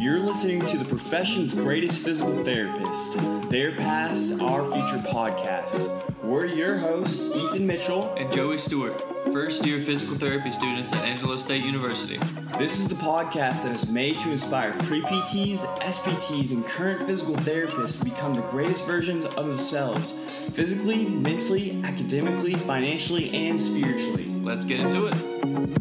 You're 0.00 0.20
listening 0.20 0.64
to 0.66 0.78
the 0.78 0.84
profession's 0.86 1.52
greatest 1.52 1.98
physical 1.98 2.42
therapist, 2.42 3.50
Their 3.50 3.72
Past, 3.72 4.40
Our 4.40 4.64
Future 4.64 5.06
podcast. 5.06 6.10
We're 6.22 6.46
your 6.46 6.78
hosts, 6.78 7.30
Ethan 7.36 7.66
Mitchell 7.66 8.14
and 8.14 8.32
Joey 8.32 8.56
Stewart, 8.56 8.98
first 9.26 9.66
year 9.66 9.82
physical 9.82 10.16
therapy 10.16 10.52
students 10.52 10.90
at 10.94 11.04
Angelo 11.04 11.36
State 11.36 11.62
University. 11.66 12.16
This 12.56 12.78
is 12.78 12.88
the 12.88 12.94
podcast 12.94 13.64
that 13.64 13.76
is 13.76 13.90
made 13.90 14.16
to 14.16 14.30
inspire 14.30 14.72
pre 14.84 15.02
PTs, 15.02 15.66
SPTs, 15.80 16.52
and 16.52 16.64
current 16.64 17.06
physical 17.06 17.34
therapists 17.36 17.98
to 17.98 18.04
become 18.06 18.32
the 18.32 18.40
greatest 18.42 18.86
versions 18.86 19.26
of 19.26 19.48
themselves 19.48 20.12
physically, 20.54 21.04
mentally, 21.04 21.78
academically, 21.84 22.54
financially, 22.54 23.28
and 23.34 23.60
spiritually. 23.60 24.24
Let's 24.42 24.64
get 24.64 24.80
into 24.80 25.08
it. 25.08 25.79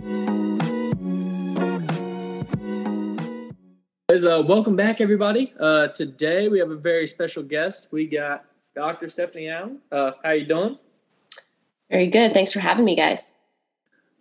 Guys, 4.20 4.26
uh, 4.26 4.44
welcome 4.46 4.76
back, 4.76 5.00
everybody. 5.00 5.54
Uh, 5.58 5.88
today 5.88 6.50
we 6.50 6.60
have 6.60 6.72
a 6.72 6.76
very 6.76 7.08
special 7.08 7.42
guest. 7.42 7.88
We 7.94 8.06
got 8.06 8.44
Dr. 8.76 9.08
Stephanie 9.08 9.48
Allen. 9.48 9.80
Uh, 9.94 10.12
how 10.22 10.32
you 10.32 10.46
doing? 10.46 10.78
Very 11.90 12.10
good. 12.10 12.34
Thanks 12.34 12.52
for 12.52 12.60
having 12.60 12.84
me, 12.84 12.98
guys. 12.98 13.38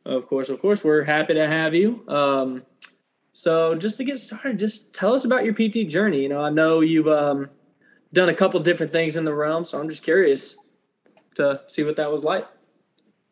Of 0.07 0.29
course, 0.29 0.51
of 0.51 0.61
course, 0.61 0.85
we're 0.85 1.03
happy 1.03 1.35
to 1.35 1.49
have 1.49 1.75
you. 1.75 2.05
Um, 2.07 2.63
so, 3.33 3.75
just 3.75 3.97
to 3.97 4.05
get 4.05 4.21
started, 4.21 4.61
just 4.61 4.95
tell 4.95 5.15
us 5.15 5.25
about 5.25 5.45
your 5.45 5.53
PT 5.53 5.89
journey. 5.89 6.23
You 6.23 6.29
know, 6.29 6.43
I 6.43 6.51
know 6.51 6.79
you've 6.79 7.09
um, 7.09 7.51
done 8.13 8.29
a 8.29 8.35
couple 8.35 8.61
different 8.61 8.93
things 8.93 9.17
in 9.17 9.25
the 9.25 9.35
realm, 9.35 9.65
so 9.65 9.81
I'm 9.81 9.89
just 9.89 10.05
curious 10.05 10.55
to 11.35 11.61
see 11.67 11.83
what 11.83 11.97
that 11.97 12.09
was 12.09 12.23
like. 12.23 12.47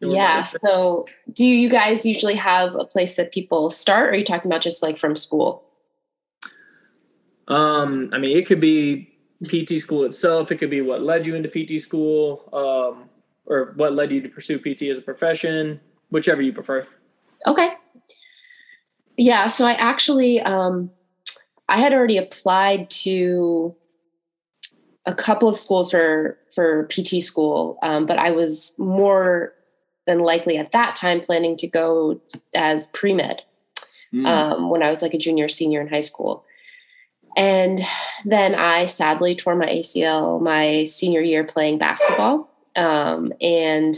Yeah. 0.01 0.43
So, 0.43 1.07
do 1.33 1.47
you 1.47 1.71
guys 1.71 2.05
usually 2.05 2.35
have 2.35 2.75
a 2.75 2.87
place 2.87 3.15
that 3.15 3.31
people 3.31 3.71
start, 3.71 4.09
or 4.09 4.11
are 4.11 4.17
you 4.17 4.25
talking 4.25 4.51
about 4.51 4.63
just 4.63 4.83
like 4.83 4.99
from 4.99 5.15
school? 5.15 5.63
Um, 7.49 8.11
I 8.13 8.19
mean, 8.19 8.37
it 8.37 8.47
could 8.47 8.61
be 8.61 9.17
PT 9.45 9.79
school 9.81 10.05
itself. 10.05 10.51
It 10.51 10.57
could 10.57 10.71
be 10.71 10.81
what 10.81 11.03
led 11.03 11.27
you 11.27 11.35
into 11.35 11.49
PT 11.49 11.81
school, 11.81 12.49
um, 12.53 13.09
or 13.47 13.73
what 13.77 13.95
led 13.95 14.11
you 14.11 14.21
to 14.21 14.29
pursue 14.29 14.59
PT 14.59 14.83
as 14.83 14.99
a 14.99 15.03
profession, 15.03 15.81
whichever 16.11 16.43
you 16.43 16.53
prefer. 16.53 16.87
Okay. 17.47 17.69
Yeah. 19.17 19.47
So 19.47 19.65
I 19.65 19.73
actually, 19.73 20.41
um, 20.41 20.91
I 21.69 21.79
had 21.79 21.93
already 21.93 22.19
applied 22.19 22.91
to 22.91 23.75
a 25.07 25.15
couple 25.15 25.49
of 25.49 25.59
schools 25.59 25.91
for 25.91 26.39
for 26.55 26.89
PT 26.89 27.23
school, 27.23 27.79
um, 27.83 28.07
but 28.07 28.19
I 28.19 28.31
was 28.31 28.75
more 28.79 29.53
than 30.07 30.21
likely 30.21 30.57
at 30.57 30.73
that 30.73 30.95
time 30.95 31.21
planning 31.21 31.57
to 31.57 31.67
go 31.67 32.21
as 32.55 32.89
pre 32.89 33.15
med 33.15 33.43
mm. 34.13 34.27
um, 34.27 34.71
when 34.71 34.83
I 34.83 34.91
was 34.91 35.03
like 35.03 35.15
a 35.15 35.19
junior, 35.19 35.49
senior 35.49 35.81
in 35.81 35.89
high 35.89 36.01
school. 36.01 36.45
And 37.37 37.81
then 38.25 38.55
I 38.55 38.87
sadly 38.87 39.35
tore 39.35 39.55
my 39.55 39.67
ACL 39.67 40.41
my 40.41 40.85
senior 40.85 41.21
year 41.21 41.45
playing 41.45 41.79
basketball. 41.79 42.51
Um, 42.75 43.33
and 43.41 43.95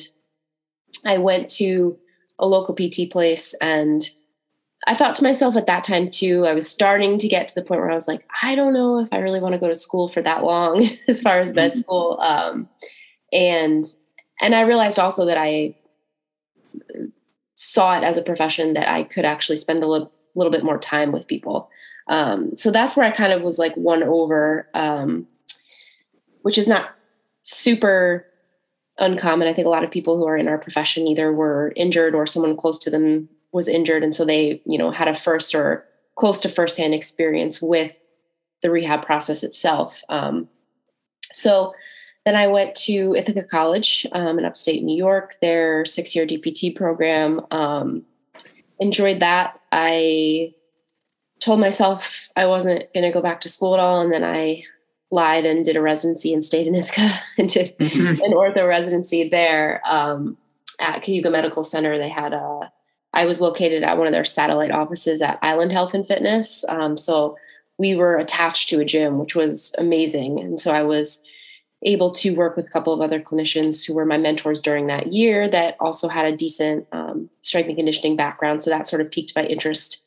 I 1.06 1.19
went 1.19 1.48
to 1.50 1.97
a 2.39 2.47
local 2.47 2.75
PT 2.75 3.11
place 3.11 3.55
and 3.61 4.09
I 4.86 4.94
thought 4.94 5.14
to 5.16 5.25
myself 5.25 5.56
at 5.56 5.66
that 5.66 5.84
time 5.84 6.09
too, 6.09 6.47
I 6.47 6.53
was 6.53 6.69
starting 6.69 7.19
to 7.19 7.28
get 7.28 7.48
to 7.48 7.55
the 7.55 7.62
point 7.62 7.81
where 7.81 7.91
I 7.91 7.94
was 7.94 8.09
like, 8.09 8.25
I 8.42 8.55
don't 8.55 8.72
know 8.72 9.00
if 9.00 9.09
I 9.12 9.19
really 9.19 9.41
want 9.41 9.53
to 9.53 9.59
go 9.59 9.69
to 9.69 9.75
school 9.75 10.09
for 10.09 10.22
that 10.22 10.44
long 10.44 10.89
as 11.09 11.20
far 11.20 11.41
as 11.41 11.55
med 11.55 11.72
mm-hmm. 11.72 11.81
school. 11.81 12.19
Um, 12.20 12.69
and 13.33 13.84
and 14.41 14.55
I 14.55 14.62
realized 14.62 14.98
also 14.98 15.27
that 15.27 15.36
I 15.36 15.75
saw 17.55 17.98
it 17.98 18.05
as 18.05 18.16
a 18.16 18.22
profession 18.22 18.75
that 18.75 18.89
I 18.89 19.03
could 19.03 19.25
actually 19.25 19.56
spend 19.56 19.83
a 19.83 19.86
little, 19.86 20.12
little 20.36 20.53
bit 20.53 20.62
more 20.62 20.78
time 20.78 21.11
with 21.11 21.27
people. 21.27 21.69
Um, 22.09 22.56
so 22.56 22.70
that's 22.70 22.97
where 22.97 23.06
I 23.06 23.11
kind 23.11 23.33
of 23.33 23.42
was 23.42 23.59
like 23.59 23.77
won 23.77 24.03
over, 24.03 24.69
um, 24.75 25.27
which 26.43 26.59
is 26.59 26.69
not 26.69 26.91
super 27.43 28.27
uncommon. 28.99 29.49
I 29.49 29.53
think 29.53 29.66
a 29.66 29.71
lot 29.71 29.84
of 29.84 29.91
people 29.91 30.16
who 30.16 30.27
are 30.27 30.37
in 30.37 30.49
our 30.49 30.59
profession 30.59 31.06
either 31.06 31.32
were 31.32 31.72
injured 31.77 32.15
or 32.15 32.27
someone 32.27 32.56
close 32.56 32.78
to 32.81 32.91
them 32.91 33.28
was 33.53 33.69
injured. 33.69 34.03
And 34.03 34.15
so 34.15 34.25
they, 34.25 34.62
you 34.66 34.78
know, 34.78 34.91
had 34.91 35.09
a 35.09 35.15
first 35.15 35.55
or 35.55 35.84
close 36.16 36.41
to 36.41 36.49
firsthand 36.49 36.94
experience 36.94 37.62
with 37.62 37.99
the 38.62 38.71
rehab 38.71 39.05
process 39.05 39.44
itself. 39.44 40.03
Um, 40.09 40.49
so 41.32 41.75
then 42.25 42.37
I 42.37 42.49
went 42.49 42.75
to 42.75 43.15
Ithaca 43.15 43.44
College 43.44 44.06
um, 44.12 44.38
in 44.38 44.44
upstate 44.44 44.82
New 44.82 44.97
York, 44.97 45.37
their 45.41 45.84
six 45.84 46.15
year 46.15 46.27
DPT 46.27 46.75
program. 46.75 47.41
Um, 47.50 48.05
enjoyed 48.81 49.21
that. 49.21 49.61
I 49.72 50.55
told 51.41 51.60
myself 51.60 52.28
I 52.37 52.47
wasn't 52.47 52.93
going 52.93 53.04
to 53.04 53.12
go 53.12 53.22
back 53.22 53.41
to 53.43 53.49
school 53.49 53.75
at 53.75 53.81
all. 53.81 54.00
And 54.00 54.12
then 54.12 54.25
I 54.25 54.65
lied 55.10 55.47
and 55.47 55.65
did 55.65 55.76
a 55.76 55.82
residency 55.82 56.34
and 56.34 56.44
stayed 56.44 56.66
in 56.66 56.75
Ithaca 56.75 57.09
and 57.38 57.49
did 57.49 57.76
mm-hmm. 57.78 58.22
an 58.22 58.32
ortho 58.32 58.69
residency 58.69 59.28
there 59.28 59.81
um, 59.87 60.37
at 60.78 61.03
Cayuga 61.03 61.31
Medical 61.31 61.65
Center. 61.65 61.99
They 61.99 62.09
had 62.09 62.32
a, 62.32 62.71
I 63.12 63.25
was 63.25 63.41
located 63.41 63.82
at 63.82 63.97
one 63.97 64.06
of 64.06 64.12
their 64.12 64.25
satellite 64.25 64.71
offices 64.71 65.22
at 65.22 65.38
Island 65.43 65.72
Health 65.72 65.94
and 65.94 66.06
Fitness. 66.06 66.65
Um, 66.69 66.97
so 66.97 67.37
we 67.78 67.94
were 67.94 68.16
attached 68.16 68.69
to 68.69 68.81
a 68.81 68.84
gym, 68.84 69.19
which 69.19 69.34
was 69.34 69.72
amazing. 69.78 70.41
And 70.41 70.59
so 70.59 70.72
I 70.72 70.82
was 70.82 71.20
able 71.82 72.10
to 72.10 72.34
work 72.34 72.56
with 72.56 72.66
a 72.66 72.70
couple 72.70 72.93
of 72.93 73.00
other 73.00 73.20
clinicians 73.20 73.87
who 73.87 73.94
were 73.94 74.05
my 74.05 74.19
mentors 74.19 74.60
during 74.60 74.88
that 74.88 75.12
year 75.12 75.49
that 75.49 75.76
also 75.78 76.09
had 76.09 76.26
a 76.26 76.37
decent 76.37 76.87
um, 76.91 77.31
strength 77.43 77.69
and 77.69 77.76
conditioning 77.76 78.16
background. 78.16 78.62
So 78.62 78.70
that 78.70 78.88
sort 78.88 79.00
of 79.00 79.10
piqued 79.10 79.34
my 79.37 79.44
interest 79.44 80.03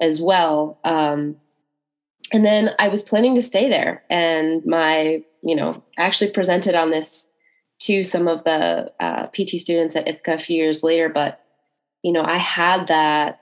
as 0.00 0.20
well. 0.20 0.78
Um, 0.84 1.36
and 2.32 2.44
then 2.44 2.70
I 2.78 2.88
was 2.88 3.02
planning 3.02 3.34
to 3.36 3.42
stay 3.42 3.68
there. 3.68 4.02
And 4.10 4.64
my, 4.66 5.22
you 5.42 5.54
know, 5.54 5.82
I 5.96 6.02
actually 6.02 6.30
presented 6.32 6.74
on 6.74 6.90
this 6.90 7.28
to 7.80 8.02
some 8.02 8.26
of 8.26 8.42
the 8.44 8.92
uh, 9.00 9.26
PT 9.28 9.50
students 9.58 9.96
at 9.96 10.08
Ithaca 10.08 10.34
a 10.34 10.38
few 10.38 10.56
years 10.56 10.82
later. 10.82 11.08
But, 11.08 11.40
you 12.02 12.12
know, 12.12 12.24
I 12.24 12.38
had 12.38 12.88
that 12.88 13.40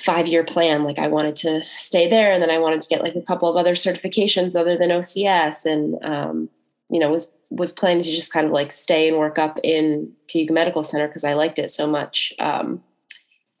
five 0.00 0.26
year 0.26 0.44
plan. 0.44 0.84
Like 0.84 0.98
I 0.98 1.08
wanted 1.08 1.36
to 1.36 1.62
stay 1.76 2.08
there 2.08 2.32
and 2.32 2.42
then 2.42 2.50
I 2.50 2.58
wanted 2.58 2.80
to 2.80 2.88
get 2.88 3.02
like 3.02 3.16
a 3.16 3.22
couple 3.22 3.48
of 3.48 3.56
other 3.56 3.74
certifications 3.74 4.54
other 4.54 4.76
than 4.76 4.90
OCS. 4.90 5.66
And, 5.66 5.96
um, 6.02 6.48
you 6.90 7.00
know, 7.00 7.10
was, 7.10 7.30
was 7.50 7.72
planning 7.72 8.04
to 8.04 8.10
just 8.10 8.32
kind 8.32 8.46
of 8.46 8.52
like 8.52 8.70
stay 8.70 9.08
and 9.08 9.18
work 9.18 9.38
up 9.38 9.58
in 9.64 10.12
Cayuga 10.28 10.52
Medical 10.52 10.84
Center 10.84 11.08
because 11.08 11.24
I 11.24 11.34
liked 11.34 11.58
it 11.58 11.70
so 11.70 11.86
much. 11.86 12.32
Um, 12.38 12.82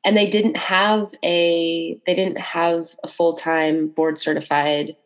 and 0.04 0.16
they 0.16 0.28
didn't 0.28 0.56
have 0.56 1.12
a 1.22 1.98
they 2.06 2.14
didn't 2.14 2.38
have 2.38 2.90
a 3.04 3.08
full-time 3.08 3.88
board 3.88 4.18
certified 4.18 4.96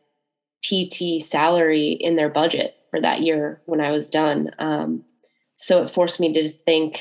pt 0.65 1.23
salary 1.23 1.91
in 1.91 2.17
their 2.17 2.29
budget 2.29 2.77
for 2.91 3.01
that 3.01 3.21
year 3.21 3.61
when 3.67 3.81
i 3.81 3.91
was 3.91 4.09
done. 4.09 4.51
Um, 4.59 5.05
so 5.57 5.83
it 5.83 5.91
forced 5.91 6.21
me 6.21 6.33
to 6.35 6.51
think 6.51 7.01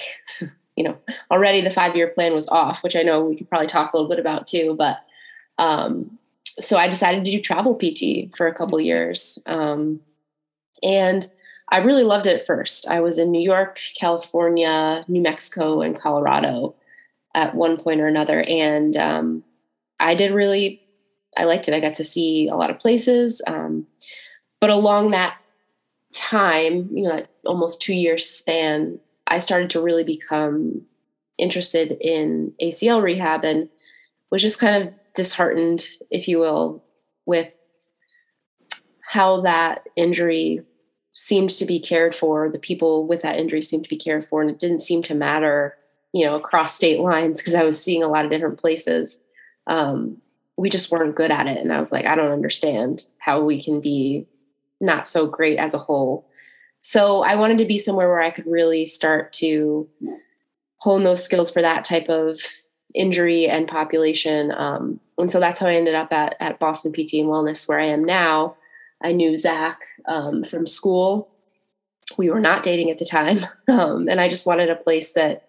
you 0.76 0.84
know 0.84 0.98
already 1.32 1.62
the 1.62 1.72
five 1.72 1.96
year 1.96 2.08
plan 2.10 2.34
was 2.34 2.50
off 2.50 2.84
which 2.84 2.96
i 2.96 3.04
know 3.04 3.24
we 3.24 3.36
could 3.36 3.50
probably 3.50 3.68
talk 3.68 3.94
a 3.94 3.98
little 3.98 4.10
bit 4.10 4.20
about 4.20 4.48
too 4.48 4.76
but 4.78 4.98
um, 5.58 6.18
so 6.60 6.78
i 6.78 6.88
decided 6.88 7.24
to 7.24 7.32
do 7.32 7.42
travel 7.42 7.76
pt 7.76 8.36
for 8.36 8.48
a 8.48 8.54
couple 8.54 8.80
years. 8.80 9.40
Um, 9.46 10.02
and 10.84 11.30
i 11.70 11.78
really 11.78 12.04
loved 12.04 12.28
it 12.28 12.42
at 12.42 12.46
first. 12.46 12.88
I 12.88 13.00
was 13.00 13.18
in 13.18 13.32
new 13.32 13.42
york 13.42 13.80
california 13.98 15.06
new 15.08 15.22
mexico 15.22 15.82
and 15.82 16.00
colorado 16.00 16.76
at 17.36 17.54
one 17.54 17.78
point 17.78 18.02
or 18.02 18.08
another. 18.08 18.42
And 18.48 18.96
um, 18.96 19.44
I 20.00 20.16
did 20.16 20.32
really, 20.32 20.82
I 21.38 21.44
liked 21.44 21.68
it. 21.68 21.74
I 21.76 21.82
got 21.82 21.96
to 21.96 22.04
see 22.04 22.48
a 22.48 22.56
lot 22.56 22.72
of 22.72 22.80
places. 22.80 23.42
Um, 23.46 23.86
but 24.62 24.70
along 24.70 25.12
that 25.12 25.38
time, 26.14 26.90
you 26.92 27.04
know, 27.04 27.10
that 27.10 27.30
almost 27.46 27.82
two 27.82 27.94
year 27.94 28.18
span, 28.18 29.00
I 29.28 29.40
started 29.40 29.70
to 29.72 29.82
really 29.82 30.06
become 30.06 30.84
interested 31.38 31.98
in 32.00 32.54
ACL 32.62 33.04
rehab 33.04 33.44
and 33.44 33.70
was 34.32 34.42
just 34.42 34.60
kind 34.60 34.82
of 34.82 34.94
disheartened, 35.14 35.86
if 36.10 36.30
you 36.30 36.40
will, 36.40 36.84
with 37.26 37.52
how 39.02 39.42
that 39.42 39.84
injury 39.98 40.62
seemed 41.12 41.50
to 41.50 41.66
be 41.66 41.80
cared 41.82 42.16
for. 42.16 42.50
The 42.50 42.60
people 42.60 43.08
with 43.08 43.24
that 43.24 43.38
injury 43.38 43.62
seemed 43.62 43.84
to 43.84 43.90
be 43.90 43.98
cared 43.98 44.26
for, 44.26 44.42
and 44.42 44.50
it 44.50 44.60
didn't 44.60 44.82
seem 44.82 45.02
to 45.04 45.16
matter 45.16 45.76
you 46.16 46.26
know, 46.26 46.36
across 46.36 46.74
state 46.74 47.02
lines 47.02 47.42
because 47.42 47.56
I 47.56 47.66
was 47.66 47.82
seeing 47.82 48.02
a 48.02 48.08
lot 48.08 48.24
of 48.24 48.32
different 48.32 48.58
places. 48.58 49.20
Um, 49.68 50.22
we 50.56 50.70
just 50.70 50.90
weren't 50.90 51.14
good 51.14 51.30
at 51.30 51.46
it. 51.46 51.58
And 51.58 51.74
I 51.74 51.80
was 51.82 51.92
like, 51.92 52.06
I 52.06 52.16
don't 52.16 52.32
understand 52.32 53.04
how 53.18 53.44
we 53.44 53.62
can 53.62 53.82
be 53.82 54.26
not 54.80 55.10
so 55.10 55.28
great 55.28 55.58
as 55.58 55.74
a 55.74 55.78
whole. 55.78 56.26
So 56.80 57.22
I 57.22 57.36
wanted 57.36 57.58
to 57.58 57.66
be 57.66 57.78
somewhere 57.78 58.08
where 58.08 58.22
I 58.22 58.32
could 58.32 58.48
really 58.48 58.86
start 58.86 59.34
to 59.34 59.90
hone 60.78 61.04
those 61.04 61.22
skills 61.22 61.52
for 61.52 61.62
that 61.62 61.84
type 61.84 62.08
of 62.08 62.40
injury 62.94 63.48
and 63.48 63.68
population. 63.68 64.54
Um, 64.56 65.02
and 65.18 65.30
so 65.30 65.42
that's 65.42 65.60
how 65.60 65.68
I 65.68 65.76
ended 65.76 65.96
up 65.96 66.14
at, 66.14 66.38
at 66.40 66.60
Boston 66.60 66.94
PT 66.94 67.16
and 67.16 67.28
Wellness, 67.28 67.68
where 67.68 67.80
I 67.80 67.88
am 67.88 68.06
now. 68.06 68.56
I 69.04 69.12
knew 69.12 69.38
Zach 69.38 69.82
um, 70.06 70.46
from 70.46 70.66
school. 70.66 71.30
We 72.18 72.30
were 72.30 72.40
not 72.40 72.64
dating 72.64 72.90
at 72.90 73.00
the 73.00 73.06
time. 73.06 73.40
Um, 73.68 74.08
and 74.08 74.22
I 74.22 74.30
just 74.30 74.46
wanted 74.46 74.70
a 74.70 74.76
place 74.76 75.14
that 75.14 75.48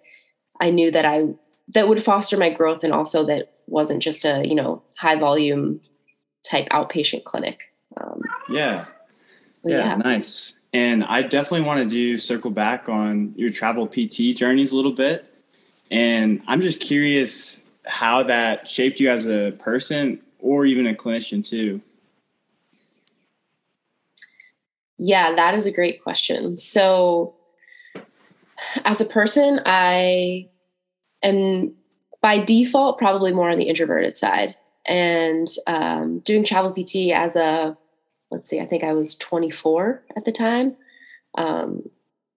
I 0.60 0.70
knew 0.70 0.90
that 0.90 1.04
I 1.04 1.28
that 1.74 1.88
would 1.88 2.02
foster 2.02 2.36
my 2.36 2.50
growth 2.50 2.84
and 2.84 2.92
also 2.92 3.24
that 3.26 3.52
wasn't 3.66 4.02
just 4.02 4.24
a 4.24 4.46
you 4.46 4.54
know 4.54 4.82
high 4.96 5.18
volume 5.18 5.80
type 6.44 6.68
outpatient 6.70 7.24
clinic. 7.24 7.72
Um, 7.96 8.22
Yeah. 8.48 8.86
yeah, 9.64 9.76
yeah. 9.78 9.96
nice. 9.96 10.54
And 10.72 11.04
I 11.04 11.22
definitely 11.22 11.62
want 11.62 11.88
to 11.88 11.92
do 11.92 12.18
circle 12.18 12.50
back 12.50 12.88
on 12.88 13.32
your 13.36 13.50
travel 13.50 13.86
PT 13.86 14.36
journeys 14.36 14.72
a 14.72 14.76
little 14.76 14.92
bit. 14.92 15.24
And 15.90 16.42
I'm 16.46 16.60
just 16.60 16.80
curious 16.80 17.60
how 17.86 18.22
that 18.24 18.68
shaped 18.68 19.00
you 19.00 19.10
as 19.10 19.26
a 19.26 19.52
person 19.52 20.20
or 20.38 20.66
even 20.66 20.86
a 20.86 20.94
clinician 20.94 21.48
too. 21.48 21.80
Yeah, 24.98 25.34
that 25.34 25.54
is 25.54 25.66
a 25.66 25.72
great 25.72 26.02
question. 26.02 26.56
So, 26.56 27.34
as 28.84 29.00
a 29.00 29.04
person, 29.04 29.60
I 29.66 30.48
am 31.22 31.74
by 32.22 32.42
default 32.42 32.98
probably 32.98 33.32
more 33.32 33.50
on 33.50 33.58
the 33.58 33.68
introverted 33.68 34.16
side. 34.16 34.54
And 34.84 35.48
um, 35.66 36.20
doing 36.20 36.44
travel 36.44 36.72
PT 36.72 37.12
as 37.12 37.36
a, 37.36 37.76
let's 38.30 38.48
see, 38.48 38.60
I 38.60 38.66
think 38.66 38.84
I 38.84 38.92
was 38.92 39.16
24 39.16 40.02
at 40.16 40.24
the 40.24 40.32
time, 40.32 40.76
um, 41.36 41.88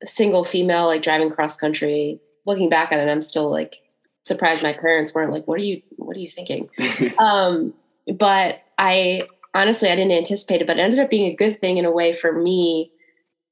single 0.04 0.44
female, 0.44 0.88
like 0.88 1.01
driving 1.01 1.30
cross 1.30 1.57
country. 1.57 2.19
Looking 2.45 2.69
back 2.69 2.92
at 2.92 3.00
it, 3.00 3.10
I'm 3.10 3.22
still 3.22 3.51
like 3.51 3.77
surprised 4.24 4.63
my 4.63 4.74
parents 4.74 5.13
weren't 5.13 5.31
like, 5.31 5.48
"What 5.48 5.60
are 5.60 5.63
you? 5.63 5.81
What 5.98 6.15
are 6.18 6.19
you 6.19 6.30
thinking?" 6.30 6.69
um, 7.19 7.74
but 8.12 8.62
I 8.77 9.24
honestly 9.54 9.89
I 9.89 9.95
didn't 9.95 10.13
anticipate 10.13 10.62
it, 10.62 10.68
but 10.68 10.77
it 10.77 10.81
ended 10.81 11.00
up 11.00 11.10
being 11.10 11.31
a 11.31 11.36
good 11.36 11.60
thing 11.60 11.77
in 11.77 11.86
a 11.86 11.92
way 11.92 12.13
for 12.13 12.31
me 12.31 12.92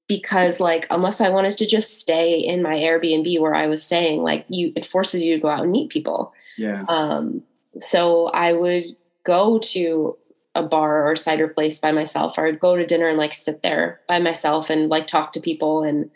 because 0.07 0.59
like 0.59 0.87
unless 0.89 1.19
I 1.21 1.29
wanted 1.29 1.57
to 1.57 1.67
just 1.67 1.99
stay 1.99 2.39
in 2.39 2.61
my 2.61 2.75
Airbnb 2.75 3.39
where 3.39 3.53
I 3.53 3.67
was 3.67 3.83
staying, 3.83 4.23
like 4.23 4.45
you 4.49 4.71
it 4.75 4.85
forces 4.85 5.25
you 5.25 5.35
to 5.35 5.41
go 5.41 5.49
out 5.49 5.63
and 5.63 5.71
meet 5.71 5.89
people. 5.89 6.33
yeah. 6.57 6.83
Um, 6.87 7.43
so 7.79 8.27
I 8.27 8.53
would 8.53 8.95
go 9.23 9.59
to 9.59 10.17
a 10.55 10.63
bar 10.63 11.07
or 11.07 11.15
cider 11.15 11.47
place 11.47 11.77
by 11.77 11.91
myself, 11.91 12.37
or 12.37 12.47
I'd 12.47 12.59
go 12.59 12.75
to 12.75 12.85
dinner 12.85 13.07
and 13.07 13.17
like 13.17 13.33
sit 13.33 13.61
there 13.61 14.01
by 14.07 14.19
myself 14.19 14.69
and 14.69 14.89
like 14.89 15.07
talk 15.07 15.33
to 15.33 15.41
people 15.41 15.83
and 15.83 16.09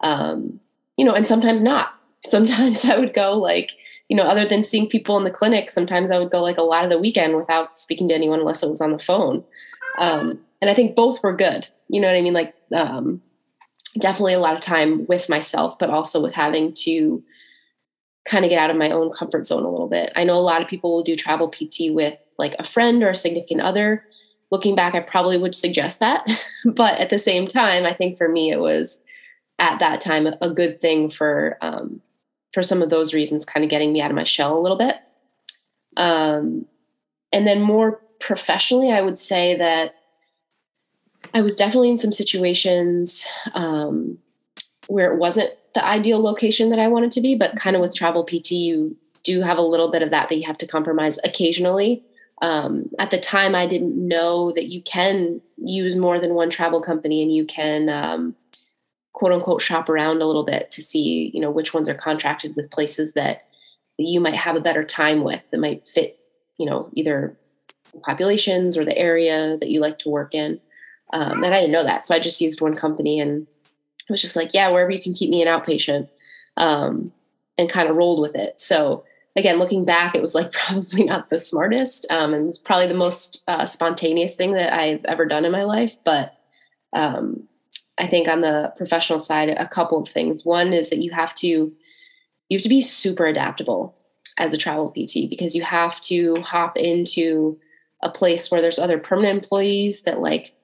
um, 0.00 0.60
you 0.96 1.04
know, 1.04 1.14
and 1.14 1.26
sometimes 1.26 1.62
not. 1.62 1.94
Sometimes 2.26 2.84
I 2.84 2.98
would 2.98 3.14
go 3.14 3.38
like, 3.38 3.70
you 4.08 4.16
know, 4.16 4.24
other 4.24 4.44
than 4.46 4.64
seeing 4.64 4.88
people 4.88 5.16
in 5.16 5.24
the 5.24 5.30
clinic, 5.30 5.70
sometimes 5.70 6.10
I 6.10 6.18
would 6.18 6.32
go 6.32 6.42
like 6.42 6.58
a 6.58 6.62
lot 6.62 6.82
of 6.82 6.90
the 6.90 6.98
weekend 6.98 7.36
without 7.36 7.78
speaking 7.78 8.08
to 8.08 8.14
anyone 8.14 8.40
unless 8.40 8.62
it 8.64 8.68
was 8.68 8.80
on 8.80 8.90
the 8.90 8.98
phone. 8.98 9.44
Um, 9.98 10.40
and 10.60 10.68
I 10.68 10.74
think 10.74 10.96
both 10.96 11.22
were 11.22 11.36
good. 11.36 11.68
You 11.88 12.00
know 12.00 12.08
what 12.08 12.16
I 12.16 12.20
mean? 12.20 12.32
Like 12.32 12.54
um, 12.72 13.22
definitely 13.98 14.34
a 14.34 14.40
lot 14.40 14.54
of 14.54 14.60
time 14.60 15.06
with 15.06 15.28
myself, 15.28 15.78
but 15.78 15.90
also 15.90 16.20
with 16.20 16.34
having 16.34 16.72
to 16.84 17.22
kind 18.24 18.44
of 18.44 18.50
get 18.50 18.58
out 18.58 18.70
of 18.70 18.76
my 18.76 18.90
own 18.90 19.10
comfort 19.10 19.46
zone 19.46 19.64
a 19.64 19.70
little 19.70 19.88
bit. 19.88 20.12
I 20.14 20.24
know 20.24 20.34
a 20.34 20.40
lot 20.40 20.62
of 20.62 20.68
people 20.68 20.94
will 20.94 21.02
do 21.02 21.16
travel 21.16 21.50
PT 21.50 21.90
with 21.90 22.16
like 22.38 22.54
a 22.58 22.64
friend 22.64 23.02
or 23.02 23.10
a 23.10 23.14
significant 23.14 23.62
other. 23.62 24.04
Looking 24.50 24.76
back, 24.76 24.94
I 24.94 25.00
probably 25.00 25.38
would 25.38 25.54
suggest 25.54 26.00
that. 26.00 26.26
but 26.64 26.98
at 26.98 27.10
the 27.10 27.18
same 27.18 27.46
time, 27.46 27.84
I 27.84 27.94
think 27.94 28.16
for 28.16 28.28
me, 28.28 28.50
it 28.50 28.60
was 28.60 29.00
at 29.58 29.78
that 29.80 30.00
time 30.00 30.26
a 30.26 30.50
good 30.50 30.80
thing 30.80 31.10
for 31.10 31.58
um, 31.60 32.00
for 32.52 32.62
some 32.62 32.82
of 32.82 32.90
those 32.90 33.12
reasons, 33.12 33.44
kind 33.44 33.64
of 33.64 33.70
getting 33.70 33.92
me 33.92 34.00
out 34.00 34.10
of 34.10 34.16
my 34.16 34.24
shell 34.24 34.58
a 34.58 34.60
little 34.60 34.78
bit. 34.78 34.96
Um, 35.96 36.66
and 37.32 37.46
then 37.46 37.60
more 37.60 38.00
professionally, 38.20 38.90
I 38.90 39.02
would 39.02 39.18
say 39.18 39.56
that 39.58 39.94
I 41.38 41.40
was 41.40 41.54
definitely 41.54 41.90
in 41.90 41.96
some 41.96 42.10
situations 42.10 43.24
um, 43.54 44.18
where 44.88 45.12
it 45.12 45.18
wasn't 45.18 45.52
the 45.72 45.84
ideal 45.84 46.20
location 46.20 46.68
that 46.70 46.80
I 46.80 46.88
wanted 46.88 47.12
to 47.12 47.20
be, 47.20 47.36
but 47.36 47.54
kind 47.54 47.76
of 47.76 47.80
with 47.80 47.94
travel 47.94 48.24
PT, 48.24 48.50
you 48.50 48.96
do 49.22 49.40
have 49.42 49.56
a 49.56 49.62
little 49.62 49.88
bit 49.88 50.02
of 50.02 50.10
that 50.10 50.28
that 50.28 50.36
you 50.36 50.44
have 50.46 50.58
to 50.58 50.66
compromise 50.66 51.16
occasionally. 51.22 52.02
Um, 52.42 52.90
at 52.98 53.12
the 53.12 53.20
time, 53.20 53.54
I 53.54 53.68
didn't 53.68 53.96
know 53.96 54.50
that 54.50 54.66
you 54.66 54.82
can 54.82 55.40
use 55.58 55.94
more 55.94 56.18
than 56.18 56.34
one 56.34 56.50
travel 56.50 56.80
company 56.80 57.22
and 57.22 57.32
you 57.32 57.44
can 57.44 57.88
um, 57.88 58.34
quote 59.12 59.30
unquote 59.30 59.62
shop 59.62 59.88
around 59.88 60.20
a 60.20 60.26
little 60.26 60.44
bit 60.44 60.72
to 60.72 60.82
see, 60.82 61.30
you 61.32 61.40
know, 61.40 61.52
which 61.52 61.72
ones 61.72 61.88
are 61.88 61.94
contracted 61.94 62.56
with 62.56 62.72
places 62.72 63.12
that, 63.12 63.42
that 63.96 64.04
you 64.04 64.18
might 64.18 64.34
have 64.34 64.56
a 64.56 64.60
better 64.60 64.82
time 64.82 65.22
with 65.22 65.48
that 65.50 65.60
might 65.60 65.86
fit, 65.86 66.18
you 66.56 66.66
know, 66.66 66.90
either 66.94 67.38
populations 68.02 68.76
or 68.76 68.84
the 68.84 68.98
area 68.98 69.56
that 69.58 69.70
you 69.70 69.78
like 69.78 69.98
to 69.98 70.08
work 70.08 70.34
in. 70.34 70.60
Um, 71.12 71.42
and 71.44 71.54
I 71.54 71.60
didn't 71.60 71.72
know 71.72 71.84
that. 71.84 72.06
So 72.06 72.14
I 72.14 72.20
just 72.20 72.40
used 72.40 72.60
one 72.60 72.74
company 72.74 73.18
and 73.20 73.42
it 73.42 74.10
was 74.10 74.20
just 74.20 74.36
like, 74.36 74.54
yeah, 74.54 74.70
wherever 74.70 74.90
you 74.90 75.00
can 75.00 75.14
keep 75.14 75.30
me 75.30 75.42
an 75.42 75.48
outpatient 75.48 76.08
um, 76.56 77.12
and 77.56 77.68
kind 77.68 77.88
of 77.88 77.96
rolled 77.96 78.20
with 78.20 78.34
it. 78.34 78.60
So 78.60 79.04
again, 79.36 79.58
looking 79.58 79.84
back, 79.84 80.14
it 80.14 80.22
was 80.22 80.34
like 80.34 80.52
probably 80.52 81.04
not 81.04 81.28
the 81.28 81.38
smartest. 81.38 82.06
Um, 82.10 82.34
and 82.34 82.42
it 82.42 82.46
was 82.46 82.58
probably 82.58 82.88
the 82.88 82.94
most 82.94 83.42
uh, 83.48 83.66
spontaneous 83.66 84.34
thing 84.34 84.52
that 84.54 84.72
I've 84.72 85.04
ever 85.04 85.24
done 85.24 85.44
in 85.44 85.52
my 85.52 85.64
life. 85.64 85.96
But 86.04 86.34
um, 86.92 87.48
I 87.98 88.06
think 88.06 88.28
on 88.28 88.40
the 88.40 88.72
professional 88.76 89.18
side, 89.18 89.48
a 89.48 89.68
couple 89.68 90.00
of 90.00 90.08
things. 90.08 90.44
One 90.44 90.72
is 90.72 90.90
that 90.90 90.98
you 90.98 91.10
have 91.12 91.34
to 91.36 91.72
you 92.48 92.56
have 92.56 92.62
to 92.62 92.68
be 92.68 92.80
super 92.80 93.26
adaptable 93.26 93.94
as 94.38 94.52
a 94.52 94.56
travel 94.56 94.90
PT 94.90 95.28
because 95.28 95.54
you 95.54 95.62
have 95.62 96.00
to 96.00 96.36
hop 96.36 96.78
into 96.78 97.58
a 98.02 98.10
place 98.10 98.50
where 98.50 98.62
there's 98.62 98.78
other 98.78 98.98
permanent 98.98 99.36
employees 99.36 100.02
that 100.02 100.20
like, 100.20 100.54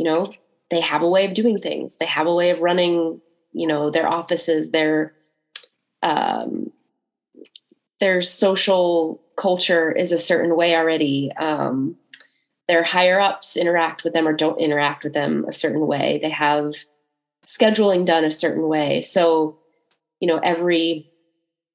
you 0.00 0.04
know, 0.04 0.32
they 0.70 0.80
have 0.80 1.02
a 1.02 1.08
way 1.08 1.26
of 1.26 1.34
doing 1.34 1.60
things. 1.60 1.96
They 1.96 2.06
have 2.06 2.26
a 2.26 2.34
way 2.34 2.48
of 2.48 2.60
running, 2.60 3.20
you 3.52 3.66
know, 3.66 3.90
their 3.90 4.08
offices, 4.08 4.70
their 4.70 5.12
um, 6.02 6.72
their 8.00 8.22
social 8.22 9.20
culture 9.36 9.92
is 9.92 10.10
a 10.10 10.16
certain 10.16 10.56
way 10.56 10.74
already. 10.74 11.32
Um, 11.38 11.96
their 12.66 12.82
higher 12.82 13.20
ups 13.20 13.58
interact 13.58 14.02
with 14.02 14.14
them 14.14 14.26
or 14.26 14.32
don't 14.32 14.58
interact 14.58 15.04
with 15.04 15.12
them 15.12 15.44
a 15.46 15.52
certain 15.52 15.86
way. 15.86 16.18
They 16.22 16.30
have 16.30 16.72
scheduling 17.44 18.06
done 18.06 18.24
a 18.24 18.32
certain 18.32 18.66
way. 18.66 19.02
So, 19.02 19.58
you 20.18 20.28
know, 20.28 20.38
every 20.38 21.10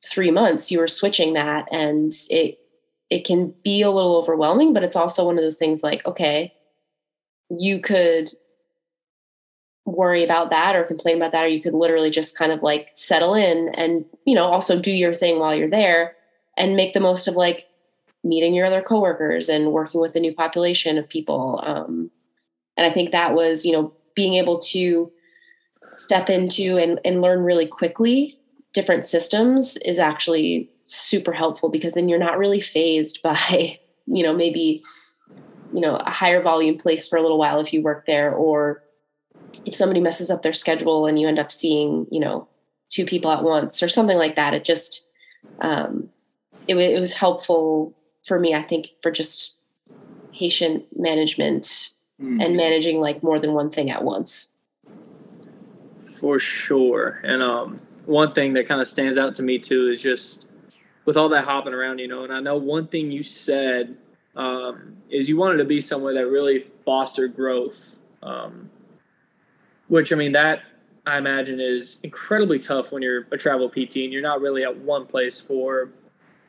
three 0.03 0.31
months 0.31 0.71
you 0.71 0.81
are 0.81 0.87
switching 0.87 1.33
that 1.33 1.67
and 1.71 2.11
it 2.31 2.57
it 3.11 3.23
can 3.23 3.53
be 3.63 3.83
a 3.83 3.91
little 3.91 4.15
overwhelming, 4.15 4.73
but 4.73 4.81
it's 4.81 4.95
also 4.95 5.27
one 5.27 5.37
of 5.37 5.43
those 5.43 5.57
things 5.57 5.83
like, 5.83 6.03
okay, 6.07 6.55
you 7.49 7.79
could 7.79 8.31
worry 9.85 10.23
about 10.23 10.49
that 10.49 10.75
or 10.75 10.83
complain 10.83 11.17
about 11.17 11.31
that, 11.31 11.45
or 11.45 11.47
you 11.47 11.61
could 11.61 11.73
literally 11.73 12.09
just 12.09 12.37
kind 12.37 12.51
of 12.51 12.63
like 12.63 12.89
settle 12.93 13.35
in 13.35 13.69
and, 13.75 14.05
you 14.25 14.33
know, 14.33 14.45
also 14.45 14.79
do 14.79 14.91
your 14.91 15.13
thing 15.13 15.39
while 15.39 15.55
you're 15.55 15.69
there 15.69 16.15
and 16.57 16.75
make 16.75 16.93
the 16.93 16.99
most 16.99 17.27
of 17.27 17.35
like 17.35 17.67
meeting 18.23 18.55
your 18.55 18.65
other 18.65 18.81
coworkers 18.81 19.47
and 19.47 19.71
working 19.71 20.01
with 20.01 20.15
a 20.15 20.19
new 20.19 20.33
population 20.33 20.97
of 20.97 21.07
people. 21.07 21.61
Um, 21.63 22.09
and 22.75 22.85
I 22.87 22.91
think 22.91 23.11
that 23.11 23.35
was, 23.35 23.65
you 23.65 23.71
know, 23.71 23.93
being 24.15 24.35
able 24.35 24.59
to 24.59 25.11
step 25.95 26.29
into 26.29 26.77
and, 26.77 26.99
and 27.05 27.21
learn 27.21 27.43
really 27.43 27.67
quickly 27.67 28.39
different 28.73 29.05
systems 29.05 29.77
is 29.77 29.99
actually 29.99 30.69
super 30.85 31.31
helpful 31.31 31.69
because 31.69 31.93
then 31.93 32.09
you're 32.09 32.19
not 32.19 32.37
really 32.37 32.59
phased 32.59 33.21
by, 33.23 33.79
you 34.07 34.23
know, 34.23 34.33
maybe, 34.33 34.83
you 35.75 35.81
know, 35.81 35.95
a 35.95 36.09
higher 36.09 36.41
volume 36.41 36.77
place 36.77 37.07
for 37.07 37.17
a 37.17 37.21
little 37.21 37.37
while 37.37 37.59
if 37.59 37.73
you 37.73 37.81
work 37.81 38.05
there, 38.05 38.33
or 38.33 38.83
if 39.65 39.75
somebody 39.75 39.99
messes 39.99 40.31
up 40.31 40.41
their 40.41 40.53
schedule 40.53 41.05
and 41.05 41.19
you 41.19 41.27
end 41.27 41.39
up 41.39 41.51
seeing, 41.51 42.07
you 42.09 42.19
know, 42.19 42.47
two 42.89 43.05
people 43.05 43.31
at 43.31 43.43
once 43.43 43.83
or 43.83 43.87
something 43.87 44.17
like 44.17 44.35
that. 44.35 44.53
It 44.53 44.63
just, 44.63 45.05
um, 45.59 46.09
it, 46.67 46.75
it 46.75 46.99
was 46.99 47.13
helpful 47.13 47.95
for 48.25 48.39
me, 48.39 48.53
I 48.53 48.63
think, 48.63 48.89
for 49.01 49.11
just 49.11 49.55
patient 50.33 50.85
management 50.97 51.91
Mm. 52.21 52.41
and 52.41 52.55
managing 52.55 53.01
like 53.01 53.21
more 53.21 53.39
than 53.39 53.51
one 53.53 53.69
thing 53.69 53.91
at 53.91 54.01
once. 54.03 54.47
For 56.17 56.39
sure. 56.39 57.19
And 57.23 57.43
um, 57.43 57.81
one 58.05 58.31
thing 58.31 58.53
that 58.53 58.67
kind 58.67 58.79
of 58.79 58.87
stands 58.87 59.17
out 59.17 59.35
to 59.35 59.43
me 59.43 59.59
too 59.59 59.89
is 59.89 60.01
just 60.01 60.47
with 61.03 61.17
all 61.17 61.27
that 61.29 61.43
hopping 61.43 61.73
around, 61.73 61.99
you 61.99 62.07
know, 62.07 62.23
and 62.23 62.31
I 62.31 62.39
know 62.39 62.55
one 62.55 62.87
thing 62.87 63.11
you 63.11 63.21
said 63.21 63.97
um, 64.35 64.95
is 65.09 65.29
you 65.29 65.37
wanted 65.37 65.57
to 65.57 65.65
be 65.65 65.79
somewhere 65.81 66.13
that 66.13 66.27
really 66.27 66.65
fostered 66.85 67.35
growth. 67.35 67.99
Um, 68.23 68.69
which 69.87 70.11
I 70.11 70.15
mean, 70.15 70.31
that 70.31 70.63
I 71.05 71.17
imagine 71.17 71.59
is 71.59 71.99
incredibly 72.03 72.59
tough 72.59 72.91
when 72.91 73.01
you're 73.01 73.27
a 73.31 73.37
travel 73.37 73.69
PT 73.69 73.97
and 73.97 74.13
you're 74.13 74.21
not 74.21 74.41
really 74.41 74.63
at 74.63 74.75
one 74.75 75.05
place 75.05 75.39
for 75.39 75.89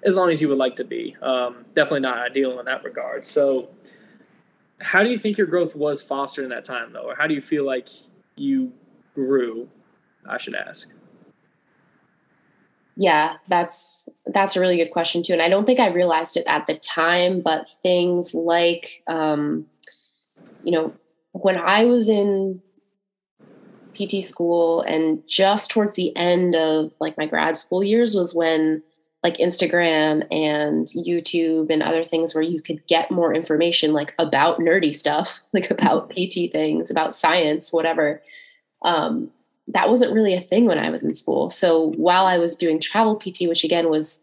as 0.05 0.17
long 0.17 0.31
as 0.31 0.41
you 0.41 0.49
would 0.49 0.59
like 0.59 0.77
to 0.77 0.85
be. 0.85 1.15
Um, 1.21 1.65
definitely 1.75 2.01
not 2.01 2.19
ideal 2.19 2.59
in 2.59 2.65
that 2.67 2.85
regard. 2.85 3.27
So, 3.27 3.69
how 4.81 5.03
do 5.03 5.09
you 5.09 5.19
think 5.19 5.39
your 5.39 5.47
growth 5.47 5.75
was 5.75 6.01
fostered 6.03 6.45
in 6.45 6.51
that 6.51 6.65
time, 6.65 6.93
though, 6.93 7.11
or 7.11 7.15
how 7.15 7.27
do 7.27 7.35
you 7.35 7.41
feel 7.41 7.65
like 7.65 7.89
you 8.37 8.73
grew? 9.15 9.69
I 10.29 10.39
should 10.39 10.55
ask. 10.55 10.91
Yeah, 12.97 13.37
that's 13.49 14.09
that's 14.27 14.57
a 14.57 14.61
really 14.61 14.79
good 14.79 14.91
question 14.91 15.23
too, 15.23 15.35
and 15.35 15.43
I 15.43 15.51
don't 15.51 15.67
think 15.67 15.81
I 15.81 15.89
realized 15.89 16.37
it 16.37 16.47
at 16.47 16.67
the 16.67 16.79
time. 16.79 17.41
But 17.41 17.69
things 17.69 18.33
like, 18.33 19.03
um, 19.07 19.67
you 20.65 20.73
know, 20.73 20.95
when 21.33 21.59
I 21.59 21.85
was 21.85 22.09
in 22.09 22.63
PT 23.95 24.25
school 24.25 24.81
and 24.83 25.23
just 25.27 25.71
towards 25.71 25.95
the 25.95 26.15
end 26.17 26.55
of 26.55 26.93
like 27.01 27.19
my 27.19 27.27
grad 27.27 27.57
school 27.57 27.85
years 27.85 28.15
was 28.15 28.35
when 28.35 28.83
like 29.23 29.39
Instagram 29.39 30.25
and 30.31 30.87
YouTube 30.89 31.71
and 31.71 31.83
other 31.83 32.05
things 32.05 32.35
where 32.35 32.43
you 32.43 32.63
could 32.63 32.87
get 32.87 33.11
more 33.11 33.35
information 33.35 33.93
like 33.93 34.15
about 34.19 34.59
nerdy 34.59 34.95
stuff, 34.95 35.41
like 35.53 35.71
about 35.71 36.11
PT 36.11 36.53
things, 36.53 36.91
about 36.91 37.15
science, 37.15 37.73
whatever. 37.73 38.23
Um, 38.83 39.31
that 39.69 39.89
wasn't 39.89 40.13
really 40.13 40.35
a 40.35 40.41
thing 40.41 40.67
when 40.67 40.79
I 40.79 40.91
was 40.91 41.03
in 41.03 41.15
school. 41.15 41.51
So 41.51 41.93
while 41.97 42.27
I 42.27 42.39
was 42.39 42.57
doing 42.57 42.81
travel 42.81 43.17
PT, 43.17 43.49
which 43.49 43.65
again 43.65 43.91
was 43.91 44.23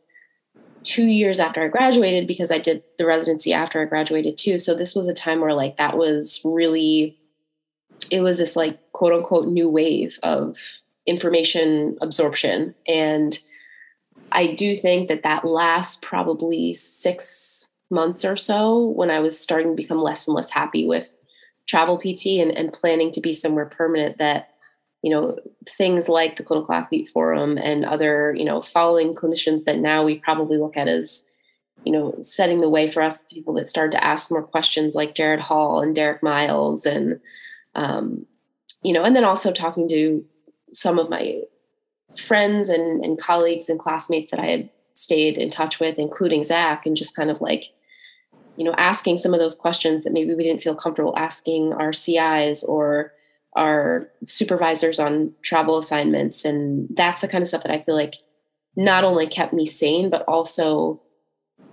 two 0.84 1.08
years 1.08 1.40
after 1.40 1.64
I 1.64 1.68
graduated, 1.68 2.28
because 2.28 2.52
I 2.52 2.60
did 2.60 2.84
the 2.98 3.06
residency 3.06 3.54
after 3.54 3.82
I 3.82 3.86
graduated 3.86 4.38
too. 4.38 4.58
So 4.58 4.76
this 4.76 4.96
was 4.96 5.08
a 5.08 5.14
time 5.14 5.42
where 5.42 5.54
like 5.54 5.78
that 5.78 5.98
was 5.98 6.42
really, 6.44 7.18
it 8.10 8.22
was 8.22 8.38
this 8.38 8.56
like 8.56 8.80
quote 8.94 9.14
unquote 9.14 9.48
new 9.48 9.70
wave 9.70 10.20
of 10.24 10.58
information 11.06 11.98
absorption. 12.02 12.74
And 12.88 13.38
I 14.32 14.54
do 14.54 14.76
think 14.76 15.10
that 15.10 15.24
that 15.24 15.46
last 15.46 16.02
probably 16.02 16.74
six 16.74 17.70
months 17.90 18.26
or 18.26 18.36
so 18.36 18.88
when 18.88 19.12
I 19.12 19.20
was 19.20 19.40
starting 19.40 19.72
to 19.72 19.82
become 19.82 20.02
less 20.02 20.26
and 20.28 20.36
less 20.36 20.50
happy 20.50 20.88
with 20.88 21.16
travel 21.68 21.98
PT 21.98 22.40
and, 22.40 22.52
and 22.52 22.74
planning 22.74 23.12
to 23.12 23.22
be 23.22 23.34
somewhere 23.34 23.66
permanent 23.66 24.18
that 24.18 24.53
you 25.04 25.12
know 25.12 25.38
things 25.70 26.10
like 26.10 26.38
the 26.38 26.44
clinical 26.44 26.74
athlete 26.74 27.10
forum 27.12 27.58
and 27.58 27.86
other 27.86 28.34
you 28.36 28.46
know 28.46 28.62
following 28.62 29.14
clinicians 29.14 29.66
that 29.66 29.78
now 29.78 30.04
we 30.04 30.18
probably 30.18 30.58
look 30.58 30.76
at 30.76 30.88
as 30.88 31.26
you 31.86 31.92
know 31.92 32.16
setting 32.22 32.62
the 32.62 32.70
way 32.70 32.90
for 32.90 33.02
us 33.02 33.24
people 33.32 33.54
that 33.54 33.70
started 33.70 33.92
to 33.92 34.04
ask 34.04 34.32
more 34.32 34.42
questions 34.42 34.96
like 34.96 35.14
jarod 35.14 35.40
hall 35.40 35.82
and 35.82 35.96
derek 35.96 36.24
miles 36.24 36.86
and 36.86 37.20
um, 37.76 38.26
you 38.82 38.94
know 38.94 39.04
and 39.04 39.16
then 39.16 39.24
also 39.24 39.52
talking 39.52 39.88
to 39.88 40.26
some 40.74 40.98
of 40.98 41.10
my 41.10 41.42
friends 42.18 42.70
and, 42.70 43.04
and 43.04 43.20
colleagues 43.20 43.70
and 43.70 43.80
classmates 43.80 44.32
that 44.32 44.40
I 44.40 44.50
had 44.50 44.70
stayed 44.94 45.38
in 45.38 45.50
touch 45.50 45.80
with, 45.80 45.98
including 45.98 46.44
Zach, 46.44 46.86
and 46.86 46.96
just 46.96 47.16
kind 47.16 47.32
of 47.32 47.42
like, 47.42 47.66
you 48.58 48.64
know, 48.64 48.74
asking 48.78 49.18
some 49.18 49.34
of 49.34 49.40
those 49.40 49.56
questions 49.56 50.04
that 50.04 50.14
maybe 50.14 50.36
we 50.36 50.44
didn't 50.44 50.64
feel 50.64 50.76
comfortable 50.76 51.18
asking 51.18 51.74
our 51.74 51.94
CIs 51.94 52.64
or 52.64 53.12
our 53.56 54.10
supervisors 54.26 55.00
on 55.00 55.34
travel 55.42 55.78
assignments. 55.78 56.46
And 56.46 56.88
that's 56.96 57.22
the 57.22 57.28
kind 57.28 57.42
of 57.42 57.48
stuff 57.48 57.64
that 57.64 57.72
I 57.72 57.82
feel 57.82 57.96
like 57.96 58.16
not 58.76 59.04
only 59.04 59.28
kept 59.28 59.54
me 59.54 59.66
sane, 59.66 60.10
but 60.10 60.24
also 60.28 61.02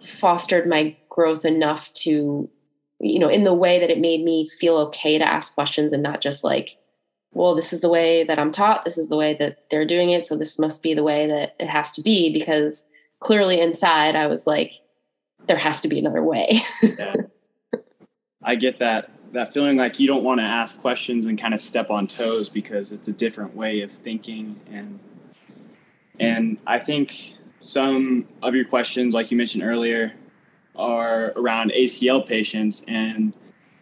fostered 0.03 0.69
my 0.69 0.97
growth 1.09 1.45
enough 1.45 1.93
to, 1.93 2.49
you 3.01 3.19
know, 3.19 3.29
in 3.29 3.45
the 3.45 3.55
way 3.55 3.79
that 3.81 3.91
it 3.91 3.99
made 3.99 4.23
me 4.23 4.49
feel 4.49 4.77
okay 4.77 5.19
to 5.19 5.29
ask 5.29 5.55
questions 5.55 5.93
and 5.93 6.03
not 6.03 6.21
just 6.21 6.45
like, 6.45 6.77
well, 7.33 7.55
this 7.55 7.73
is 7.73 7.81
the 7.81 7.89
way 7.89 8.25
that 8.25 8.39
I'm 8.39 8.51
taught. 8.51 8.85
This 8.85 8.99
is 8.99 9.09
the 9.09 9.17
way 9.17 9.37
that 9.39 9.65
they're 9.71 9.87
doing 9.87 10.11
it. 10.11 10.27
So 10.27 10.37
this 10.37 10.59
must 10.59 10.83
be 10.83 10.95
the 10.95 11.05
way 11.05 11.27
that 11.29 11.55
it 11.59 11.69
has 11.69 11.93
to 11.93 12.03
be 12.03 12.33
because 12.33 12.85
clearly 13.21 13.61
inside 13.61 14.17
I 14.17 14.27
was 14.27 14.47
like, 14.47 14.75
there 15.47 15.57
has 15.57 15.81
to 15.83 15.89
be 15.89 15.99
another 15.99 16.23
way. 16.23 16.61
yeah. 16.83 17.15
I 18.43 18.57
get 18.57 18.79
that 18.81 19.11
that 19.33 19.53
feeling 19.53 19.77
like 19.77 20.01
you 20.01 20.07
don't 20.07 20.25
want 20.25 20.41
to 20.41 20.45
ask 20.45 20.81
questions 20.81 21.27
and 21.27 21.41
kind 21.41 21.55
of 21.55 21.61
step 21.61 21.91
on 21.91 22.07
toes 22.07 22.49
because 22.49 22.93
it's 22.93 23.09
a 23.09 23.13
different 23.13 23.55
way 23.55 23.83
of 23.83 23.91
thinking 24.05 24.59
and 24.71 24.99
and 26.19 26.59
I 26.67 26.79
think 26.79 27.35
some 27.61 28.27
of 28.43 28.55
your 28.55 28.65
questions 28.65 29.15
like 29.15 29.31
you 29.31 29.37
mentioned 29.37 29.63
earlier 29.63 30.13
are 30.77 31.33
around 31.37 31.73
ACL 31.73 32.27
patients 32.27 32.85
and 32.89 33.37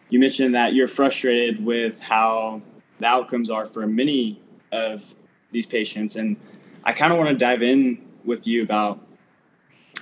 you 0.09 0.19
mentioned 0.19 0.55
that 0.55 0.73
you're 0.73 0.87
frustrated 0.87 1.63
with 1.63 1.99
how 1.99 2.61
the 2.99 3.05
outcomes 3.05 3.49
are 3.49 3.65
for 3.65 3.85
many 3.87 4.41
of 4.71 5.15
these 5.51 5.65
patients. 5.65 6.15
And 6.15 6.35
I 6.83 6.93
kind 6.93 7.11
of 7.11 7.17
want 7.17 7.29
to 7.29 7.35
dive 7.35 7.61
in 7.61 8.05
with 8.25 8.45
you 8.45 8.63
about 8.63 8.99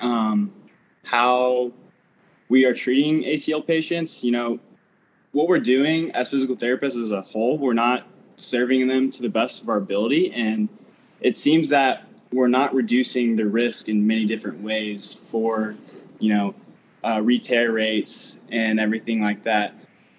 um, 0.01 0.51
how 1.03 1.71
we 2.49 2.65
are 2.65 2.73
treating 2.73 3.23
ACL 3.23 3.65
patients. 3.65 4.23
You 4.23 4.31
know, 4.31 4.59
what 5.37 5.47
we're 5.47 5.59
doing 5.59 6.09
as 6.13 6.29
physical 6.29 6.55
therapists 6.55 6.99
as 6.99 7.11
a 7.11 7.21
whole, 7.21 7.59
we're 7.59 7.71
not 7.71 8.07
serving 8.37 8.87
them 8.87 9.11
to 9.11 9.21
the 9.21 9.29
best 9.29 9.61
of 9.61 9.69
our 9.69 9.77
ability. 9.77 10.33
And 10.33 10.67
it 11.21 11.35
seems 11.35 11.69
that 11.69 12.07
we're 12.33 12.47
not 12.47 12.73
reducing 12.73 13.35
the 13.35 13.45
risk 13.45 13.87
in 13.87 14.07
many 14.07 14.25
different 14.25 14.61
ways 14.61 15.13
for, 15.29 15.75
you 16.17 16.33
know, 16.33 16.55
uh, 17.03 17.21
re-tear 17.23 17.71
rates 17.71 18.39
and 18.51 18.79
everything 18.79 19.21
like 19.21 19.43
that. 19.43 19.75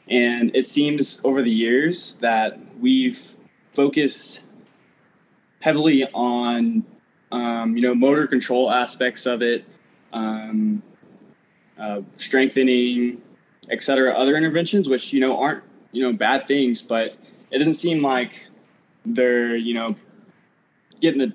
And 0.06 0.54
it 0.54 0.68
seems 0.68 1.20
over 1.24 1.42
the 1.42 1.50
years 1.50 2.14
that 2.20 2.56
we've 2.78 3.34
focused 3.72 4.42
heavily 5.58 6.04
on 6.14 6.84
um, 7.32 7.76
you 7.76 7.82
know 7.82 7.94
motor 7.94 8.28
control 8.28 8.70
aspects 8.70 9.26
of 9.26 9.42
it, 9.42 9.64
um, 10.12 10.80
uh, 11.76 12.02
strengthening, 12.18 13.20
et 13.70 13.82
cetera, 13.82 14.12
other 14.12 14.36
interventions, 14.36 14.88
which 14.88 15.12
you 15.12 15.20
know 15.20 15.38
aren't 15.38 15.62
you 15.92 16.02
know 16.02 16.12
bad 16.12 16.46
things, 16.46 16.82
but 16.82 17.14
it 17.50 17.58
doesn't 17.58 17.74
seem 17.74 18.02
like 18.02 18.32
they're 19.04 19.56
you 19.56 19.74
know 19.74 19.88
getting 21.00 21.18
the 21.18 21.32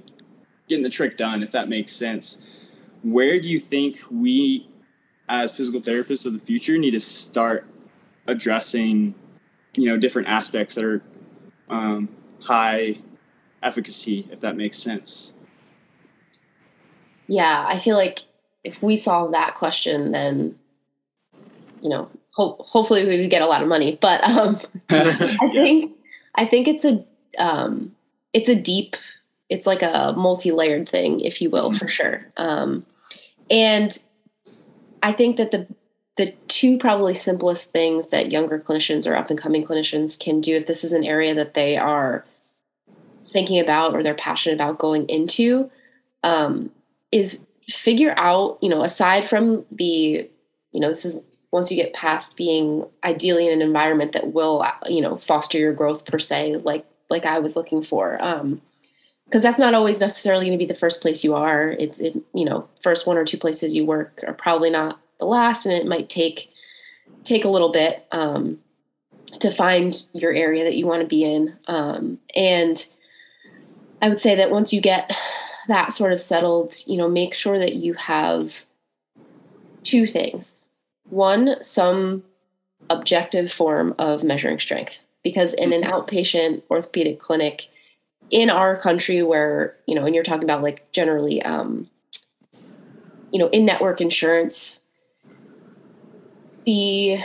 getting 0.67 0.83
the 0.83 0.89
trick 0.89 1.17
done, 1.17 1.43
if 1.43 1.51
that 1.51 1.69
makes 1.69 1.91
sense. 1.93 2.39
Where 3.03 3.39
do 3.39 3.49
you 3.49 3.59
think 3.59 3.99
we, 4.09 4.69
as 5.27 5.51
physical 5.51 5.81
therapists 5.81 6.25
of 6.25 6.33
the 6.33 6.39
future, 6.39 6.77
need 6.77 6.91
to 6.91 6.99
start 6.99 7.67
addressing 8.27 9.13
you 9.75 9.85
know 9.85 9.97
different 9.97 10.27
aspects 10.27 10.75
that 10.75 10.85
are 10.85 11.01
um, 11.69 12.09
high 12.41 12.97
efficacy, 13.61 14.27
if 14.31 14.39
that 14.41 14.55
makes 14.55 14.77
sense. 14.77 15.33
Yeah, 17.27 17.65
I 17.67 17.79
feel 17.79 17.95
like 17.95 18.19
if 18.63 18.81
we 18.81 18.97
solve 18.97 19.31
that 19.31 19.55
question, 19.55 20.11
then 20.11 20.55
you 21.81 21.89
know, 21.89 22.09
hope 22.33 22.59
hopefully 22.59 23.07
we 23.07 23.19
would 23.19 23.29
get 23.29 23.41
a 23.41 23.47
lot 23.47 23.61
of 23.61 23.67
money. 23.67 23.97
But 23.99 24.23
um, 24.23 24.59
I 24.89 25.49
think 25.51 25.95
I 26.35 26.45
think 26.45 26.67
it's 26.67 26.85
a 26.85 27.03
um, 27.37 27.95
it's 28.33 28.49
a 28.49 28.55
deep, 28.55 28.95
it's 29.49 29.65
like 29.65 29.81
a 29.81 30.13
multi-layered 30.17 30.89
thing, 30.89 31.19
if 31.21 31.41
you 31.41 31.49
will, 31.49 31.73
for 31.73 31.87
sure. 31.87 32.25
Um, 32.37 32.85
and 33.49 34.01
I 35.01 35.11
think 35.13 35.37
that 35.37 35.51
the 35.51 35.67
the 36.17 36.31
two 36.47 36.77
probably 36.77 37.15
simplest 37.15 37.71
things 37.71 38.09
that 38.09 38.31
younger 38.31 38.59
clinicians 38.59 39.09
or 39.09 39.15
up 39.15 39.31
and 39.31 39.39
coming 39.39 39.65
clinicians 39.65 40.19
can 40.19 40.41
do 40.41 40.55
if 40.55 40.67
this 40.67 40.83
is 40.83 40.93
an 40.93 41.03
area 41.03 41.33
that 41.33 41.55
they 41.55 41.75
are 41.75 42.23
thinking 43.25 43.59
about 43.59 43.95
or 43.95 44.03
they're 44.03 44.13
passionate 44.13 44.53
about 44.53 44.77
going 44.77 45.07
into 45.09 45.71
um, 46.23 46.69
is 47.11 47.45
figure 47.69 48.13
out 48.17 48.57
you 48.61 48.69
know 48.69 48.83
aside 48.83 49.27
from 49.27 49.65
the 49.71 50.29
you 50.71 50.79
know 50.79 50.89
this 50.89 51.05
is 51.05 51.19
once 51.53 51.71
you 51.71 51.77
get 51.77 51.93
past 51.93 52.35
being 52.35 52.85
ideally 53.03 53.47
in 53.47 53.53
an 53.53 53.61
environment 53.61 54.11
that 54.11 54.33
will 54.33 54.65
you 54.87 55.01
know 55.01 55.17
foster 55.17 55.57
your 55.57 55.73
growth 55.73 56.05
per 56.05 56.19
se 56.19 56.55
like 56.63 56.85
like 57.09 57.25
i 57.25 57.39
was 57.39 57.55
looking 57.55 57.81
for 57.81 58.21
um 58.21 58.61
because 59.25 59.41
that's 59.41 59.59
not 59.59 59.73
always 59.73 60.01
necessarily 60.01 60.45
going 60.45 60.57
to 60.57 60.63
be 60.63 60.71
the 60.71 60.77
first 60.77 61.01
place 61.01 61.23
you 61.23 61.33
are 61.33 61.69
it's 61.79 61.99
it, 61.99 62.15
you 62.33 62.43
know 62.43 62.67
first 62.81 63.07
one 63.07 63.17
or 63.17 63.23
two 63.23 63.37
places 63.37 63.73
you 63.73 63.85
work 63.85 64.21
are 64.27 64.33
probably 64.33 64.69
not 64.69 64.99
the 65.23 65.29
last, 65.29 65.65
and 65.65 65.73
it 65.73 65.87
might 65.87 66.09
take 66.09 66.51
take 67.23 67.45
a 67.45 67.49
little 67.49 67.71
bit 67.71 68.05
um, 68.11 68.59
to 69.39 69.51
find 69.51 70.03
your 70.13 70.33
area 70.33 70.63
that 70.63 70.75
you 70.75 70.85
want 70.85 71.01
to 71.01 71.07
be 71.07 71.23
in. 71.23 71.55
Um, 71.67 72.19
and 72.35 72.85
I 74.01 74.09
would 74.09 74.19
say 74.19 74.35
that 74.35 74.51
once 74.51 74.73
you 74.73 74.81
get 74.81 75.15
that 75.67 75.93
sort 75.93 76.11
of 76.11 76.19
settled, 76.19 76.75
you 76.85 76.97
know, 76.97 77.09
make 77.09 77.33
sure 77.33 77.57
that 77.57 77.75
you 77.75 77.93
have 77.93 78.65
two 79.83 80.05
things. 80.05 80.69
One, 81.09 81.61
some 81.61 82.23
objective 82.89 83.51
form 83.51 83.95
of 83.99 84.23
measuring 84.23 84.59
strength, 84.59 84.99
because 85.23 85.53
in 85.53 85.73
an 85.73 85.83
mm-hmm. 85.83 85.91
outpatient 85.91 86.63
orthopedic 86.69 87.19
clinic 87.19 87.67
in 88.29 88.49
our 88.49 88.77
country, 88.77 89.21
where 89.23 89.75
you 89.85 89.95
know, 89.95 90.05
and 90.05 90.15
you're 90.15 90.23
talking 90.23 90.43
about 90.43 90.63
like 90.63 90.91
generally, 90.91 91.41
um, 91.43 91.89
you 93.31 93.39
know, 93.39 93.49
in 93.49 93.65
network 93.65 94.01
insurance 94.01 94.81
the 96.65 97.19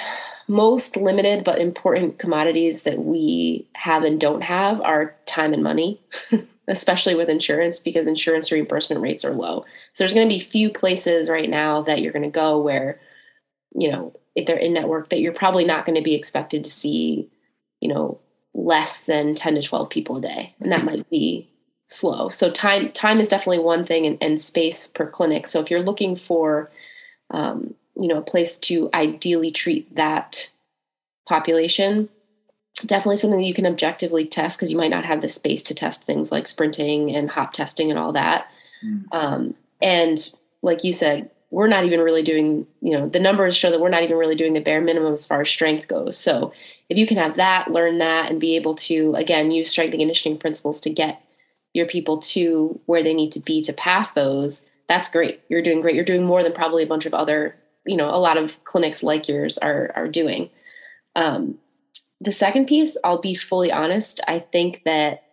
most 0.49 0.97
limited 0.97 1.45
but 1.45 1.61
important 1.61 2.19
commodities 2.19 2.83
that 2.83 2.99
we 2.99 3.69
have 3.75 4.03
and 4.03 4.21
don't 4.21 4.41
have 4.41 4.81
are 4.81 5.15
time 5.27 5.53
and 5.53 5.63
money, 5.63 6.01
especially 6.69 7.15
with 7.15 7.29
insurance 7.29 7.79
because 7.79 8.07
insurance 8.07 8.51
reimbursement 8.51 9.03
rates 9.03 9.25
are 9.25 9.35
low. 9.35 9.65
So 9.93 10.03
there's 10.03 10.15
going 10.15 10.29
to 10.29 10.35
be 10.35 10.41
few 10.41 10.71
places 10.71 11.29
right 11.29 11.49
now 11.49 11.83
that 11.83 12.01
you're 12.01 12.13
going 12.13 12.23
to 12.25 12.31
go 12.31 12.61
where, 12.61 12.99
you 13.75 13.91
know, 13.91 14.13
if 14.35 14.47
they're 14.47 14.57
in 14.57 14.73
network 14.73 15.11
that 15.11 15.21
you're 15.21 15.33
probably 15.33 15.65
not 15.65 15.85
going 15.85 15.97
to 15.97 16.03
be 16.03 16.15
expected 16.15 16.65
to 16.65 16.71
see, 16.71 17.29
you 17.81 17.89
know, 17.89 18.21
less 18.55 19.05
than 19.05 19.35
10 19.35 19.57
to 19.57 19.63
12 19.63 19.91
people 19.91 20.17
a 20.17 20.21
day. 20.21 20.55
And 20.61 20.73
that 20.73 20.85
might 20.85 21.09
be 21.11 21.49
slow. 21.87 22.29
So 22.29 22.51
time 22.51 22.93
time 22.93 23.21
is 23.21 23.29
definitely 23.29 23.61
one 23.61 23.85
thing 23.85 24.07
and, 24.07 24.19
and 24.21 24.41
space 24.41 24.89
per 24.89 25.09
clinic. 25.09 25.49
So 25.49 25.61
if 25.61 25.71
you're 25.71 25.81
looking 25.81 26.17
for 26.17 26.71
um, 27.31 27.75
you 27.97 28.09
know 28.09 28.19
a 28.19 28.23
place 28.23 28.59
to 28.59 28.91
ideally 28.95 29.51
treat 29.51 29.95
that 29.97 30.51
population 31.27 32.09
definitely 32.87 33.17
something 33.17 33.41
that 33.41 33.47
you 33.47 33.53
can 33.53 33.67
objectively 33.67 34.25
test 34.25 34.57
because 34.57 34.71
you 34.71 34.79
might 34.79 34.91
not 34.91 35.05
have 35.05 35.21
the 35.21 35.29
space 35.29 35.65
to 35.65 35.75
test 35.75 36.05
things 36.05 36.31
like 36.31 36.47
sprinting 36.47 37.15
and 37.15 37.29
hop 37.29 37.53
testing 37.53 37.91
and 37.91 37.99
all 37.99 38.13
that 38.13 38.49
mm. 38.85 39.03
um, 39.11 39.53
and 39.83 40.31
like 40.63 40.85
you 40.85 40.93
said, 40.93 41.31
we're 41.51 41.69
not 41.69 41.85
even 41.85 42.01
really 42.01 42.23
doing, 42.23 42.67
you 42.83 42.93
know, 42.93 43.09
the 43.09 43.21
numbers 43.21 43.57
show 43.57 43.71
that 43.71 43.81
we're 43.81 43.89
not 43.89 44.03
even 44.03 44.17
really 44.17 44.35
doing 44.35 44.53
the 44.53 44.61
bare 44.61 44.81
minimum 44.81 45.15
as 45.15 45.27
far 45.27 45.41
as 45.41 45.49
strength 45.49 45.89
goes. 45.89 46.19
So 46.19 46.53
if 46.89 46.99
you 46.99 47.07
can 47.07 47.17
have 47.17 47.37
that, 47.37 47.71
learn 47.71 47.99
that, 47.99 48.31
and 48.31 48.41
be 48.41 48.57
able 48.57 48.75
to, 48.75 49.15
again, 49.15 49.51
use 49.51 49.71
strength 49.71 49.93
and 49.93 50.01
conditioning 50.01 50.39
principles 50.39 50.81
to 50.83 50.91
get 50.91 51.23
your 51.73 51.87
people 51.87 52.19
to 52.19 52.79
where 52.87 53.03
they 53.03 53.15
need 53.15 53.33
to 53.33 53.41
be 53.41 53.63
to 53.63 53.73
pass 53.73 54.13
those, 54.13 54.63
that's 54.89 55.09
great. 55.09 55.41
You're 55.49 55.63
doing 55.63 55.81
great. 55.81 55.95
You're 55.95 56.05
doing 56.05 56.25
more 56.25 56.43
than 56.43 56.53
probably 56.53 56.83
a 56.83 56.87
bunch 56.89 57.07
of 57.07 57.15
other, 57.15 57.57
you 57.87 57.97
know, 57.97 58.09
a 58.09 58.21
lot 58.21 58.37
of 58.37 58.63
clinics 58.65 59.03
like 59.03 59.29
yours 59.29 59.59
are 59.59 59.93
are 59.95 60.09
doing. 60.09 60.51
Um, 61.15 61.59
the 62.21 62.33
second 62.33 62.67
piece, 62.67 62.97
I'll 63.05 63.21
be 63.21 63.35
fully 63.35 63.71
honest. 63.71 64.21
I 64.27 64.41
think 64.41 64.83
that 64.85 65.25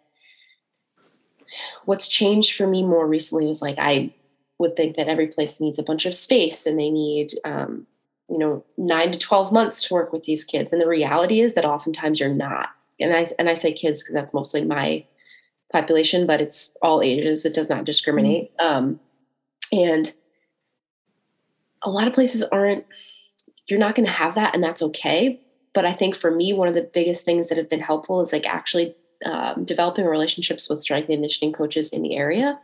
what's 1.86 2.08
changed 2.08 2.56
for 2.56 2.68
me 2.68 2.84
more 2.84 3.08
recently 3.08 3.46
was 3.46 3.62
like 3.62 3.78
I 3.80 4.14
would 4.58 4.76
think 4.76 4.96
that 4.96 5.08
every 5.08 5.28
place 5.28 5.60
needs 5.60 5.80
a 5.80 5.84
bunch 5.84 6.06
of 6.06 6.16
space 6.16 6.66
and 6.66 6.80
they 6.80 6.90
need 6.90 7.34
um, 7.44 7.86
you 8.30 8.38
know 8.38 8.64
nine 8.78 9.12
to 9.12 9.20
12 9.20 9.52
months 9.52 9.88
to 9.88 9.94
work 9.94 10.14
with 10.14 10.24
these 10.24 10.46
kids. 10.46 10.72
And 10.72 10.82
the 10.82 10.88
reality 10.88 11.42
is 11.42 11.54
that 11.54 11.66
oftentimes 11.66 12.20
you're 12.20 12.30
not. 12.30 12.70
And 13.00 13.14
i 13.14 13.26
and 13.38 13.50
i 13.50 13.54
say 13.54 13.74
kids 13.74 14.02
because 14.02 14.14
that's 14.14 14.34
mostly 14.34 14.64
my 14.64 15.06
population 15.72 16.26
but 16.26 16.42
it's 16.42 16.76
all 16.82 17.02
ages. 17.02 17.46
It 17.46 17.54
does 17.54 17.70
not 17.70 17.86
discriminate. 17.86 18.52
Um, 18.60 19.00
and 19.72 20.14
a 21.82 21.90
lot 21.90 22.08
of 22.08 22.14
places 22.14 22.44
aren't 22.44 22.86
you're 23.68 23.80
not 23.80 23.96
going 23.96 24.06
to 24.06 24.12
have 24.12 24.36
that 24.36 24.54
and 24.54 24.64
that's 24.64 24.82
okay. 24.82 25.42
But 25.74 25.86
i 25.86 25.92
think 25.92 26.16
for 26.16 26.32
me 26.32 26.54
one 26.54 26.70
of 26.70 26.74
the 26.74 26.90
biggest 26.94 27.26
things 27.26 27.50
that 27.50 27.58
have 27.58 27.70
been 27.70 27.82
helpful 27.82 28.22
is 28.22 28.32
like 28.32 28.48
actually 28.48 28.96
um, 29.26 29.66
developing 29.66 30.06
relationships 30.06 30.70
with 30.70 30.82
strength 30.82 31.10
and 31.10 31.16
conditioning 31.16 31.54
coaches 31.54 31.92
in 31.92 32.02
the 32.02 32.16
area 32.16 32.60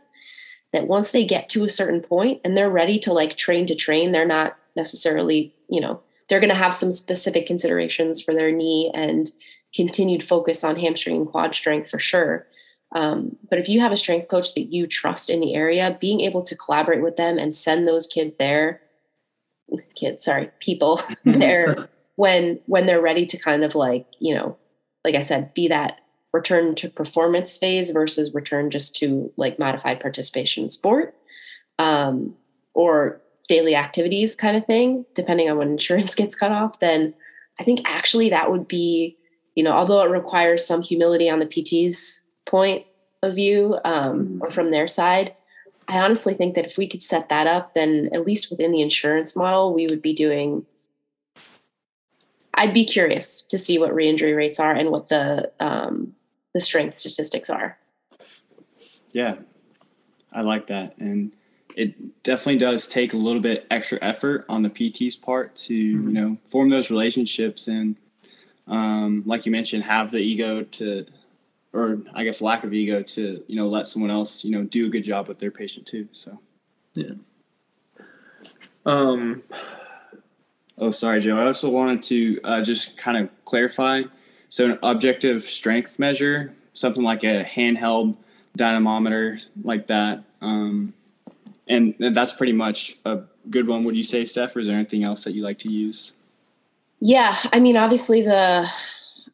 that 0.72 0.86
once 0.86 1.10
they 1.10 1.24
get 1.24 1.48
to 1.50 1.64
a 1.64 1.68
certain 1.68 2.00
point 2.00 2.40
and 2.44 2.56
they're 2.56 2.70
ready 2.70 2.98
to 3.00 3.12
like 3.12 3.36
train 3.36 3.66
to 3.66 3.74
train, 3.74 4.12
they're 4.12 4.26
not 4.26 4.56
necessarily, 4.76 5.54
you 5.68 5.80
know, 5.80 6.00
they're 6.28 6.40
going 6.40 6.48
to 6.48 6.54
have 6.54 6.74
some 6.74 6.92
specific 6.92 7.46
considerations 7.46 8.22
for 8.22 8.32
their 8.32 8.50
knee 8.50 8.90
and 8.94 9.30
continued 9.74 10.22
focus 10.22 10.64
on 10.64 10.76
hamstring 10.76 11.16
and 11.16 11.28
quad 11.28 11.54
strength 11.54 11.90
for 11.90 11.98
sure. 11.98 12.46
Um, 12.94 13.36
but 13.48 13.58
if 13.58 13.68
you 13.68 13.80
have 13.80 13.92
a 13.92 13.96
strength 13.96 14.28
coach 14.28 14.54
that 14.54 14.72
you 14.72 14.86
trust 14.86 15.30
in 15.30 15.40
the 15.40 15.54
area, 15.54 15.96
being 16.00 16.20
able 16.20 16.42
to 16.42 16.56
collaborate 16.56 17.02
with 17.02 17.16
them 17.16 17.38
and 17.38 17.54
send 17.54 17.88
those 17.88 18.06
kids 18.06 18.34
there, 18.36 18.80
kids, 19.94 20.24
sorry, 20.24 20.50
people 20.60 21.00
there 21.24 21.88
when 22.16 22.60
when 22.66 22.86
they're 22.86 23.00
ready 23.00 23.24
to 23.26 23.38
kind 23.38 23.64
of 23.64 23.74
like, 23.74 24.06
you 24.20 24.34
know, 24.34 24.56
like 25.04 25.14
I 25.14 25.20
said, 25.20 25.54
be 25.54 25.68
that 25.68 26.00
return 26.32 26.74
to 26.76 26.88
performance 26.88 27.56
phase 27.56 27.90
versus 27.90 28.32
return 28.34 28.70
just 28.70 28.96
to 28.96 29.32
like 29.36 29.58
modified 29.58 30.00
participation 30.00 30.64
in 30.64 30.70
sport 30.70 31.14
um, 31.78 32.34
or 32.74 33.20
daily 33.48 33.76
activities 33.76 34.34
kind 34.34 34.56
of 34.56 34.64
thing, 34.66 35.04
depending 35.14 35.50
on 35.50 35.58
when 35.58 35.68
insurance 35.68 36.14
gets 36.16 36.34
cut 36.34 36.52
off, 36.52 36.80
then 36.80 37.14
I 37.60 37.64
think 37.64 37.80
actually 37.84 38.30
that 38.30 38.50
would 38.50 38.66
be, 38.66 39.16
you 39.54 39.62
know, 39.62 39.72
although 39.72 40.02
it 40.02 40.10
requires 40.10 40.66
some 40.66 40.82
humility 40.82 41.28
on 41.28 41.38
the 41.38 41.46
PT's 41.46 42.22
point 42.46 42.86
of 43.22 43.34
view 43.34 43.78
um, 43.84 44.40
or 44.42 44.50
from 44.50 44.70
their 44.70 44.88
side, 44.88 45.34
I 45.88 45.98
honestly 45.98 46.34
think 46.34 46.54
that 46.54 46.64
if 46.64 46.78
we 46.78 46.88
could 46.88 47.02
set 47.02 47.28
that 47.28 47.46
up, 47.46 47.74
then 47.74 48.08
at 48.12 48.26
least 48.26 48.50
within 48.50 48.72
the 48.72 48.80
insurance 48.80 49.36
model, 49.36 49.74
we 49.74 49.86
would 49.86 50.00
be 50.00 50.14
doing 50.14 50.64
I'd 52.54 52.74
be 52.74 52.84
curious 52.84 53.42
to 53.42 53.58
see 53.58 53.78
what 53.78 53.94
re-injury 53.94 54.34
rates 54.34 54.60
are 54.60 54.74
and 54.74 54.90
what 54.90 55.08
the 55.08 55.50
um, 55.58 56.14
the 56.54 56.60
strength 56.60 56.96
statistics 56.98 57.50
are. 57.50 57.78
Yeah, 59.12 59.36
I 60.32 60.42
like 60.42 60.66
that. 60.68 60.96
And 60.98 61.32
it 61.76 62.22
definitely 62.22 62.58
does 62.58 62.86
take 62.86 63.12
a 63.12 63.16
little 63.16 63.40
bit 63.40 63.66
extra 63.70 63.98
effort 64.02 64.44
on 64.48 64.62
the 64.62 64.70
PT's 64.70 65.16
part 65.16 65.54
to, 65.56 65.74
mm-hmm. 65.74 66.08
you 66.08 66.14
know, 66.14 66.36
form 66.48 66.70
those 66.70 66.90
relationships 66.90 67.68
and, 67.68 67.96
um, 68.68 69.22
like 69.26 69.46
you 69.46 69.52
mentioned, 69.52 69.84
have 69.84 70.10
the 70.10 70.18
ego 70.18 70.62
to, 70.62 71.06
or 71.72 72.00
I 72.14 72.24
guess 72.24 72.42
lack 72.42 72.64
of 72.64 72.72
ego 72.72 73.02
to, 73.02 73.42
you 73.46 73.56
know, 73.56 73.66
let 73.66 73.86
someone 73.86 74.10
else, 74.10 74.44
you 74.44 74.50
know, 74.50 74.64
do 74.64 74.86
a 74.86 74.88
good 74.90 75.04
job 75.04 75.28
with 75.28 75.38
their 75.38 75.50
patient 75.50 75.86
too. 75.86 76.08
So, 76.12 76.38
yeah. 76.94 77.12
Um, 78.84 79.42
oh, 80.78 80.90
sorry, 80.90 81.20
Joe. 81.20 81.38
I 81.38 81.46
also 81.46 81.70
wanted 81.70 82.02
to 82.04 82.40
uh, 82.44 82.62
just 82.62 82.96
kind 82.96 83.16
of 83.16 83.30
clarify 83.44 84.02
so 84.52 84.66
an 84.66 84.78
objective 84.82 85.44
strength 85.44 85.98
measure, 85.98 86.52
something 86.74 87.02
like 87.02 87.24
a 87.24 87.42
handheld 87.42 88.14
dynamometer 88.54 89.38
like 89.64 89.86
that. 89.86 90.22
Um, 90.42 90.92
and 91.68 91.94
that's 91.98 92.34
pretty 92.34 92.52
much 92.52 92.98
a 93.06 93.20
good 93.48 93.66
one. 93.66 93.82
Would 93.84 93.96
you 93.96 94.02
say, 94.02 94.26
Steph, 94.26 94.54
or 94.54 94.60
is 94.60 94.66
there 94.66 94.76
anything 94.76 95.04
else 95.04 95.24
that 95.24 95.32
you 95.32 95.42
like 95.42 95.58
to 95.60 95.70
use? 95.70 96.12
Yeah, 97.00 97.34
I 97.50 97.60
mean, 97.60 97.78
obviously 97.78 98.20
the 98.20 98.68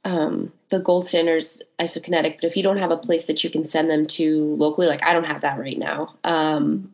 um, 0.05 0.53
the 0.69 0.79
gold 0.79 1.05
standards 1.05 1.63
isokinetic, 1.81 2.37
but 2.41 2.45
if 2.45 2.57
you 2.57 2.63
don't 2.63 2.77
have 2.77 2.93
a 2.93 2.97
place 2.97 3.25
that 3.25 3.43
you 3.43 3.51
can 3.51 3.65
send 3.65 3.91
them 3.91 4.07
to 4.07 4.55
locally, 4.55 4.87
like 4.87 5.03
I 5.03 5.13
don't 5.13 5.25
have 5.25 5.41
that 5.41 5.59
right 5.59 5.79
now, 5.79 6.15
um, 6.23 6.93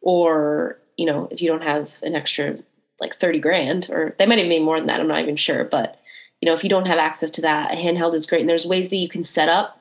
or 0.00 0.78
you 0.96 1.06
know, 1.06 1.26
if 1.32 1.42
you 1.42 1.50
don't 1.50 1.64
have 1.64 1.90
an 2.04 2.14
extra 2.14 2.56
like 3.00 3.16
thirty 3.16 3.40
grand, 3.40 3.88
or 3.90 4.14
they 4.20 4.26
might 4.26 4.38
even 4.38 4.48
be 4.48 4.60
more 4.60 4.78
than 4.78 4.86
that, 4.86 5.00
I'm 5.00 5.08
not 5.08 5.22
even 5.22 5.34
sure, 5.34 5.64
but 5.64 6.00
you 6.44 6.50
know, 6.50 6.52
if 6.52 6.62
you 6.62 6.68
don't 6.68 6.84
have 6.84 6.98
access 6.98 7.30
to 7.30 7.40
that, 7.40 7.72
a 7.72 7.74
handheld 7.74 8.12
is 8.12 8.26
great. 8.26 8.40
And 8.40 8.48
there's 8.50 8.66
ways 8.66 8.90
that 8.90 8.96
you 8.96 9.08
can 9.08 9.24
set 9.24 9.48
up 9.48 9.80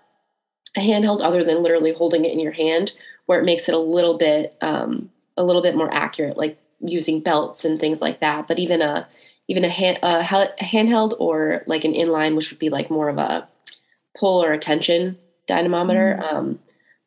a 0.78 0.80
handheld 0.80 1.20
other 1.22 1.44
than 1.44 1.62
literally 1.62 1.92
holding 1.92 2.24
it 2.24 2.32
in 2.32 2.40
your 2.40 2.54
hand, 2.54 2.94
where 3.26 3.38
it 3.38 3.44
makes 3.44 3.68
it 3.68 3.76
a 3.76 3.80
little 3.80 4.18
bit 4.18 4.56
um, 4.62 5.12
a 5.36 5.44
little 5.44 5.62
bit 5.62 5.76
more 5.76 5.94
accurate, 5.94 6.38
like 6.38 6.58
using 6.80 7.20
belts 7.20 7.66
and 7.66 7.82
things 7.82 8.00
like 8.00 8.22
that. 8.22 8.48
But 8.48 8.60
even 8.60 8.82
a 8.82 9.06
even 9.50 9.66
a, 9.66 9.70
hand, 9.70 10.00
a, 10.04 10.20
a 10.20 10.64
handheld 10.64 11.18
or 11.20 11.64
like 11.68 11.84
an 11.84 11.92
inline, 11.92 12.38
which 12.38 12.50
would 12.50 12.60
be 12.60 12.70
like 12.70 12.90
more 12.90 13.10
of 13.10 13.18
a 13.18 13.46
pull 14.18 14.42
or 14.42 14.54
a 14.54 14.58
tension 14.58 15.18
dynamometer. 15.48 16.18
Mm-hmm. 16.18 16.34
Um, 16.34 16.60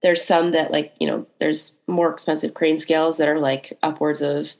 there's 0.02 0.22
some 0.22 0.50
that 0.50 0.70
like 0.70 0.92
you 1.00 1.06
know 1.06 1.26
there's 1.40 1.72
more 1.86 2.10
expensive 2.10 2.52
crane 2.52 2.78
scales 2.78 3.16
that 3.16 3.28
are 3.28 3.38
like 3.38 3.72
upwards 3.82 4.20
of 4.20 4.52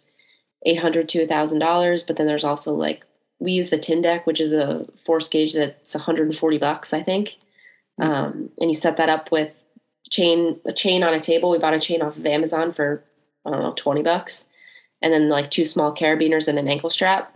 eight 0.64 0.78
hundred 0.78 1.10
to 1.10 1.24
a 1.24 1.26
thousand 1.26 1.58
dollars, 1.58 2.02
but 2.02 2.16
then 2.16 2.26
there's 2.26 2.44
also 2.44 2.72
like 2.72 3.04
we 3.38 3.52
use 3.52 3.70
the 3.70 3.78
Tindeq, 3.78 4.24
which 4.24 4.40
is 4.40 4.52
a 4.52 4.86
force 5.04 5.28
gauge 5.28 5.54
that's 5.54 5.94
140 5.94 6.58
bucks, 6.58 6.92
I 6.92 7.02
think. 7.02 7.36
Mm-hmm. 8.00 8.10
Um, 8.10 8.50
and 8.60 8.70
you 8.70 8.74
set 8.74 8.96
that 8.96 9.08
up 9.08 9.30
with 9.30 9.54
chain 10.10 10.60
a 10.64 10.72
chain 10.72 11.02
on 11.02 11.14
a 11.14 11.20
table. 11.20 11.50
We 11.50 11.58
bought 11.58 11.74
a 11.74 11.80
chain 11.80 12.02
off 12.02 12.16
of 12.16 12.26
Amazon 12.26 12.72
for 12.72 13.04
I 13.44 13.50
don't 13.50 13.62
know 13.62 13.74
20 13.74 14.02
bucks, 14.02 14.46
and 15.02 15.12
then 15.12 15.28
like 15.28 15.50
two 15.50 15.64
small 15.64 15.94
carabiners 15.94 16.48
and 16.48 16.58
an 16.58 16.68
ankle 16.68 16.90
strap. 16.90 17.32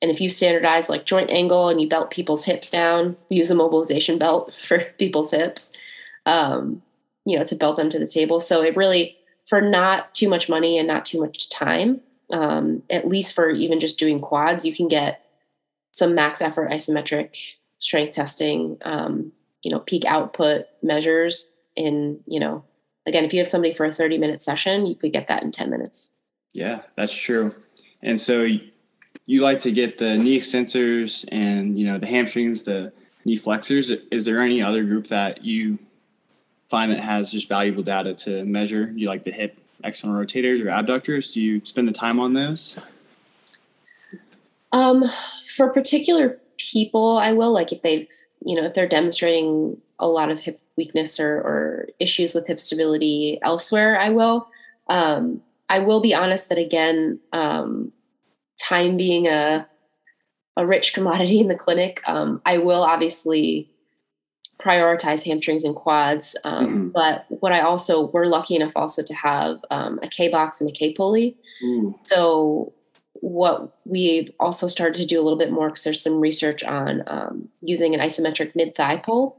And 0.00 0.10
if 0.10 0.20
you 0.20 0.28
standardize 0.28 0.88
like 0.88 1.06
joint 1.06 1.30
angle 1.30 1.68
and 1.68 1.80
you 1.80 1.88
belt 1.88 2.10
people's 2.10 2.44
hips 2.44 2.70
down, 2.70 3.16
we 3.30 3.36
use 3.36 3.50
a 3.50 3.54
mobilization 3.54 4.18
belt 4.18 4.52
for 4.66 4.80
people's 4.98 5.30
hips, 5.30 5.72
um, 6.26 6.82
you 7.24 7.36
know, 7.36 7.44
to 7.44 7.56
belt 7.56 7.76
them 7.76 7.90
to 7.90 7.98
the 7.98 8.06
table. 8.06 8.40
So 8.40 8.62
it 8.62 8.76
really, 8.76 9.16
for 9.48 9.60
not 9.60 10.14
too 10.14 10.28
much 10.28 10.48
money 10.48 10.78
and 10.78 10.86
not 10.86 11.04
too 11.04 11.20
much 11.20 11.48
time, 11.48 12.00
um, 12.30 12.82
at 12.90 13.08
least 13.08 13.34
for 13.34 13.50
even 13.50 13.80
just 13.80 13.98
doing 13.98 14.20
quads, 14.20 14.64
you 14.64 14.74
can 14.74 14.86
get 14.86 15.24
some 15.92 16.14
max 16.14 16.40
effort 16.40 16.70
isometric 16.70 17.36
strength 17.78 18.14
testing, 18.14 18.76
um, 18.82 19.32
you 19.62 19.70
know, 19.70 19.80
peak 19.80 20.04
output 20.04 20.66
measures 20.82 21.50
in, 21.76 22.20
you 22.26 22.40
know, 22.40 22.64
again, 23.06 23.24
if 23.24 23.32
you 23.32 23.38
have 23.38 23.48
somebody 23.48 23.74
for 23.74 23.86
a 23.86 23.94
30 23.94 24.18
minute 24.18 24.42
session, 24.42 24.86
you 24.86 24.94
could 24.94 25.12
get 25.12 25.28
that 25.28 25.42
in 25.42 25.50
10 25.50 25.70
minutes. 25.70 26.12
Yeah, 26.52 26.82
that's 26.96 27.14
true. 27.14 27.54
And 28.02 28.20
so 28.20 28.46
you 29.26 29.42
like 29.42 29.60
to 29.60 29.72
get 29.72 29.98
the 29.98 30.16
knee 30.16 30.38
extensors 30.38 31.24
and, 31.30 31.78
you 31.78 31.86
know, 31.86 31.98
the 31.98 32.06
hamstrings, 32.06 32.62
the 32.62 32.92
knee 33.24 33.36
flexors. 33.36 33.90
Is 34.10 34.24
there 34.24 34.40
any 34.40 34.62
other 34.62 34.84
group 34.84 35.08
that 35.08 35.44
you 35.44 35.78
find 36.68 36.92
that 36.92 37.00
has 37.00 37.30
just 37.30 37.48
valuable 37.48 37.82
data 37.82 38.14
to 38.14 38.44
measure? 38.44 38.92
You 38.94 39.08
like 39.08 39.24
the 39.24 39.32
hip 39.32 39.58
external 39.84 40.16
rotators 40.16 40.64
or 40.64 40.70
abductors? 40.70 41.30
Do 41.30 41.40
you 41.40 41.64
spend 41.64 41.88
the 41.88 41.92
time 41.92 42.18
on 42.20 42.32
those? 42.32 42.78
Um, 44.72 45.04
for 45.56 45.70
particular 45.70 46.38
people, 46.58 47.18
I 47.18 47.32
will 47.32 47.52
like 47.52 47.72
if 47.72 47.82
they've, 47.82 48.08
you 48.42 48.56
know, 48.56 48.66
if 48.66 48.74
they're 48.74 48.88
demonstrating 48.88 49.80
a 49.98 50.08
lot 50.08 50.30
of 50.30 50.40
hip 50.40 50.60
weakness 50.76 51.18
or, 51.18 51.38
or 51.38 51.88
issues 51.98 52.34
with 52.34 52.46
hip 52.46 52.60
stability 52.60 53.38
elsewhere, 53.42 53.98
I 53.98 54.10
will. 54.10 54.48
Um, 54.88 55.42
I 55.68 55.80
will 55.80 56.00
be 56.00 56.14
honest 56.14 56.48
that 56.48 56.58
again, 56.58 57.20
um, 57.32 57.92
time 58.58 58.96
being 58.96 59.26
a 59.26 59.66
a 60.56 60.66
rich 60.66 60.92
commodity 60.92 61.38
in 61.38 61.46
the 61.46 61.54
clinic, 61.54 62.02
um, 62.06 62.42
I 62.44 62.58
will 62.58 62.82
obviously 62.82 63.70
prioritize 64.58 65.22
hamstrings 65.22 65.62
and 65.62 65.76
quads. 65.76 66.34
Um, 66.42 66.66
mm-hmm. 66.66 66.88
But 66.88 67.26
what 67.28 67.52
I 67.52 67.60
also 67.60 68.08
we're 68.08 68.26
lucky 68.26 68.56
enough 68.56 68.72
also 68.74 69.02
to 69.02 69.14
have 69.14 69.58
um, 69.70 70.00
a 70.02 70.08
K 70.08 70.28
box 70.28 70.60
and 70.60 70.68
a 70.68 70.72
K 70.72 70.92
pulley. 70.94 71.36
Ooh. 71.62 71.94
So 72.04 72.72
what 73.20 73.76
we've 73.84 74.30
also 74.38 74.66
started 74.68 74.94
to 74.96 75.06
do 75.06 75.20
a 75.20 75.22
little 75.22 75.38
bit 75.38 75.52
more 75.52 75.68
because 75.68 75.84
there's 75.84 76.02
some 76.02 76.20
research 76.20 76.62
on 76.62 77.02
um, 77.06 77.48
using 77.60 77.94
an 77.94 78.00
isometric 78.00 78.54
mid 78.54 78.74
thigh 78.74 78.96
pull 78.96 79.36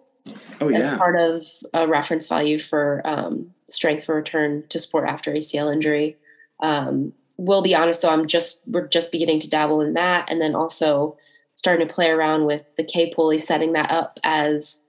oh, 0.61 0.69
as 0.69 0.85
yeah. 0.85 0.97
part 0.97 1.19
of 1.19 1.45
a 1.73 1.87
reference 1.87 2.27
value 2.27 2.59
for 2.59 3.01
um, 3.05 3.51
strength 3.69 4.05
for 4.05 4.15
return 4.15 4.63
to 4.69 4.79
sport 4.79 5.07
after 5.07 5.31
ACL 5.31 5.71
injury. 5.71 6.17
Um, 6.59 7.13
will 7.37 7.63
be 7.63 7.75
honest 7.75 8.01
though, 8.01 8.09
I'm 8.09 8.27
just 8.27 8.61
we're 8.67 8.87
just 8.87 9.11
beginning 9.11 9.39
to 9.41 9.49
dabble 9.49 9.81
in 9.81 9.93
that, 9.93 10.29
and 10.29 10.41
then 10.41 10.55
also 10.55 11.17
starting 11.55 11.87
to 11.87 11.93
play 11.93 12.09
around 12.09 12.45
with 12.45 12.63
the 12.77 12.83
K 12.83 13.13
pulley, 13.13 13.37
setting 13.37 13.73
that 13.73 13.91
up 13.91 14.19
as 14.23 14.81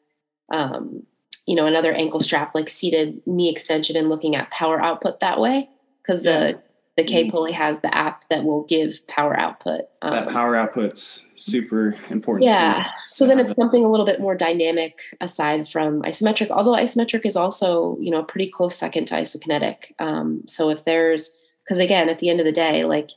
um, 0.51 1.05
you 1.47 1.55
know 1.55 1.67
another 1.67 1.93
ankle 1.93 2.21
strap 2.21 2.55
like 2.55 2.69
seated 2.69 3.23
knee 3.27 3.51
extension, 3.51 3.97
and 3.97 4.09
looking 4.09 4.35
at 4.35 4.51
power 4.51 4.81
output 4.83 5.21
that 5.21 5.41
way 5.41 5.69
because 6.03 6.23
Yeah. 6.23 6.41
the 6.41 6.63
the 7.01 7.07
K 7.07 7.25
Mhm. 7.25 7.31
pulley 7.31 7.53
has 7.53 7.81
the 7.81 7.95
app 7.95 8.29
that 8.29 8.45
will 8.45 8.63
give 8.65 9.07
power 9.07 9.39
output. 9.39 9.83
that 10.03 10.27
Um, 10.29 10.33
power 10.33 10.55
output's 10.57 11.23
super 11.37 11.95
important. 12.11 12.45
yeah. 12.45 12.87
So 13.07 13.27
then 13.27 13.39
it's 13.39 13.55
something 13.55 13.85
a 13.85 13.91
little 13.91 14.07
bit 14.07 14.21
more 14.21 14.35
dynamic 14.35 14.99
aside 15.21 15.69
from 15.69 16.03
isometric, 16.03 16.51
although 16.51 16.73
isometric 16.75 17.25
is 17.27 17.37
also, 17.37 17.97
you 18.01 18.11
know, 18.11 18.19
a 18.21 18.25
pretty 18.25 18.49
close 18.51 18.77
second 18.77 19.07
to 19.07 19.15
isokinetic. 19.15 19.93
Um, 19.99 20.43
so 20.47 20.71
if 20.71 20.85
there's, 20.85 21.37
because 21.65 21.79
again, 21.79 22.09
at 22.09 22.19
the 22.19 22.29
end 22.31 22.41
of 22.41 22.47
the 22.47 22.53
day, 22.53 22.85
like 22.85 23.11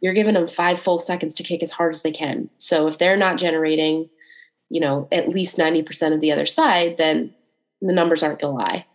you're 0.00 0.14
giving 0.14 0.34
them 0.34 0.48
five 0.48 0.80
full 0.80 0.98
seconds 0.98 1.34
to 1.36 1.42
kick 1.42 1.62
as 1.62 1.70
hard 1.70 1.94
as 1.94 2.02
they 2.02 2.12
can. 2.12 2.48
So 2.58 2.86
if 2.88 2.98
they're 2.98 3.16
not 3.16 3.38
generating, 3.38 4.08
you 4.70 4.80
know, 4.80 5.08
at 5.12 5.28
least 5.28 5.58
90% 5.58 6.14
of 6.14 6.20
the 6.20 6.32
other 6.32 6.46
side, 6.46 6.96
then 6.96 7.34
the 7.82 7.92
numbers 7.92 8.22
aren't 8.22 8.40
going 8.40 8.56
to 8.56 8.62
lie. 8.62 8.86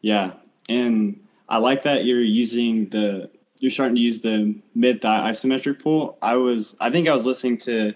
Yeah, 0.00 0.32
and 0.68 1.20
I 1.48 1.58
like 1.58 1.82
that 1.84 2.04
you're 2.04 2.20
using 2.20 2.88
the 2.90 3.30
you're 3.60 3.70
starting 3.70 3.96
to 3.96 4.00
use 4.00 4.20
the 4.20 4.54
mid 4.74 5.00
thigh 5.00 5.30
isometric 5.30 5.82
pull. 5.82 6.18
I 6.22 6.36
was 6.36 6.76
I 6.80 6.90
think 6.90 7.08
I 7.08 7.14
was 7.14 7.26
listening 7.26 7.58
to 7.58 7.94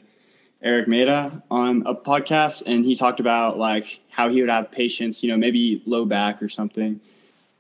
Erik 0.63 0.89
Meira 0.89 1.43
on 1.51 1.83
a 1.87 1.95
podcast 1.95 2.65
and 2.67 2.85
he 2.85 2.95
talked 2.95 3.21
about 3.21 3.59
like 3.59 4.01
how 4.11 4.29
he 4.29 4.41
would 4.41 4.51
have 4.51 4.71
patients, 4.71 5.23
you 5.23 5.31
know, 5.31 5.37
maybe 5.37 5.83
low 5.87 6.05
back 6.05 6.43
or 6.43 6.49
something. 6.49 7.01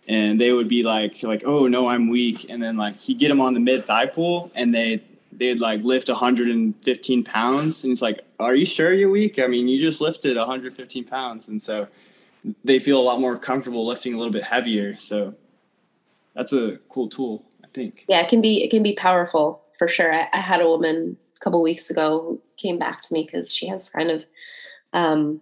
And 0.08 0.40
they 0.40 0.52
would 0.52 0.68
be 0.68 0.82
like 0.82 1.22
like, 1.22 1.42
"Oh, 1.46 1.68
no, 1.68 1.86
I'm 1.86 2.08
weak." 2.08 2.46
And 2.48 2.62
then 2.62 2.76
like 2.76 2.98
he'd 3.00 3.18
get 3.18 3.28
them 3.28 3.40
on 3.40 3.54
the 3.54 3.60
mid 3.60 3.86
thigh 3.86 4.06
pull 4.06 4.50
and 4.54 4.74
they 4.74 5.02
they'd 5.32 5.60
like 5.60 5.82
lift 5.82 6.08
115 6.08 7.24
pounds 7.24 7.84
and 7.84 7.90
he's 7.90 8.02
like, 8.02 8.20
"Are 8.38 8.54
you 8.54 8.66
sure 8.66 8.92
you're 8.92 9.10
weak? 9.10 9.38
I 9.38 9.46
mean, 9.46 9.68
you 9.68 9.78
just 9.80 10.00
lifted 10.00 10.36
115 10.36 11.04
pounds." 11.04 11.48
And 11.48 11.62
so 11.62 11.86
they 12.64 12.78
feel 12.78 12.98
a 12.98 13.02
lot 13.02 13.20
more 13.20 13.38
comfortable 13.38 13.86
lifting 13.86 14.14
a 14.14 14.16
little 14.16 14.32
bit 14.32 14.44
heavier. 14.44 14.98
So 14.98 15.34
that's 16.34 16.52
a 16.52 16.78
cool 16.88 17.08
tool, 17.08 17.44
think. 17.74 18.04
yeah, 18.09 18.20
it 18.20 18.28
can 18.28 18.40
be 18.40 18.62
it 18.62 18.70
can 18.70 18.83
be 18.83 18.94
powerful 18.94 19.62
for 19.78 19.88
sure. 19.88 20.12
I, 20.12 20.28
I 20.33 20.38
had 20.38 20.61
a 20.61 20.68
woman 20.68 21.16
a 21.37 21.44
couple 21.44 21.62
weeks 21.62 21.90
ago 21.90 22.20
who 22.20 22.42
came 22.56 22.78
back 22.78 23.00
to 23.02 23.14
me 23.14 23.24
because 23.24 23.54
she 23.54 23.66
has 23.68 23.90
kind 23.90 24.11
of 24.11 24.26
um, 24.92 25.40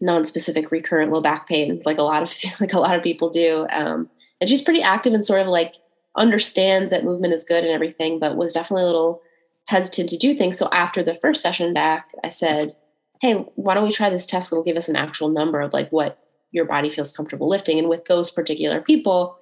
non-specific 0.00 0.70
recurrent 0.70 1.12
low 1.12 1.20
back 1.20 1.48
pain, 1.48 1.82
like 1.84 1.98
a 1.98 2.02
lot 2.02 2.22
of 2.22 2.34
like 2.60 2.72
a 2.72 2.80
lot 2.80 2.96
of 2.96 3.02
people 3.02 3.30
do. 3.30 3.66
Um, 3.70 4.08
and 4.40 4.48
she's 4.48 4.62
pretty 4.62 4.82
active 4.82 5.12
and 5.12 5.24
sort 5.24 5.40
of 5.40 5.46
like 5.48 5.74
understands 6.16 6.90
that 6.90 7.04
movement 7.04 7.34
is 7.34 7.44
good 7.44 7.64
and 7.64 7.72
everything, 7.72 8.18
but 8.18 8.36
was 8.36 8.52
definitely 8.52 8.84
a 8.84 8.86
little 8.86 9.22
hesitant 9.66 10.08
to 10.08 10.16
do 10.16 10.34
things. 10.34 10.58
So 10.58 10.68
after 10.72 11.02
the 11.02 11.14
first 11.14 11.42
session 11.42 11.72
back, 11.72 12.10
I 12.24 12.28
said, 12.28 12.72
"Hey, 13.20 13.34
why 13.54 13.74
don't 13.74 13.84
we 13.84 13.92
try 13.92 14.10
this 14.10 14.26
test? 14.26 14.52
It'll 14.52 14.64
give 14.64 14.76
us 14.76 14.88
an 14.88 14.96
actual 14.96 15.28
number 15.28 15.60
of 15.60 15.72
like 15.72 15.90
what 15.90 16.18
your 16.50 16.64
body 16.64 16.90
feels 16.90 17.16
comfortable 17.16 17.48
lifting." 17.48 17.78
And 17.78 17.88
with 17.88 18.06
those 18.06 18.30
particular 18.30 18.80
people, 18.80 19.38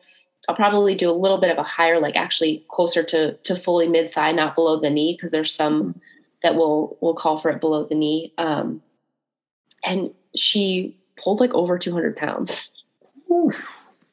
I'll 0.48 0.54
probably 0.54 0.94
do 0.94 1.10
a 1.10 1.12
little 1.12 1.38
bit 1.38 1.50
of 1.50 1.58
a 1.58 1.62
higher, 1.62 1.98
like 1.98 2.16
actually 2.16 2.64
closer 2.68 3.02
to 3.04 3.34
to 3.34 3.56
fully 3.56 3.88
mid 3.88 4.12
thigh, 4.12 4.32
not 4.32 4.54
below 4.54 4.80
the 4.80 4.90
knee, 4.90 5.14
because 5.14 5.30
there's 5.30 5.52
some 5.52 6.00
that 6.42 6.54
will 6.54 6.96
will 7.00 7.14
call 7.14 7.38
for 7.38 7.50
it 7.50 7.60
below 7.60 7.84
the 7.84 7.94
knee. 7.94 8.32
Um, 8.38 8.82
and 9.84 10.12
she 10.36 10.96
pulled 11.16 11.40
like 11.40 11.54
over 11.54 11.78
200 11.78 12.16
pounds. 12.16 12.68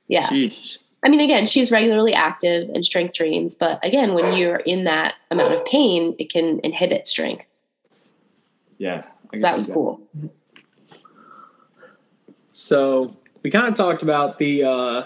Yeah. 0.07 0.27
Jeez. 0.27 0.77
I 1.03 1.09
mean, 1.09 1.19
again, 1.19 1.45
she's 1.45 1.71
regularly 1.71 2.13
active 2.13 2.69
and 2.69 2.83
strength 2.83 3.13
trains, 3.13 3.53
but 3.53 3.83
again, 3.85 4.15
when 4.15 4.33
you're 4.33 4.57
in 4.57 4.85
that 4.85 5.13
amount 5.29 5.53
of 5.53 5.63
pain, 5.65 6.15
it 6.17 6.31
can 6.31 6.59
inhibit 6.63 7.05
strength. 7.05 7.59
Yeah. 8.79 9.03
I 9.31 9.37
So 9.37 9.41
that 9.43 9.53
see 9.53 9.57
was 9.57 9.67
cool. 9.67 10.01
So 12.53 13.15
we 13.43 13.51
kind 13.51 13.67
of 13.67 13.75
talked 13.75 14.01
about 14.01 14.39
the 14.39 14.63
uh, 14.63 15.03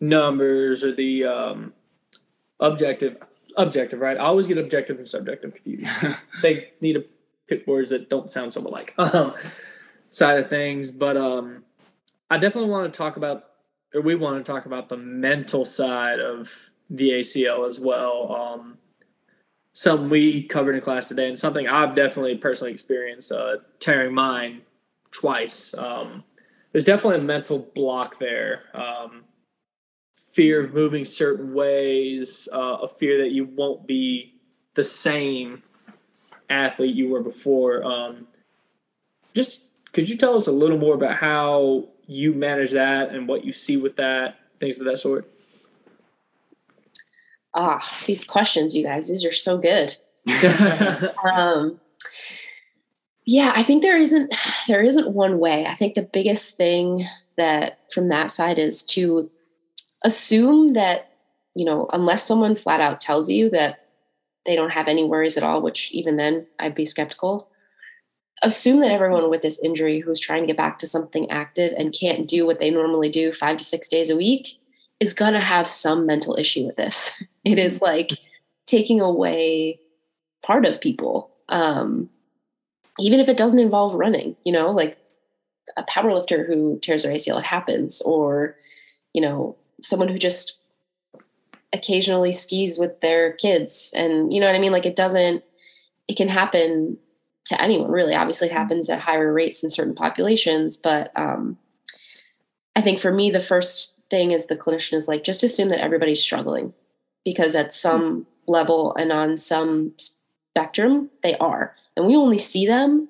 numbers 0.00 0.84
or 0.84 0.94
the 0.94 1.24
um, 1.24 1.72
objective. 2.60 3.18
Objective, 3.56 3.98
right? 3.98 4.16
I 4.16 4.20
always 4.20 4.46
get 4.46 4.56
objective 4.56 4.98
and 4.98 5.08
subjective 5.08 5.52
confused. 5.52 5.86
they 6.42 6.68
need 6.80 6.92
to 6.92 7.04
pick 7.48 7.66
words 7.66 7.90
that 7.90 8.08
don't 8.08 8.30
sound 8.30 8.52
so 8.52 8.60
alike. 8.60 8.94
Um, 8.98 9.34
side 10.10 10.38
of 10.38 10.48
things, 10.48 10.90
but 10.90 11.16
um, 11.16 11.64
I 12.30 12.38
definitely 12.38 12.70
want 12.70 12.92
to 12.92 12.96
talk 12.96 13.16
about, 13.16 13.44
or 13.94 14.00
we 14.00 14.14
want 14.14 14.44
to 14.44 14.52
talk 14.52 14.66
about 14.66 14.88
the 14.88 14.96
mental 14.96 15.64
side 15.64 16.20
of 16.20 16.50
the 16.90 17.10
ACL 17.10 17.66
as 17.66 17.80
well. 17.80 18.34
Um, 18.34 18.78
something 19.72 20.08
we 20.08 20.42
covered 20.44 20.74
in 20.74 20.80
class 20.80 21.08
today, 21.08 21.28
and 21.28 21.38
something 21.38 21.66
I've 21.66 21.94
definitely 21.94 22.36
personally 22.36 22.72
experienced, 22.72 23.32
uh, 23.32 23.56
tearing 23.80 24.14
mine 24.14 24.62
twice. 25.10 25.74
Um, 25.74 26.24
there's 26.72 26.84
definitely 26.84 27.20
a 27.20 27.22
mental 27.22 27.70
block 27.74 28.18
there. 28.18 28.64
Fear 30.18 30.62
of 30.62 30.74
moving 30.74 31.04
certain 31.04 31.52
ways, 31.52 32.48
uh, 32.52 32.78
a 32.82 32.88
fear 32.88 33.18
that 33.22 33.32
you 33.32 33.44
won't 33.44 33.86
be 33.86 34.34
the 34.74 34.84
same 34.84 35.62
athlete 36.50 36.94
you 36.94 37.08
were 37.08 37.22
before. 37.22 37.82
Um, 37.84 38.26
just 39.34 39.66
could 39.92 40.08
you 40.08 40.16
tell 40.16 40.36
us 40.36 40.46
a 40.46 40.52
little 40.52 40.78
more 40.78 40.94
about 40.94 41.16
how 41.16 41.88
you 42.06 42.32
manage 42.32 42.72
that 42.72 43.10
and 43.10 43.26
what 43.26 43.44
you 43.44 43.52
see 43.52 43.76
with 43.76 43.96
that, 43.96 44.36
things 44.60 44.78
of 44.78 44.84
that 44.84 44.98
sort? 44.98 45.30
Ah, 47.54 48.02
these 48.06 48.24
questions, 48.24 48.76
you 48.76 48.84
guys, 48.84 49.08
these 49.08 49.24
are 49.24 49.32
so 49.32 49.58
good. 49.58 49.96
um 51.32 51.80
yeah 53.24 53.52
i 53.54 53.62
think 53.62 53.82
there 53.82 53.98
isn't 53.98 54.34
there 54.68 54.82
isn't 54.82 55.10
one 55.10 55.38
way 55.38 55.66
i 55.66 55.74
think 55.74 55.94
the 55.94 56.02
biggest 56.02 56.56
thing 56.56 57.08
that 57.36 57.78
from 57.92 58.08
that 58.08 58.30
side 58.30 58.58
is 58.58 58.82
to 58.82 59.30
assume 60.04 60.74
that 60.74 61.12
you 61.54 61.64
know 61.64 61.88
unless 61.92 62.26
someone 62.26 62.54
flat 62.54 62.80
out 62.80 63.00
tells 63.00 63.28
you 63.30 63.50
that 63.50 63.86
they 64.46 64.54
don't 64.56 64.70
have 64.70 64.88
any 64.88 65.04
worries 65.04 65.36
at 65.36 65.42
all 65.42 65.60
which 65.62 65.90
even 65.92 66.16
then 66.16 66.46
i'd 66.60 66.74
be 66.74 66.84
skeptical 66.84 67.48
assume 68.42 68.80
that 68.80 68.92
everyone 68.92 69.30
with 69.30 69.42
this 69.42 69.60
injury 69.62 69.98
who's 69.98 70.20
trying 70.20 70.42
to 70.42 70.46
get 70.46 70.56
back 70.56 70.78
to 70.78 70.86
something 70.86 71.30
active 71.30 71.72
and 71.76 71.96
can't 71.98 72.28
do 72.28 72.46
what 72.46 72.60
they 72.60 72.70
normally 72.70 73.08
do 73.08 73.32
five 73.32 73.56
to 73.56 73.64
six 73.64 73.88
days 73.88 74.10
a 74.10 74.16
week 74.16 74.58
is 75.00 75.14
going 75.14 75.32
to 75.32 75.40
have 75.40 75.68
some 75.68 76.06
mental 76.06 76.36
issue 76.36 76.64
with 76.66 76.76
this. 76.76 77.12
It 77.44 77.58
is 77.58 77.80
like 77.80 78.10
taking 78.66 79.00
away 79.00 79.80
part 80.42 80.66
of 80.66 80.82
people 80.82 81.30
um 81.48 82.10
even 83.00 83.20
if 83.20 83.28
it 83.28 83.38
doesn't 83.38 83.58
involve 83.58 83.94
running 83.94 84.36
you 84.44 84.52
know 84.52 84.70
like 84.70 84.98
a 85.78 85.82
power 85.84 86.12
lifter 86.12 86.44
who 86.44 86.78
tears 86.82 87.04
their 87.04 87.12
acl 87.12 87.38
it 87.38 87.44
happens 87.44 88.02
or 88.02 88.54
you 89.14 89.22
know 89.22 89.56
someone 89.80 90.08
who 90.08 90.18
just 90.18 90.58
occasionally 91.72 92.32
skis 92.32 92.78
with 92.78 93.00
their 93.00 93.32
kids. 93.32 93.92
And 93.94 94.32
you 94.32 94.40
know 94.40 94.46
what 94.46 94.54
i 94.54 94.58
mean? 94.58 94.72
Like 94.72 94.86
it 94.86 94.96
doesn't 94.96 95.44
it 96.08 96.16
can 96.16 96.28
happen 96.28 96.96
to 97.46 97.60
anyone 97.60 97.90
really. 97.90 98.14
Obviously 98.14 98.48
it 98.48 98.52
happens 98.52 98.88
at 98.88 99.00
higher 99.00 99.32
rates 99.32 99.62
in 99.62 99.70
certain 99.70 99.94
populations 99.94 100.76
but 100.76 101.12
um 101.16 101.58
i 102.76 102.82
think 102.82 102.98
for 102.98 103.12
me 103.12 103.30
the 103.30 103.40
first 103.40 103.98
thing 104.10 104.32
is 104.32 104.46
the 104.46 104.56
clinician 104.56 104.94
is 104.94 105.08
like 105.08 105.24
just 105.24 105.42
assume 105.42 105.68
that 105.68 105.82
everybody's 105.82 106.22
struggling 106.22 106.72
because 107.24 107.54
at 107.54 107.74
some 107.74 108.26
level 108.46 108.94
and 108.96 109.12
on 109.12 109.36
some 109.36 109.92
spectrum 109.98 111.10
they 111.22 111.36
are. 111.36 111.74
And 111.96 112.06
we 112.06 112.16
only 112.16 112.38
see 112.38 112.66
them 112.66 113.08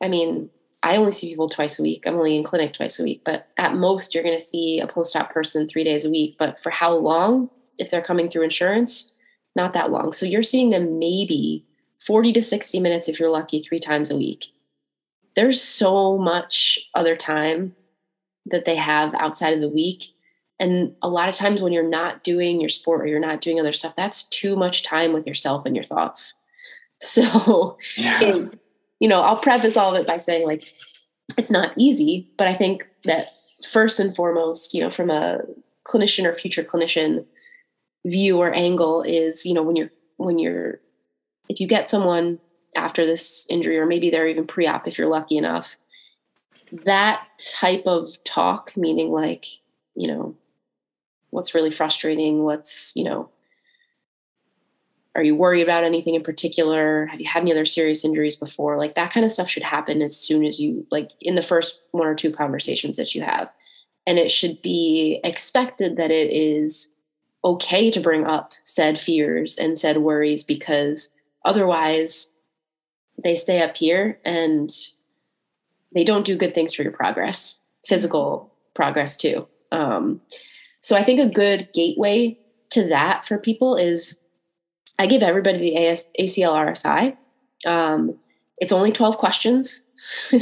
i 0.00 0.08
mean 0.08 0.48
i 0.84 0.96
only 0.96 1.10
see 1.12 1.28
people 1.28 1.48
twice 1.48 1.78
a 1.78 1.82
week. 1.82 2.04
I'm 2.06 2.14
only 2.16 2.36
in 2.36 2.44
clinic 2.44 2.72
twice 2.74 3.00
a 3.00 3.02
week 3.02 3.22
but 3.24 3.48
at 3.56 3.74
most 3.74 4.14
you're 4.14 4.22
going 4.24 4.36
to 4.38 4.42
see 4.44 4.78
a 4.80 4.86
post-op 4.86 5.32
person 5.32 5.66
three 5.66 5.82
days 5.84 6.04
a 6.04 6.10
week. 6.10 6.36
But 6.38 6.62
for 6.62 6.70
how 6.70 6.94
long 6.96 7.50
if 7.78 7.90
they're 7.90 8.02
coming 8.10 8.28
through 8.28 8.42
insurance 8.44 9.12
not 9.56 9.72
that 9.72 9.90
long. 9.90 10.12
So 10.12 10.26
you're 10.26 10.42
seeing 10.42 10.70
them 10.70 10.98
maybe 10.98 11.64
40 12.06 12.32
to 12.34 12.42
60 12.42 12.80
minutes 12.80 13.08
if 13.08 13.18
you're 13.20 13.30
lucky 13.30 13.62
three 13.62 13.78
times 13.78 14.10
a 14.10 14.16
week. 14.16 14.46
There's 15.36 15.60
so 15.62 16.18
much 16.18 16.78
other 16.94 17.16
time 17.16 17.74
that 18.46 18.64
they 18.64 18.74
have 18.76 19.14
outside 19.14 19.54
of 19.54 19.60
the 19.60 19.68
week. 19.68 20.04
And 20.60 20.94
a 21.02 21.08
lot 21.08 21.28
of 21.28 21.34
times 21.34 21.60
when 21.62 21.72
you're 21.72 21.88
not 21.88 22.22
doing 22.24 22.60
your 22.60 22.68
sport 22.68 23.00
or 23.02 23.06
you're 23.06 23.20
not 23.20 23.40
doing 23.40 23.58
other 23.58 23.72
stuff 23.72 23.96
that's 23.96 24.28
too 24.28 24.54
much 24.56 24.82
time 24.82 25.12
with 25.12 25.26
yourself 25.26 25.64
and 25.66 25.74
your 25.76 25.84
thoughts. 25.84 26.34
So 27.00 27.78
Yeah. 27.96 28.20
it- 28.22 28.58
you 29.04 29.10
know 29.10 29.20
i'll 29.20 29.36
preface 29.36 29.76
all 29.76 29.94
of 29.94 30.00
it 30.00 30.06
by 30.06 30.16
saying 30.16 30.46
like 30.46 30.72
it's 31.36 31.50
not 31.50 31.72
easy 31.76 32.26
but 32.38 32.48
i 32.48 32.54
think 32.54 32.86
that 33.04 33.28
first 33.62 34.00
and 34.00 34.16
foremost 34.16 34.72
you 34.72 34.80
know 34.80 34.90
from 34.90 35.10
a 35.10 35.40
clinician 35.86 36.24
or 36.24 36.32
future 36.32 36.64
clinician 36.64 37.22
view 38.06 38.38
or 38.38 38.50
angle 38.54 39.02
is 39.02 39.44
you 39.44 39.52
know 39.52 39.62
when 39.62 39.76
you're 39.76 39.90
when 40.16 40.38
you're 40.38 40.80
if 41.50 41.60
you 41.60 41.68
get 41.68 41.90
someone 41.90 42.38
after 42.76 43.04
this 43.04 43.46
injury 43.50 43.78
or 43.78 43.84
maybe 43.84 44.08
they're 44.08 44.26
even 44.26 44.46
pre-op 44.46 44.88
if 44.88 44.96
you're 44.96 45.06
lucky 45.06 45.36
enough 45.36 45.76
that 46.86 47.26
type 47.38 47.82
of 47.84 48.08
talk 48.24 48.74
meaning 48.74 49.10
like 49.10 49.44
you 49.96 50.08
know 50.08 50.34
what's 51.28 51.54
really 51.54 51.70
frustrating 51.70 52.42
what's 52.42 52.90
you 52.96 53.04
know 53.04 53.28
are 55.16 55.22
you 55.22 55.36
worried 55.36 55.62
about 55.62 55.84
anything 55.84 56.14
in 56.14 56.22
particular? 56.22 57.06
Have 57.06 57.20
you 57.20 57.28
had 57.28 57.42
any 57.42 57.52
other 57.52 57.64
serious 57.64 58.04
injuries 58.04 58.36
before? 58.36 58.78
Like 58.78 58.94
that 58.94 59.12
kind 59.12 59.24
of 59.24 59.30
stuff 59.30 59.48
should 59.48 59.62
happen 59.62 60.02
as 60.02 60.16
soon 60.16 60.44
as 60.44 60.60
you 60.60 60.86
like 60.90 61.10
in 61.20 61.36
the 61.36 61.42
first 61.42 61.80
one 61.92 62.06
or 62.06 62.14
two 62.14 62.32
conversations 62.32 62.96
that 62.96 63.14
you 63.14 63.22
have. 63.22 63.48
And 64.06 64.18
it 64.18 64.30
should 64.30 64.60
be 64.60 65.20
expected 65.22 65.96
that 65.96 66.10
it 66.10 66.30
is 66.30 66.88
okay 67.44 67.90
to 67.90 68.00
bring 68.00 68.26
up 68.26 68.52
said 68.64 68.98
fears 68.98 69.56
and 69.56 69.78
said 69.78 69.98
worries 69.98 70.42
because 70.42 71.12
otherwise 71.44 72.32
they 73.22 73.36
stay 73.36 73.62
up 73.62 73.76
here 73.76 74.18
and 74.24 74.70
they 75.94 76.04
don't 76.04 76.26
do 76.26 76.36
good 76.36 76.54
things 76.54 76.74
for 76.74 76.82
your 76.82 76.92
progress 76.92 77.60
physical 77.86 78.52
progress 78.74 79.16
too. 79.16 79.46
Um, 79.70 80.20
so 80.84 80.94
i 80.94 81.02
think 81.02 81.18
a 81.18 81.34
good 81.34 81.68
gateway 81.72 82.38
to 82.68 82.86
that 82.88 83.26
for 83.26 83.38
people 83.38 83.74
is 83.76 84.20
i 84.98 85.06
give 85.06 85.22
everybody 85.22 85.58
the 85.58 85.76
AS, 85.76 86.08
acl 86.18 86.52
rsi 86.52 87.16
um, 87.66 88.18
it's 88.58 88.72
only 88.72 88.92
12 88.92 89.18
questions. 89.18 89.86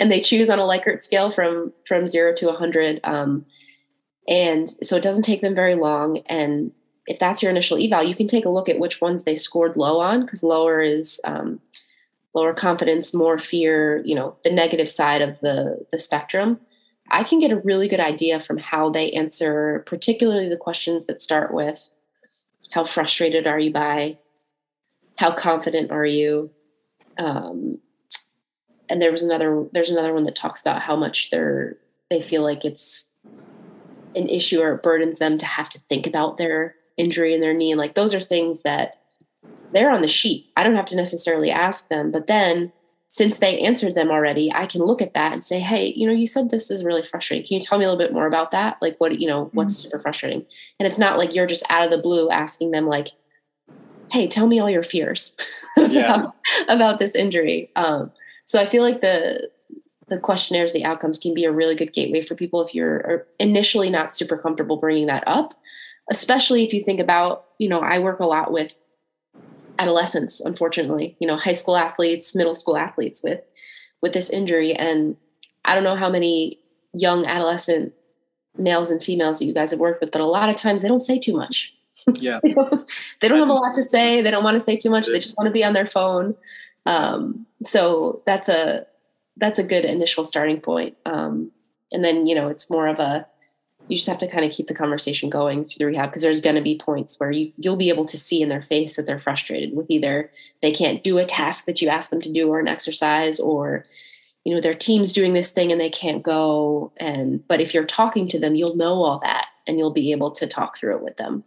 And 0.00 0.10
they 0.10 0.20
choose 0.20 0.48
on 0.48 0.58
a 0.58 0.62
likert 0.62 1.02
scale 1.02 1.32
from 1.32 1.72
from 1.86 2.06
0 2.06 2.34
to 2.34 2.46
100 2.46 3.00
um, 3.02 3.44
and 4.28 4.68
so 4.82 4.96
it 4.96 5.02
doesn't 5.02 5.24
take 5.24 5.42
them 5.42 5.54
very 5.54 5.74
long. 5.74 6.18
And 6.26 6.70
if 7.06 7.18
that's 7.18 7.42
your 7.42 7.50
initial 7.50 7.76
eval 7.76 8.04
you 8.04 8.14
can 8.14 8.28
take 8.28 8.44
a 8.44 8.50
look 8.50 8.68
at 8.68 8.78
which 8.78 9.00
ones 9.00 9.24
they 9.24 9.34
scored 9.34 9.76
low 9.76 9.98
on 9.98 10.20
because 10.20 10.42
lower 10.42 10.80
is 10.80 11.20
um, 11.24 11.60
lower 12.34 12.54
confidence, 12.54 13.12
more 13.12 13.38
fear, 13.38 14.00
you 14.04 14.14
know, 14.14 14.36
the 14.44 14.50
negative 14.50 14.88
side 14.88 15.22
of 15.22 15.40
the 15.40 15.84
the 15.90 15.98
spectrum, 15.98 16.60
I 17.10 17.24
can 17.24 17.40
get 17.40 17.50
a 17.50 17.60
really 17.60 17.88
good 17.88 18.00
idea 18.00 18.38
from 18.38 18.58
how 18.58 18.90
they 18.90 19.10
answer 19.10 19.82
particularly 19.86 20.48
the 20.48 20.56
questions 20.56 21.06
that 21.06 21.20
start 21.20 21.52
with 21.52 21.90
how 22.70 22.84
frustrated 22.84 23.46
are 23.46 23.58
you 23.58 23.72
by? 23.72 24.18
How 25.16 25.32
confident 25.32 25.90
are 25.90 26.06
you? 26.06 26.50
Um, 27.18 27.80
and 28.88 29.00
there 29.00 29.12
was 29.12 29.22
another 29.22 29.66
there's 29.72 29.90
another 29.90 30.12
one 30.12 30.24
that 30.24 30.36
talks 30.36 30.60
about 30.60 30.82
how 30.82 30.96
much 30.96 31.30
they're 31.30 31.76
they 32.10 32.20
feel 32.20 32.42
like 32.42 32.64
it's 32.64 33.08
an 34.14 34.28
issue 34.28 34.60
or 34.60 34.74
it 34.74 34.82
burdens 34.82 35.18
them 35.18 35.38
to 35.38 35.46
have 35.46 35.68
to 35.70 35.80
think 35.88 36.06
about 36.06 36.38
their 36.38 36.74
injury 36.96 37.34
in 37.34 37.40
their 37.40 37.54
knee. 37.54 37.74
Like 37.74 37.94
those 37.94 38.14
are 38.14 38.20
things 38.20 38.62
that 38.62 39.00
they're 39.72 39.90
on 39.90 40.02
the 40.02 40.08
sheet. 40.08 40.46
I 40.56 40.62
don't 40.62 40.76
have 40.76 40.84
to 40.86 40.96
necessarily 40.96 41.50
ask 41.50 41.88
them, 41.88 42.10
but 42.10 42.26
then 42.26 42.72
since 43.08 43.38
they 43.38 43.60
answered 43.60 43.94
them 43.94 44.10
already, 44.10 44.52
I 44.52 44.66
can 44.66 44.82
look 44.82 45.00
at 45.00 45.14
that 45.14 45.32
and 45.32 45.44
say, 45.44 45.60
hey, 45.60 45.92
you 45.94 46.06
know, 46.06 46.12
you 46.12 46.26
said 46.26 46.50
this 46.50 46.70
is 46.70 46.84
really 46.84 47.02
frustrating. 47.02 47.46
Can 47.46 47.54
you 47.54 47.60
tell 47.60 47.78
me 47.78 47.84
a 47.84 47.88
little 47.88 48.04
bit 48.04 48.12
more 48.12 48.26
about 48.26 48.50
that? 48.50 48.76
Like, 48.82 48.96
what, 48.98 49.20
you 49.20 49.28
know, 49.28 49.50
what's 49.52 49.74
mm-hmm. 49.74 49.90
super 49.90 50.00
frustrating? 50.00 50.44
And 50.80 50.86
it's 50.86 50.98
not 50.98 51.18
like 51.18 51.34
you're 51.34 51.46
just 51.46 51.64
out 51.70 51.84
of 51.84 51.90
the 51.90 52.02
blue 52.02 52.28
asking 52.30 52.72
them, 52.72 52.86
like, 52.86 53.08
hey, 54.10 54.26
tell 54.26 54.46
me 54.46 54.58
all 54.58 54.70
your 54.70 54.82
fears 54.82 55.36
yeah. 55.76 56.14
about, 56.14 56.34
about, 56.68 56.98
this 56.98 57.14
injury. 57.14 57.70
Um, 57.76 58.10
so 58.44 58.60
I 58.60 58.66
feel 58.66 58.82
like 58.82 59.00
the, 59.00 59.50
the 60.08 60.18
questionnaires, 60.18 60.72
the 60.72 60.84
outcomes 60.84 61.18
can 61.18 61.34
be 61.34 61.44
a 61.44 61.52
really 61.52 61.74
good 61.74 61.92
gateway 61.92 62.22
for 62.22 62.34
people 62.34 62.62
if 62.62 62.74
you're 62.74 63.26
initially 63.38 63.90
not 63.90 64.12
super 64.12 64.36
comfortable 64.36 64.76
bringing 64.76 65.06
that 65.06 65.24
up, 65.26 65.54
especially 66.10 66.64
if 66.64 66.72
you 66.72 66.82
think 66.82 67.00
about, 67.00 67.46
you 67.58 67.68
know, 67.68 67.80
I 67.80 67.98
work 67.98 68.20
a 68.20 68.26
lot 68.26 68.52
with 68.52 68.74
adolescents 69.78 70.40
unfortunately 70.40 71.16
you 71.18 71.26
know 71.26 71.36
high 71.36 71.52
school 71.52 71.76
athletes 71.76 72.34
middle 72.34 72.54
school 72.54 72.76
athletes 72.76 73.22
with 73.22 73.40
with 74.02 74.12
this 74.12 74.30
injury. 74.30 74.74
And 74.74 75.16
i 75.64 75.74
don't 75.74 75.84
know 75.84 75.96
how 75.96 76.10
many 76.10 76.58
young 76.92 77.26
adolescent 77.26 77.92
males 78.56 78.90
and 78.90 79.02
females 79.02 79.38
that 79.38 79.46
you 79.46 79.54
guys 79.54 79.70
have 79.72 79.80
worked 79.80 80.00
with 80.00 80.12
but 80.12 80.20
a 80.20 80.26
lot 80.26 80.48
of 80.48 80.56
times 80.56 80.82
they 80.82 80.88
don't 80.88 81.00
say 81.00 81.18
too 81.18 81.34
much. 81.34 81.72
Yeah. 82.14 82.40
They 82.42 82.52
don't, 82.52 82.90
they 83.20 83.28
don't 83.28 83.38
have 83.38 83.48
a 83.48 83.52
lot 83.52 83.74
to 83.76 83.82
say. 83.82 84.20
They 84.20 84.30
don't 84.30 84.44
want 84.44 84.56
to 84.56 84.60
say 84.60 84.76
too 84.76 84.90
much. 84.90 85.06
They 85.06 85.20
just 85.20 85.38
want 85.38 85.46
to 85.46 85.52
be 85.52 85.64
on 85.64 85.72
their 85.72 85.86
phone. 85.86 86.34
Um, 86.86 87.46
so 87.62 88.22
that's 88.26 88.48
a 88.48 88.86
that's 89.36 89.58
a 89.58 89.64
good 89.64 89.84
initial 89.84 90.24
starting 90.24 90.60
point. 90.60 90.96
Um, 91.06 91.50
and 91.92 92.04
then 92.04 92.26
you 92.26 92.34
know 92.34 92.48
it's 92.48 92.68
more 92.68 92.86
of 92.86 92.98
a 92.98 93.26
you 93.88 93.96
just 93.96 94.08
have 94.08 94.18
to 94.18 94.28
kind 94.28 94.44
of 94.44 94.52
keep 94.52 94.66
the 94.66 94.74
conversation 94.74 95.28
going 95.28 95.66
through 95.66 95.88
rehab 95.88 96.08
because 96.08 96.22
there's 96.22 96.40
going 96.40 96.56
to 96.56 96.62
be 96.62 96.78
points 96.78 97.18
where 97.20 97.30
you 97.30 97.52
you'll 97.58 97.76
be 97.76 97.90
able 97.90 98.04
to 98.06 98.18
see 98.18 98.40
in 98.40 98.48
their 98.48 98.62
face 98.62 98.96
that 98.96 99.06
they're 99.06 99.20
frustrated 99.20 99.76
with 99.76 99.90
either 99.90 100.30
they 100.62 100.72
can't 100.72 101.02
do 101.02 101.18
a 101.18 101.24
task 101.24 101.66
that 101.66 101.82
you 101.82 101.88
ask 101.88 102.10
them 102.10 102.20
to 102.20 102.32
do 102.32 102.48
or 102.48 102.58
an 102.58 102.68
exercise 102.68 103.38
or 103.38 103.84
you 104.44 104.54
know 104.54 104.60
their 104.60 104.74
team's 104.74 105.12
doing 105.12 105.34
this 105.34 105.50
thing 105.50 105.70
and 105.70 105.80
they 105.80 105.90
can't 105.90 106.22
go. 106.22 106.92
And 106.96 107.46
but 107.46 107.60
if 107.60 107.74
you're 107.74 107.84
talking 107.84 108.26
to 108.28 108.38
them 108.38 108.54
you'll 108.54 108.76
know 108.76 109.02
all 109.02 109.18
that 109.20 109.48
and 109.66 109.78
you'll 109.78 109.92
be 109.92 110.12
able 110.12 110.30
to 110.32 110.46
talk 110.46 110.76
through 110.76 110.96
it 110.96 111.02
with 111.02 111.16
them. 111.16 111.44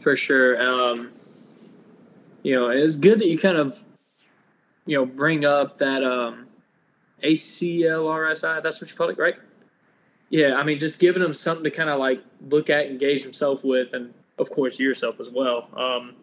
For 0.00 0.16
sure 0.16 0.60
um 0.60 1.10
you 2.42 2.54
know 2.54 2.70
it's 2.70 2.96
good 2.96 3.18
that 3.18 3.28
you 3.28 3.38
kind 3.38 3.58
of 3.58 3.82
you 4.86 4.96
know 4.96 5.04
bring 5.04 5.44
up 5.44 5.76
that 5.78 6.02
um 6.02 6.46
aclrsi 7.22 8.62
that's 8.62 8.80
what 8.80 8.90
you 8.90 8.96
call 8.96 9.08
it 9.08 9.18
right 9.18 9.36
yeah, 10.30 10.54
I 10.54 10.64
mean, 10.64 10.78
just 10.78 10.98
giving 10.98 11.22
them 11.22 11.32
something 11.32 11.64
to 11.64 11.70
kind 11.70 11.88
of 11.88 11.98
like 11.98 12.22
look 12.50 12.70
at, 12.70 12.86
engage 12.86 13.22
himself 13.22 13.62
with, 13.62 13.92
and 13.92 14.12
of 14.38 14.50
course 14.50 14.78
yourself 14.78 15.20
as 15.20 15.28
well. 15.30 15.68
Um, 15.76 16.14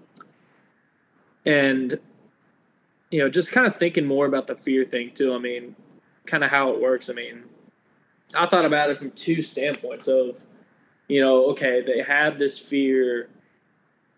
and 1.45 1.99
you 3.11 3.19
know, 3.19 3.29
just 3.29 3.51
kind 3.51 3.67
of 3.67 3.75
thinking 3.75 4.05
more 4.05 4.25
about 4.25 4.47
the 4.47 4.55
fear 4.55 4.83
thing 4.83 5.11
too. 5.13 5.33
I 5.33 5.37
mean, 5.37 5.75
kind 6.25 6.43
of 6.43 6.49
how 6.49 6.71
it 6.71 6.81
works. 6.81 7.09
I 7.09 7.13
mean, 7.13 7.43
I 8.33 8.47
thought 8.47 8.65
about 8.65 8.89
it 8.89 8.97
from 8.97 9.11
two 9.11 9.41
standpoints 9.41 10.07
of, 10.07 10.43
you 11.07 11.21
know, 11.21 11.45
okay, 11.51 11.83
they 11.85 12.01
have 12.01 12.37
this 12.37 12.57
fear, 12.57 13.29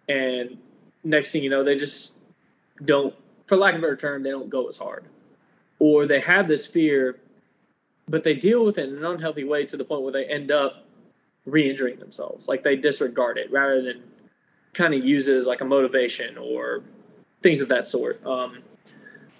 and 0.07 0.57
next 1.03 1.31
thing 1.31 1.43
you 1.43 1.49
know, 1.49 1.63
they 1.63 1.75
just 1.75 2.17
don't, 2.85 3.13
for 3.47 3.57
lack 3.57 3.73
of 3.73 3.79
a 3.79 3.81
better 3.81 3.95
term, 3.95 4.23
they 4.23 4.31
don't 4.31 4.49
go 4.49 4.67
as 4.67 4.77
hard, 4.77 5.05
or 5.79 6.07
they 6.07 6.19
have 6.19 6.47
this 6.47 6.65
fear 6.65 7.19
but 8.07 8.23
they 8.23 8.33
deal 8.33 8.63
with 8.63 8.77
it 8.77 8.89
in 8.89 8.97
an 8.97 9.05
unhealthy 9.05 9.43
way 9.43 9.65
to 9.65 9.77
the 9.77 9.83
point 9.83 10.03
where 10.03 10.11
they 10.11 10.25
end 10.25 10.51
up 10.51 10.85
re-injuring 11.45 11.99
themselves. 11.99 12.47
Like 12.47 12.63
they 12.63 12.75
disregard 12.75 13.37
it 13.37 13.51
rather 13.51 13.81
than 13.81 14.03
kind 14.73 14.93
of 14.93 15.03
use 15.03 15.27
it 15.27 15.35
as 15.35 15.47
like 15.47 15.61
a 15.61 15.65
motivation 15.65 16.37
or 16.37 16.83
things 17.41 17.61
of 17.61 17.69
that 17.69 17.87
sort. 17.87 18.23
Um, 18.25 18.59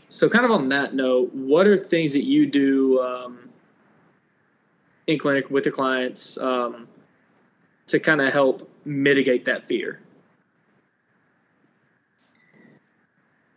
so, 0.08 0.30
kind 0.30 0.46
of 0.46 0.52
on 0.52 0.70
that 0.70 0.94
note, 0.94 1.34
what 1.34 1.68
are 1.68 1.78
things 1.78 2.14
that 2.14 2.24
you 2.24 2.46
do 2.46 3.02
um, 3.02 3.50
in 5.08 5.18
clinic 5.18 5.50
with 5.50 5.66
your 5.66 5.74
clients 5.74 6.38
um, 6.38 6.88
to 7.88 8.00
kind 8.00 8.22
of 8.22 8.32
help 8.32 8.70
mitigate 8.86 9.46
that 9.46 9.68
fear? 9.68 10.00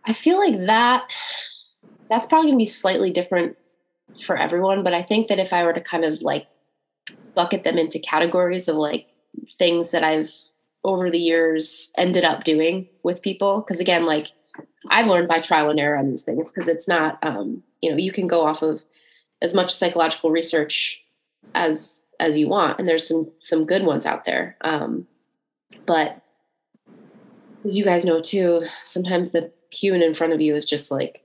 I 0.04 0.14
feel 0.14 0.38
like 0.38 0.58
that 0.66 1.12
that's 2.08 2.26
probably 2.26 2.46
going 2.48 2.58
to 2.58 2.62
be 2.62 2.66
slightly 2.66 3.10
different 3.10 3.56
for 4.22 4.36
everyone, 4.36 4.82
but 4.82 4.94
I 4.94 5.02
think 5.02 5.28
that 5.28 5.38
if 5.38 5.52
I 5.52 5.64
were 5.64 5.72
to 5.72 5.80
kind 5.80 6.04
of 6.04 6.22
like 6.22 6.46
bucket 7.34 7.64
them 7.64 7.78
into 7.78 7.98
categories 7.98 8.68
of 8.68 8.76
like 8.76 9.06
things 9.58 9.90
that 9.90 10.04
I've 10.04 10.32
over 10.84 11.10
the 11.10 11.18
years 11.18 11.90
ended 11.96 12.24
up 12.24 12.44
doing 12.44 12.88
with 13.02 13.22
people, 13.22 13.60
because 13.60 13.80
again, 13.80 14.04
like 14.04 14.28
I've 14.90 15.06
learned 15.06 15.28
by 15.28 15.40
trial 15.40 15.70
and 15.70 15.78
error 15.80 15.96
on 15.96 16.08
these 16.08 16.22
things 16.22 16.52
because 16.52 16.68
it's 16.68 16.88
not, 16.88 17.18
um, 17.22 17.62
you 17.82 17.90
know, 17.90 17.96
you 17.96 18.12
can 18.12 18.26
go 18.26 18.44
off 18.44 18.62
of 18.62 18.84
as 19.42 19.54
much 19.54 19.74
psychological 19.74 20.30
research 20.30 21.00
as 21.54 22.06
as 22.20 22.38
you 22.38 22.48
want, 22.48 22.78
and 22.78 22.86
there's 22.86 23.06
some 23.06 23.30
some 23.40 23.64
good 23.64 23.84
ones 23.84 24.06
out 24.06 24.24
there. 24.24 24.56
Um, 24.62 25.06
but 25.86 26.22
as 27.64 27.76
you 27.76 27.84
guys 27.84 28.04
know 28.04 28.20
too, 28.20 28.66
sometimes 28.84 29.30
the 29.30 29.52
human 29.70 30.02
in 30.02 30.14
front 30.14 30.32
of 30.32 30.40
you 30.40 30.56
is 30.56 30.64
just 30.64 30.90
like 30.90 31.22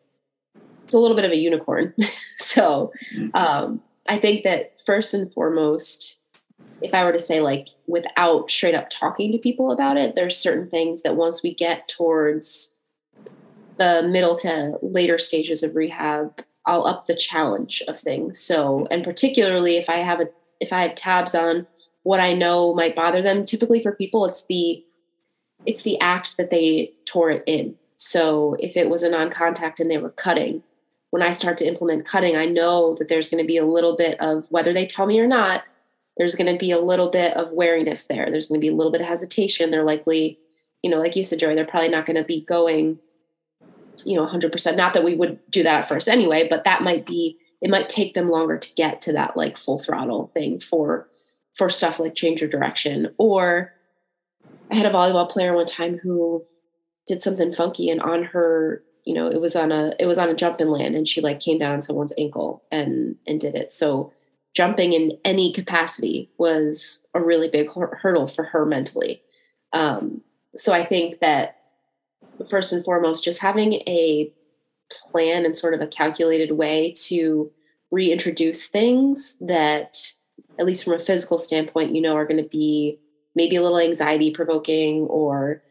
it's 0.94 0.98
a 1.00 1.00
little 1.00 1.18
bit 1.18 1.26
of 1.26 1.32
a 1.32 1.38
unicorn. 1.38 1.92
so 2.38 2.94
mm-hmm. 3.16 3.30
um, 3.34 3.82
I 4.08 4.20
think 4.20 4.44
that 4.44 4.80
first 4.86 5.16
and 5.16 5.34
foremost, 5.34 6.20
if 6.84 6.94
I 6.94 7.04
were 7.04 7.12
to 7.12 7.18
say 7.18 7.42
like 7.42 7.70
without 7.88 8.52
straight 8.52 8.76
up 8.76 8.92
talking 8.92 9.32
to 9.32 9.40
people 9.40 9.72
about 9.72 9.98
it, 9.98 10.14
there's 10.14 10.38
certain 10.38 10.70
things 10.70 11.02
that 11.02 11.16
once 11.16 11.42
we 11.42 11.56
get 11.56 11.88
towards 11.88 12.70
the 13.78 14.08
middle 14.08 14.38
to 14.38 14.78
later 14.84 15.18
stages 15.18 15.64
of 15.64 15.76
rehab, 15.76 16.44
I'll 16.68 16.86
up 16.86 17.08
the 17.08 17.16
challenge 17.16 17.82
of 17.88 18.00
things. 18.00 18.38
So, 18.38 18.88
and 18.92 19.04
particularly 19.04 19.78
if 19.78 19.90
I 19.90 19.98
have 19.98 20.20
a 20.20 20.28
if 20.60 20.72
I 20.72 20.84
have 20.84 20.94
tabs 20.94 21.34
on 21.34 21.66
what 22.04 22.20
I 22.20 22.36
know 22.36 22.76
might 22.76 22.96
bother 22.96 23.24
them, 23.24 23.46
typically 23.46 23.82
for 23.82 23.94
people 23.94 24.28
it's 24.28 24.46
the 24.46 24.86
it's 25.66 25.82
the 25.82 26.00
act 26.02 26.38
that 26.38 26.52
they 26.52 26.94
tore 27.06 27.32
it 27.32 27.44
in. 27.48 27.74
So 27.96 28.56
if 28.60 28.78
it 28.78 28.92
was 28.92 29.02
a 29.02 29.10
non-contact 29.10 29.80
and 29.80 29.90
they 29.90 29.98
were 29.98 30.12
cutting, 30.12 30.62
when 31.14 31.22
I 31.22 31.30
start 31.30 31.58
to 31.60 31.68
implement 31.68 32.08
cutting, 32.08 32.36
I 32.36 32.48
know 32.48 32.96
that 32.96 33.08
there's 33.08 33.30
going 33.30 33.44
to 33.44 33.48
be 33.48 33.58
a 33.58 33.66
little 33.68 33.96
bit 33.96 34.20
of 34.20 34.48
whether 34.50 34.74
they 34.74 34.88
tell 34.88 35.06
me 35.06 35.20
or 35.20 35.28
not, 35.28 35.62
there's 36.18 36.34
going 36.34 36.52
to 36.52 36.58
be 36.58 36.72
a 36.72 36.80
little 36.80 37.12
bit 37.12 37.38
of 37.38 37.54
wariness 37.54 38.06
there. 38.06 38.32
There's 38.32 38.48
going 38.48 38.60
to 38.60 38.66
be 38.66 38.74
a 38.74 38.76
little 38.76 38.92
bit 38.92 39.02
of 39.02 39.06
hesitation. 39.06 39.70
They're 39.70 39.84
likely, 39.84 40.40
you 40.82 40.90
know, 40.90 40.98
like 40.98 41.16
you 41.16 41.24
said, 41.24 41.38
Joey, 41.38 41.54
they're 41.54 41.68
probably 41.68 41.90
not 41.90 42.08
going 42.08 42.18
to 42.18 42.24
be 42.24 42.42
going, 42.44 42.98
you 44.04 44.16
know, 44.16 44.26
100%. 44.26 44.76
Not 44.76 44.96
that 44.96 45.04
we 45.04 45.16
would 45.16 45.38
do 45.52 45.62
that 45.62 45.76
at 45.76 45.88
first 45.88 46.10
anyway, 46.10 46.48
but 46.50 46.64
that 46.64 46.82
might 46.82 47.06
be, 47.06 47.38
it 47.62 47.70
might 47.70 47.90
take 47.90 48.16
them 48.16 48.26
longer 48.26 48.58
to 48.58 48.74
get 48.74 49.00
to 49.02 49.14
that 49.14 49.38
like 49.38 49.56
full 49.56 49.78
throttle 49.78 50.32
thing 50.34 50.60
for 50.60 51.08
for 51.56 51.70
stuff 51.70 52.00
like 52.00 52.16
change 52.16 52.42
your 52.42 52.50
direction. 52.50 53.14
Or 53.20 53.72
I 54.72 54.78
had 54.78 54.88
a 54.88 54.92
volleyball 54.92 55.30
player 55.30 55.54
one 55.54 55.68
time 55.68 56.00
who 56.00 56.44
did 57.06 57.22
something 57.22 57.54
funky 57.54 57.92
and 57.92 58.02
on 58.02 58.24
her, 58.24 58.82
you 59.06 59.14
know, 59.14 59.28
it 59.28 59.42
was 59.42 59.56
on 59.56 59.72
a 59.72 59.94
it 60.00 60.06
was 60.06 60.18
on 60.18 60.30
a 60.30 60.36
jump 60.36 60.60
and 60.60 60.72
land 60.72 60.96
and 60.96 61.08
she 61.08 61.22
like 61.22 61.40
came 61.40 61.60
down 61.60 61.74
on 61.74 61.82
someone's 61.82 62.14
ankle 62.18 62.64
and 62.72 63.16
and 63.28 63.40
did 63.40 63.56
it. 63.56 63.74
So 63.74 64.14
jumping 64.54 64.94
in 64.94 65.18
any 65.26 65.52
capacity 65.52 66.30
was 66.38 67.02
a 67.14 67.22
really 67.22 67.50
big 67.50 67.70
hurdle 67.74 68.28
for 68.28 68.44
her 68.44 68.66
mentally. 68.66 69.22
Um, 69.74 70.22
so 70.56 70.72
I 70.72 70.86
think 70.86 71.20
that 71.20 71.58
first 72.50 72.72
and 72.74 72.84
foremost, 72.86 73.24
just 73.24 73.40
having 73.40 73.74
a 73.74 74.32
plan 74.92 75.46
and 75.46 75.56
sort 75.56 75.74
of 75.74 75.82
a 75.82 75.88
calculated 75.88 76.52
way 76.52 76.94
to 77.06 77.52
reintroduce 77.92 78.68
things 78.68 79.36
that 79.42 79.98
at 80.60 80.66
least 80.66 80.84
from 80.84 80.94
a 80.94 81.00
physical 81.00 81.40
standpoint, 81.40 81.96
you 81.96 82.02
know, 82.02 82.16
are 82.16 82.26
going 82.26 82.42
to 82.42 82.50
be 82.50 83.00
maybe 83.36 83.56
a 83.56 83.62
little 83.62 83.80
anxiety 83.80 84.32
provoking 84.32 85.02
or, 85.04 85.64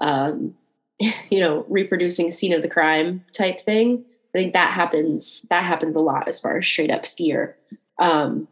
um, 0.00 0.54
you 1.30 1.40
know, 1.40 1.64
reproducing 1.68 2.30
scene 2.30 2.52
of 2.52 2.62
the 2.62 2.68
crime 2.68 3.24
type 3.32 3.60
thing. 3.60 4.04
I 4.34 4.38
think 4.38 4.52
that 4.52 4.72
happens. 4.72 5.42
That 5.50 5.64
happens 5.64 5.96
a 5.96 6.00
lot 6.00 6.28
as 6.28 6.40
far 6.40 6.58
as 6.58 6.66
straight 6.66 6.90
up 6.90 7.06
fear. 7.06 7.56
Um, 7.98 8.46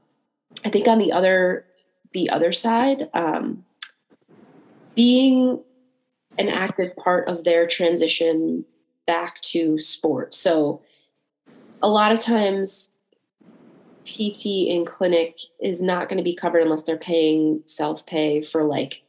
I 0.64 0.70
think 0.70 0.88
on 0.88 0.98
the 0.98 1.12
other 1.12 1.64
the 2.12 2.30
other 2.30 2.52
side, 2.52 3.10
um, 3.12 3.64
being 4.94 5.60
an 6.38 6.48
active 6.48 6.96
part 6.96 7.28
of 7.28 7.44
their 7.44 7.66
transition 7.66 8.64
back 9.06 9.40
to 9.42 9.78
sport. 9.78 10.32
So 10.32 10.80
a 11.82 11.88
lot 11.88 12.12
of 12.12 12.20
times 12.20 12.92
PT 14.06 14.46
in 14.68 14.84
clinic 14.86 15.38
is 15.60 15.82
not 15.82 16.08
going 16.08 16.16
to 16.16 16.24
be 16.24 16.34
covered 16.34 16.62
unless 16.62 16.82
they're 16.82 16.96
paying 16.96 17.62
self 17.66 18.06
pay 18.06 18.42
for 18.42 18.64
like 18.64 19.02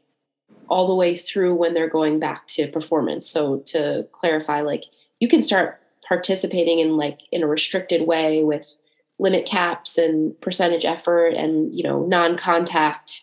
all 0.70 0.88
the 0.88 0.96
way 0.96 1.16
through 1.16 1.56
when 1.56 1.74
they're 1.74 1.90
going 1.90 2.20
back 2.20 2.48
to 2.48 2.68
performance. 2.68 3.30
So 3.30 3.60
to 3.68 4.08
clarify, 4.12 4.62
like 4.62 4.86
you 5.20 5.28
can 5.28 5.42
start 5.42 5.82
participating 6.08 6.80
in 6.80 6.98
like 6.98 7.20
in 7.32 7.44
a 7.44 7.48
restricted 7.48 8.08
way 8.08 8.44
with 8.44 8.76
limit 9.20 9.46
caps 9.46 9.98
and 9.98 10.40
percentage 10.42 10.86
effort 10.86 11.34
and 11.34 11.76
you 11.76 11.84
know 11.84 12.06
non-contact 12.06 13.22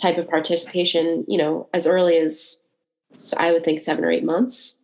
type 0.00 0.16
of 0.16 0.28
participation 0.28 1.24
you 1.26 1.36
know 1.36 1.68
as 1.74 1.86
early 1.86 2.16
as 2.16 2.60
i 3.36 3.52
would 3.52 3.64
think 3.64 3.82
seven 3.82 4.04
or 4.04 4.10
eight 4.10 4.24
months 4.24 4.78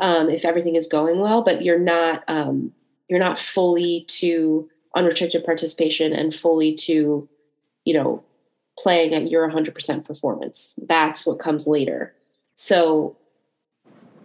um, 0.00 0.28
if 0.28 0.44
everything 0.44 0.74
is 0.74 0.88
going 0.88 1.20
well 1.20 1.42
but 1.42 1.62
you're 1.62 1.78
not 1.78 2.24
um, 2.26 2.72
you're 3.08 3.20
not 3.20 3.38
fully 3.38 4.04
to 4.08 4.68
unrestricted 4.94 5.44
participation 5.44 6.12
and 6.12 6.34
fully 6.34 6.74
to, 6.74 7.28
you 7.84 7.94
know, 7.94 8.22
playing 8.78 9.14
at 9.14 9.30
your 9.30 9.48
100% 9.48 10.04
performance. 10.04 10.78
That's 10.86 11.26
what 11.26 11.38
comes 11.38 11.66
later. 11.66 12.14
So 12.54 13.16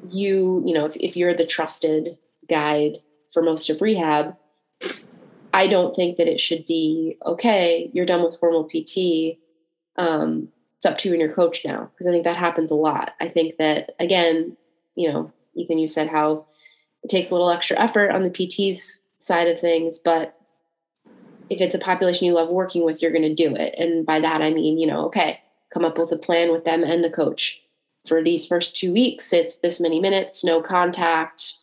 you, 0.10 0.62
you 0.65 0.73
know, 0.73 0.86
if, 0.86 0.95
if 0.97 1.17
you're 1.17 1.33
the 1.33 1.45
trusted 1.45 2.17
guide 2.49 2.97
for 3.33 3.41
most 3.41 3.69
of 3.69 3.81
rehab, 3.81 4.36
I 5.53 5.67
don't 5.67 5.95
think 5.95 6.17
that 6.17 6.27
it 6.27 6.39
should 6.39 6.67
be 6.67 7.17
okay. 7.25 7.89
You're 7.93 8.05
done 8.05 8.23
with 8.23 8.39
formal 8.39 8.65
PT. 8.65 9.39
Um, 9.95 10.49
it's 10.75 10.86
up 10.86 10.97
to 10.99 11.10
you 11.10 11.15
and 11.15 11.21
your 11.21 11.33
coach 11.33 11.65
now 11.65 11.89
because 11.91 12.07
I 12.07 12.12
think 12.12 12.23
that 12.25 12.38
happens 12.38 12.69
a 12.69 12.75
lot. 12.75 13.15
I 13.19 13.27
think 13.27 13.57
that 13.57 13.95
again, 13.99 14.55
you 14.95 15.12
know, 15.12 15.31
Ethan, 15.55 15.79
you 15.79 15.88
said 15.88 16.07
how 16.07 16.45
it 17.03 17.10
takes 17.10 17.31
a 17.31 17.33
little 17.33 17.49
extra 17.49 17.79
effort 17.79 18.12
on 18.12 18.23
the 18.23 18.29
PT's 18.29 19.03
side 19.17 19.47
of 19.47 19.60
things, 19.60 19.97
but 19.97 20.37
if 21.49 21.62
it's 21.62 21.75
a 21.75 21.79
population 21.79 22.27
you 22.27 22.33
love 22.33 22.49
working 22.49 22.83
with, 22.83 23.01
you're 23.01 23.12
going 23.12 23.23
to 23.23 23.33
do 23.33 23.53
it. 23.55 23.75
And 23.77 24.05
by 24.05 24.19
that, 24.19 24.41
I 24.41 24.51
mean, 24.51 24.77
you 24.77 24.88
know, 24.88 25.05
okay, 25.05 25.39
come 25.73 25.86
up 25.86 25.97
with 25.97 26.12
a 26.12 26.17
plan 26.17 26.51
with 26.51 26.65
them 26.65 26.83
and 26.83 27.03
the 27.03 27.10
coach. 27.10 27.62
For 28.07 28.23
these 28.23 28.47
first 28.47 28.75
two 28.75 28.93
weeks, 28.93 29.33
it's 29.33 29.57
this 29.57 29.79
many 29.79 29.99
minutes, 29.99 30.43
no 30.43 30.62
contact, 30.62 31.55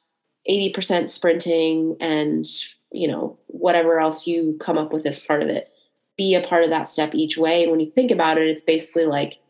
80% 0.49 1.09
sprinting, 1.09 1.97
and, 2.01 2.45
you 2.93 3.09
know, 3.09 3.39
whatever 3.47 3.99
else 3.99 4.27
you 4.27 4.57
come 4.61 4.77
up 4.77 4.93
with 4.93 5.07
as 5.07 5.21
part 5.21 5.43
of 5.43 5.49
it. 5.49 5.71
Be 6.17 6.35
a 6.35 6.47
part 6.47 6.65
of 6.65 6.71
that 6.71 6.89
step 6.89 7.15
each 7.15 7.39
way. 7.39 7.63
And 7.63 7.71
when 7.71 7.81
you 7.81 7.91
think 7.91 8.11
about 8.11 8.39
it, 8.39 8.47
it's 8.47 8.63
basically 8.63 9.07
like 9.07 9.41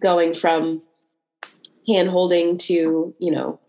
going 0.00 0.34
from 0.34 0.82
hand 1.86 2.10
holding 2.10 2.58
to, 2.58 3.14
you 3.18 3.30
know, 3.30 3.60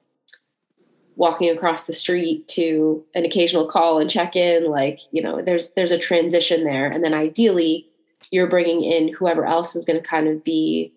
walking 1.16 1.50
across 1.50 1.84
the 1.84 1.94
street 1.94 2.48
to 2.48 3.04
an 3.14 3.26
occasional 3.26 3.68
call 3.68 4.00
and 4.00 4.10
check 4.10 4.36
in 4.36 4.66
like 4.66 5.00
you 5.12 5.22
know 5.22 5.42
there's 5.42 5.72
there's 5.72 5.92
a 5.92 6.00
transition 6.00 6.64
there. 6.64 6.90
And 6.90 7.04
then 7.04 7.14
ideally 7.14 7.88
you're 8.32 8.50
bringing 8.50 8.84
in 8.84 9.14
whoever 9.14 9.46
else 9.46 9.76
is 9.76 9.86
going 9.86 10.02
to 10.02 10.08
kind 10.08 10.28
of 10.28 10.44
be 10.44 10.94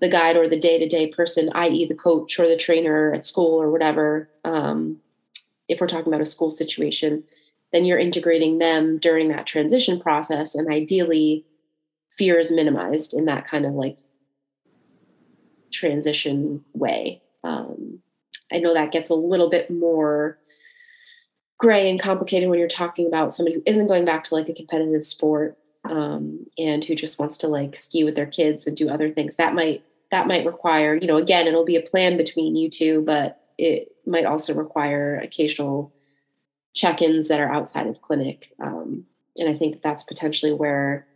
the 0.00 0.08
guide 0.10 0.36
or 0.36 0.46
the 0.46 0.60
day-to-day 0.60 1.08
person 1.08 1.50
i.e 1.54 1.86
the 1.86 1.94
coach 1.94 2.38
or 2.38 2.48
the 2.48 2.56
trainer 2.56 3.12
at 3.12 3.26
school 3.26 3.60
or 3.60 3.70
whatever. 3.70 4.28
Um, 4.44 5.00
if 5.68 5.80
we're 5.80 5.86
talking 5.86 6.08
about 6.08 6.20
a 6.20 6.26
school 6.26 6.50
situation 6.50 7.24
then 7.72 7.84
you're 7.84 7.98
integrating 7.98 8.58
them 8.58 8.98
during 8.98 9.28
that 9.28 9.46
transition 9.46 10.00
process 10.00 10.54
and 10.54 10.72
ideally 10.72 11.44
fear 12.16 12.38
is 12.38 12.50
minimized 12.50 13.12
in 13.14 13.26
that 13.26 13.46
kind 13.46 13.66
of 13.66 13.72
like 13.72 13.98
transition 15.72 16.64
way. 16.72 17.20
Um, 17.44 18.00
I 18.52 18.58
know 18.58 18.74
that 18.74 18.92
gets 18.92 19.08
a 19.08 19.14
little 19.14 19.50
bit 19.50 19.70
more 19.70 20.38
gray 21.58 21.88
and 21.88 22.00
complicated 22.00 22.48
when 22.48 22.58
you're 22.58 22.68
talking 22.68 23.06
about 23.06 23.34
somebody 23.34 23.56
who 23.56 23.62
isn't 23.66 23.88
going 23.88 24.04
back 24.04 24.24
to 24.24 24.34
like 24.34 24.48
a 24.48 24.54
competitive 24.54 25.04
sport 25.04 25.56
um, 25.84 26.46
and 26.58 26.84
who 26.84 26.94
just 26.94 27.18
wants 27.18 27.38
to 27.38 27.48
like 27.48 27.76
ski 27.76 28.04
with 28.04 28.14
their 28.14 28.26
kids 28.26 28.66
and 28.66 28.76
do 28.76 28.88
other 28.88 29.10
things. 29.10 29.36
That 29.36 29.54
might 29.54 29.84
that 30.10 30.28
might 30.28 30.46
require, 30.46 30.94
you 30.94 31.06
know, 31.06 31.16
again, 31.16 31.46
it'll 31.46 31.64
be 31.64 31.76
a 31.76 31.82
plan 31.82 32.16
between 32.16 32.54
you 32.54 32.70
two, 32.70 33.02
but 33.02 33.40
it 33.58 33.88
might 34.06 34.24
also 34.24 34.54
require 34.54 35.18
occasional 35.18 35.92
check-ins 36.74 37.26
that 37.28 37.40
are 37.40 37.52
outside 37.52 37.88
of 37.88 38.02
clinic. 38.02 38.52
Um, 38.62 39.04
and 39.38 39.48
I 39.48 39.54
think 39.54 39.82
that's 39.82 40.04
potentially 40.04 40.52
where 40.52 41.06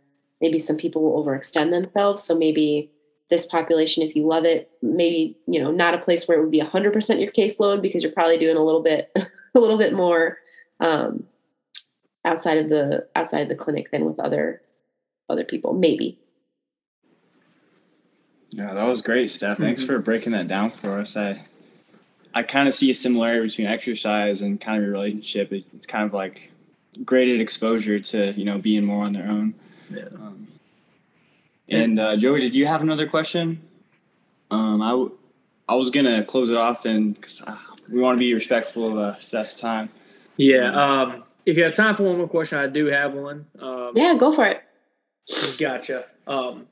maybe 0.41 0.59
some 0.59 0.75
people 0.75 1.03
will 1.03 1.23
overextend 1.23 1.71
themselves. 1.71 2.23
So 2.23 2.35
maybe 2.35 2.91
this 3.31 3.45
population 3.47 4.03
if 4.03 4.15
you 4.15 4.27
love 4.27 4.45
it. 4.45 4.69
Maybe 4.83 5.35
you 5.47 5.59
know 5.59 5.71
not 5.71 5.95
a 5.95 5.97
place 5.97 6.27
where 6.27 6.37
it 6.37 6.41
would 6.41 6.51
be 6.51 6.61
100% 6.61 7.21
your 7.21 7.31
caseload 7.31 7.81
because 7.81 8.03
you're 8.03 8.11
probably 8.11 8.37
doing 8.37 8.57
a 8.57 8.63
little 8.63 8.83
bit 8.83 9.11
a 9.55 9.59
little 9.59 9.77
bit 9.77 9.93
more 9.93 10.37
um, 10.79 11.23
outside 12.23 12.59
of 12.59 12.69
the 12.69 13.07
outside 13.15 13.41
of 13.41 13.49
the 13.49 13.55
clinic 13.55 13.89
than 13.89 14.05
with 14.05 14.19
other 14.19 14.61
other 15.29 15.45
people 15.45 15.73
maybe. 15.73 16.19
Yeah 18.49 18.73
that 18.73 18.83
was 18.85 19.01
great 19.01 19.31
steph. 19.31 19.57
Thanks 19.57 19.81
mm-hmm. 19.81 19.93
for 19.93 19.99
breaking 19.99 20.33
that 20.33 20.47
down 20.47 20.69
for 20.69 20.91
us. 20.91 21.17
I 21.17 21.43
i 22.33 22.43
kind 22.43 22.67
of 22.67 22.73
see 22.73 22.91
a 22.91 22.93
similarity 22.93 23.47
between 23.47 23.67
exercise 23.67 24.41
and 24.41 24.59
kind 24.59 24.77
of 24.77 24.83
your 24.83 24.91
relationship. 24.91 25.51
It's 25.51 25.87
kind 25.87 26.05
of 26.05 26.13
like 26.13 26.51
graded 27.05 27.39
exposure 27.39 27.99
to 28.01 28.33
you 28.33 28.43
know 28.43 28.57
being 28.57 28.83
more 28.83 29.05
on 29.05 29.13
their 29.13 29.27
own. 29.27 29.53
Yeah. 29.89 30.03
Um, 30.15 30.47
and 31.71 31.99
uh, 31.99 32.17
Joey, 32.17 32.41
did 32.41 32.53
you 32.53 32.65
have 32.67 32.81
another 32.81 33.07
question? 33.07 33.61
Um, 34.51 34.81
I, 34.81 34.89
w- 34.91 35.17
I 35.69 35.75
was 35.75 35.89
gonna 35.89 36.23
close 36.23 36.49
it 36.49 36.57
off, 36.57 36.85
and 36.85 37.19
cause, 37.21 37.41
uh, 37.45 37.57
we 37.91 37.99
want 37.99 38.17
to 38.17 38.19
be 38.19 38.33
respectful 38.33 38.85
of 38.87 38.97
uh, 38.97 39.15
Steph's 39.15 39.55
time. 39.55 39.89
Yeah. 40.37 40.71
Um, 40.73 41.23
if 41.45 41.57
you 41.57 41.63
have 41.63 41.73
time 41.73 41.95
for 41.95 42.03
one 42.03 42.17
more 42.17 42.27
question, 42.27 42.57
I 42.57 42.67
do 42.67 42.85
have 42.87 43.13
one. 43.13 43.45
Um, 43.59 43.91
yeah, 43.95 44.15
go 44.17 44.31
for 44.31 44.45
it. 44.45 44.61
Gotcha. 45.57 46.05
Um, 46.27 46.67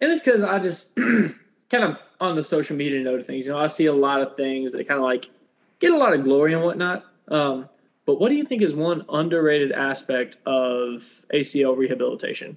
and 0.00 0.10
it's 0.10 0.20
because 0.20 0.42
I 0.42 0.58
just 0.58 0.94
kind 0.96 1.84
of 1.84 1.96
on 2.20 2.36
the 2.36 2.42
social 2.42 2.76
media 2.76 3.00
note 3.00 3.20
of 3.20 3.26
things, 3.26 3.46
you 3.46 3.52
know, 3.52 3.58
I 3.58 3.66
see 3.66 3.86
a 3.86 3.92
lot 3.92 4.20
of 4.20 4.36
things 4.36 4.72
that 4.72 4.86
kind 4.86 4.98
of 4.98 5.04
like 5.04 5.30
get 5.78 5.92
a 5.92 5.96
lot 5.96 6.12
of 6.12 6.24
glory 6.24 6.52
and 6.52 6.62
whatnot. 6.62 7.04
Um, 7.28 7.68
but 8.06 8.20
what 8.20 8.28
do 8.28 8.34
you 8.34 8.44
think 8.44 8.62
is 8.62 8.74
one 8.74 9.04
underrated 9.08 9.72
aspect 9.72 10.36
of 10.46 11.02
ACL 11.32 11.76
rehabilitation? 11.76 12.56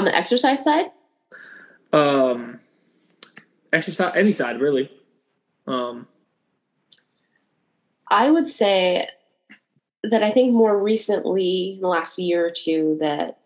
On 0.00 0.06
the 0.06 0.16
exercise 0.16 0.64
side? 0.64 0.86
Um, 1.92 2.58
exercise, 3.70 4.12
any 4.16 4.32
side 4.32 4.58
really. 4.58 4.90
Um, 5.66 6.08
I 8.08 8.30
would 8.30 8.48
say 8.48 9.08
that 10.02 10.22
I 10.22 10.30
think 10.30 10.54
more 10.54 10.82
recently, 10.82 11.74
in 11.74 11.80
the 11.82 11.88
last 11.88 12.18
year 12.18 12.46
or 12.46 12.50
two, 12.50 12.96
that 13.00 13.38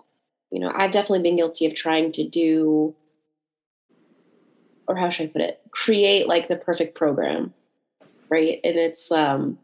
you 0.52 0.60
know 0.60 0.72
I've 0.72 0.92
definitely 0.92 1.22
been 1.22 1.36
guilty 1.36 1.66
of 1.66 1.74
trying 1.74 2.12
to 2.12 2.26
do, 2.26 2.94
or 4.86 4.94
how 4.94 5.08
should 5.08 5.28
I 5.30 5.32
put 5.32 5.42
it, 5.42 5.60
create 5.72 6.28
like 6.28 6.46
the 6.46 6.56
perfect 6.56 6.94
program, 6.94 7.52
right? 8.28 8.60
And 8.62 8.76
it's 8.76 9.10
um, 9.10 9.58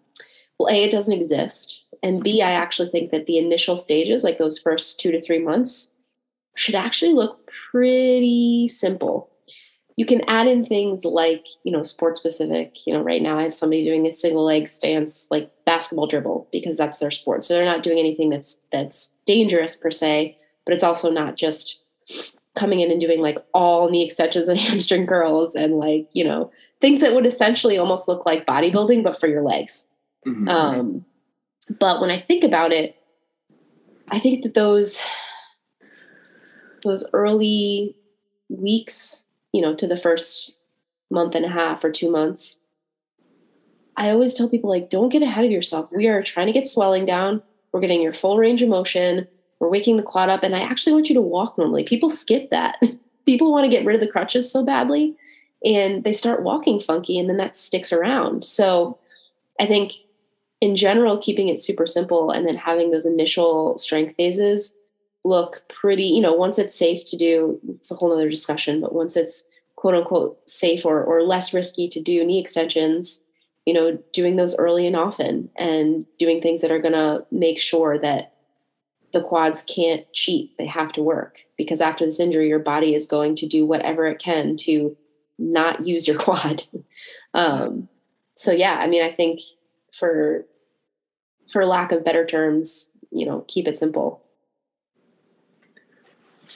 well, 0.58 0.74
a 0.74 0.82
it 0.82 0.90
doesn't 0.90 1.14
exist, 1.14 1.84
and 2.02 2.24
b 2.24 2.42
I 2.42 2.50
actually 2.50 2.90
think 2.90 3.12
that 3.12 3.26
the 3.26 3.38
initial 3.38 3.76
stages, 3.76 4.24
like 4.24 4.38
those 4.38 4.58
first 4.58 4.98
two 4.98 5.12
to 5.12 5.20
three 5.20 5.38
months, 5.38 5.89
should 6.60 6.74
actually 6.74 7.12
look 7.12 7.50
pretty 7.70 8.68
simple. 8.68 9.28
you 9.96 10.06
can 10.06 10.20
add 10.28 10.46
in 10.46 10.64
things 10.64 11.04
like 11.04 11.44
you 11.64 11.72
know 11.72 11.82
sport 11.82 12.16
specific 12.16 12.86
you 12.86 12.92
know 12.94 13.02
right 13.10 13.22
now 13.22 13.38
i 13.38 13.42
have 13.42 13.52
somebody 13.54 13.84
doing 13.84 14.06
a 14.06 14.12
single 14.12 14.44
leg 14.44 14.66
stance 14.68 15.26
like 15.30 15.50
basketball 15.66 16.06
dribble 16.06 16.48
because 16.52 16.76
that's 16.76 16.98
their 17.00 17.10
sport 17.10 17.44
so 17.44 17.52
they're 17.54 17.72
not 17.74 17.82
doing 17.82 17.98
anything 17.98 18.28
that's 18.30 18.52
that's 18.72 19.12
dangerous 19.26 19.76
per 19.76 19.90
se 19.90 20.36
but 20.64 20.72
it's 20.74 20.82
also 20.90 21.10
not 21.10 21.36
just 21.36 21.82
coming 22.56 22.80
in 22.80 22.90
and 22.90 23.00
doing 23.00 23.20
like 23.20 23.38
all 23.52 23.90
knee 23.90 24.04
extensions 24.06 24.48
and 24.48 24.58
hamstring 24.66 25.06
curls 25.06 25.54
and 25.54 25.74
like 25.86 26.08
you 26.14 26.24
know 26.24 26.50
things 26.80 27.00
that 27.02 27.12
would 27.14 27.26
essentially 27.26 27.76
almost 27.78 28.08
look 28.08 28.24
like 28.24 28.46
bodybuilding 28.46 29.02
but 29.04 29.18
for 29.18 29.26
your 29.28 29.42
legs 29.42 29.86
Mhm. 30.26 30.48
um, 30.48 31.04
but 31.78 32.00
when 32.00 32.10
I 32.10 32.18
think 32.18 32.42
about 32.44 32.72
it, 32.72 32.96
I 34.10 34.18
think 34.18 34.42
that 34.42 34.52
those 34.54 35.02
those 36.82 37.04
early 37.12 37.96
weeks, 38.48 39.24
you 39.52 39.62
know, 39.62 39.74
to 39.74 39.86
the 39.86 39.96
first 39.96 40.54
month 41.10 41.34
and 41.34 41.44
a 41.44 41.48
half 41.48 41.84
or 41.84 41.90
two 41.90 42.10
months, 42.10 42.58
I 43.96 44.10
always 44.10 44.34
tell 44.34 44.48
people 44.48 44.70
like, 44.70 44.90
don't 44.90 45.10
get 45.10 45.22
ahead 45.22 45.44
of 45.44 45.50
yourself. 45.50 45.90
We 45.92 46.08
are 46.08 46.22
trying 46.22 46.46
to 46.46 46.52
get 46.52 46.68
swelling 46.68 47.04
down. 47.04 47.42
We're 47.72 47.80
getting 47.80 48.02
your 48.02 48.12
full 48.12 48.38
range 48.38 48.62
of 48.62 48.68
motion. 48.68 49.26
We're 49.58 49.68
waking 49.68 49.96
the 49.96 50.02
quad 50.02 50.30
up, 50.30 50.42
and 50.42 50.56
I 50.56 50.60
actually 50.60 50.94
want 50.94 51.08
you 51.08 51.14
to 51.14 51.20
walk 51.20 51.58
normally. 51.58 51.84
People 51.84 52.08
skip 52.08 52.50
that. 52.50 52.82
people 53.26 53.52
want 53.52 53.64
to 53.64 53.70
get 53.70 53.84
rid 53.84 53.94
of 53.94 54.00
the 54.00 54.10
crutches 54.10 54.50
so 54.50 54.64
badly, 54.64 55.14
and 55.64 56.02
they 56.02 56.14
start 56.14 56.42
walking 56.42 56.80
funky, 56.80 57.18
and 57.18 57.28
then 57.28 57.36
that 57.36 57.56
sticks 57.56 57.92
around. 57.92 58.44
So, 58.46 58.98
I 59.60 59.66
think 59.66 59.92
in 60.60 60.76
general, 60.76 61.18
keeping 61.18 61.48
it 61.48 61.60
super 61.60 61.86
simple 61.86 62.30
and 62.30 62.46
then 62.46 62.56
having 62.56 62.90
those 62.90 63.06
initial 63.06 63.78
strength 63.78 64.16
phases 64.16 64.74
look 65.24 65.62
pretty, 65.68 66.04
you 66.04 66.20
know, 66.20 66.32
once 66.32 66.58
it's 66.58 66.74
safe 66.74 67.04
to 67.06 67.16
do, 67.16 67.60
it's 67.68 67.90
a 67.90 67.94
whole 67.94 68.12
other 68.12 68.28
discussion, 68.28 68.80
but 68.80 68.94
once 68.94 69.16
it's 69.16 69.44
quote 69.76 69.94
unquote 69.94 70.38
safe 70.48 70.84
or, 70.84 71.02
or 71.02 71.22
less 71.22 71.54
risky 71.54 71.88
to 71.88 72.00
do 72.00 72.24
knee 72.24 72.40
extensions, 72.40 73.22
you 73.66 73.74
know, 73.74 73.98
doing 74.12 74.36
those 74.36 74.56
early 74.56 74.86
and 74.86 74.96
often 74.96 75.50
and 75.56 76.06
doing 76.18 76.40
things 76.40 76.60
that 76.60 76.70
are 76.70 76.80
going 76.80 76.94
to 76.94 77.24
make 77.30 77.60
sure 77.60 77.98
that 77.98 78.34
the 79.12 79.22
quads 79.22 79.62
can't 79.62 80.10
cheat. 80.12 80.56
They 80.56 80.66
have 80.66 80.92
to 80.92 81.02
work 81.02 81.40
because 81.56 81.80
after 81.80 82.04
this 82.04 82.20
injury, 82.20 82.48
your 82.48 82.58
body 82.58 82.94
is 82.94 83.06
going 83.06 83.36
to 83.36 83.46
do 83.46 83.66
whatever 83.66 84.06
it 84.06 84.18
can 84.18 84.56
to 84.58 84.96
not 85.38 85.86
use 85.86 86.06
your 86.06 86.18
quad. 86.18 86.64
um, 87.34 87.88
so 88.34 88.52
yeah, 88.52 88.76
I 88.80 88.86
mean, 88.86 89.02
I 89.02 89.12
think 89.12 89.40
for 89.98 90.46
for 91.50 91.66
lack 91.66 91.90
of 91.90 92.04
better 92.04 92.24
terms, 92.24 92.92
you 93.10 93.26
know, 93.26 93.44
keep 93.48 93.66
it 93.66 93.76
simple. 93.76 94.24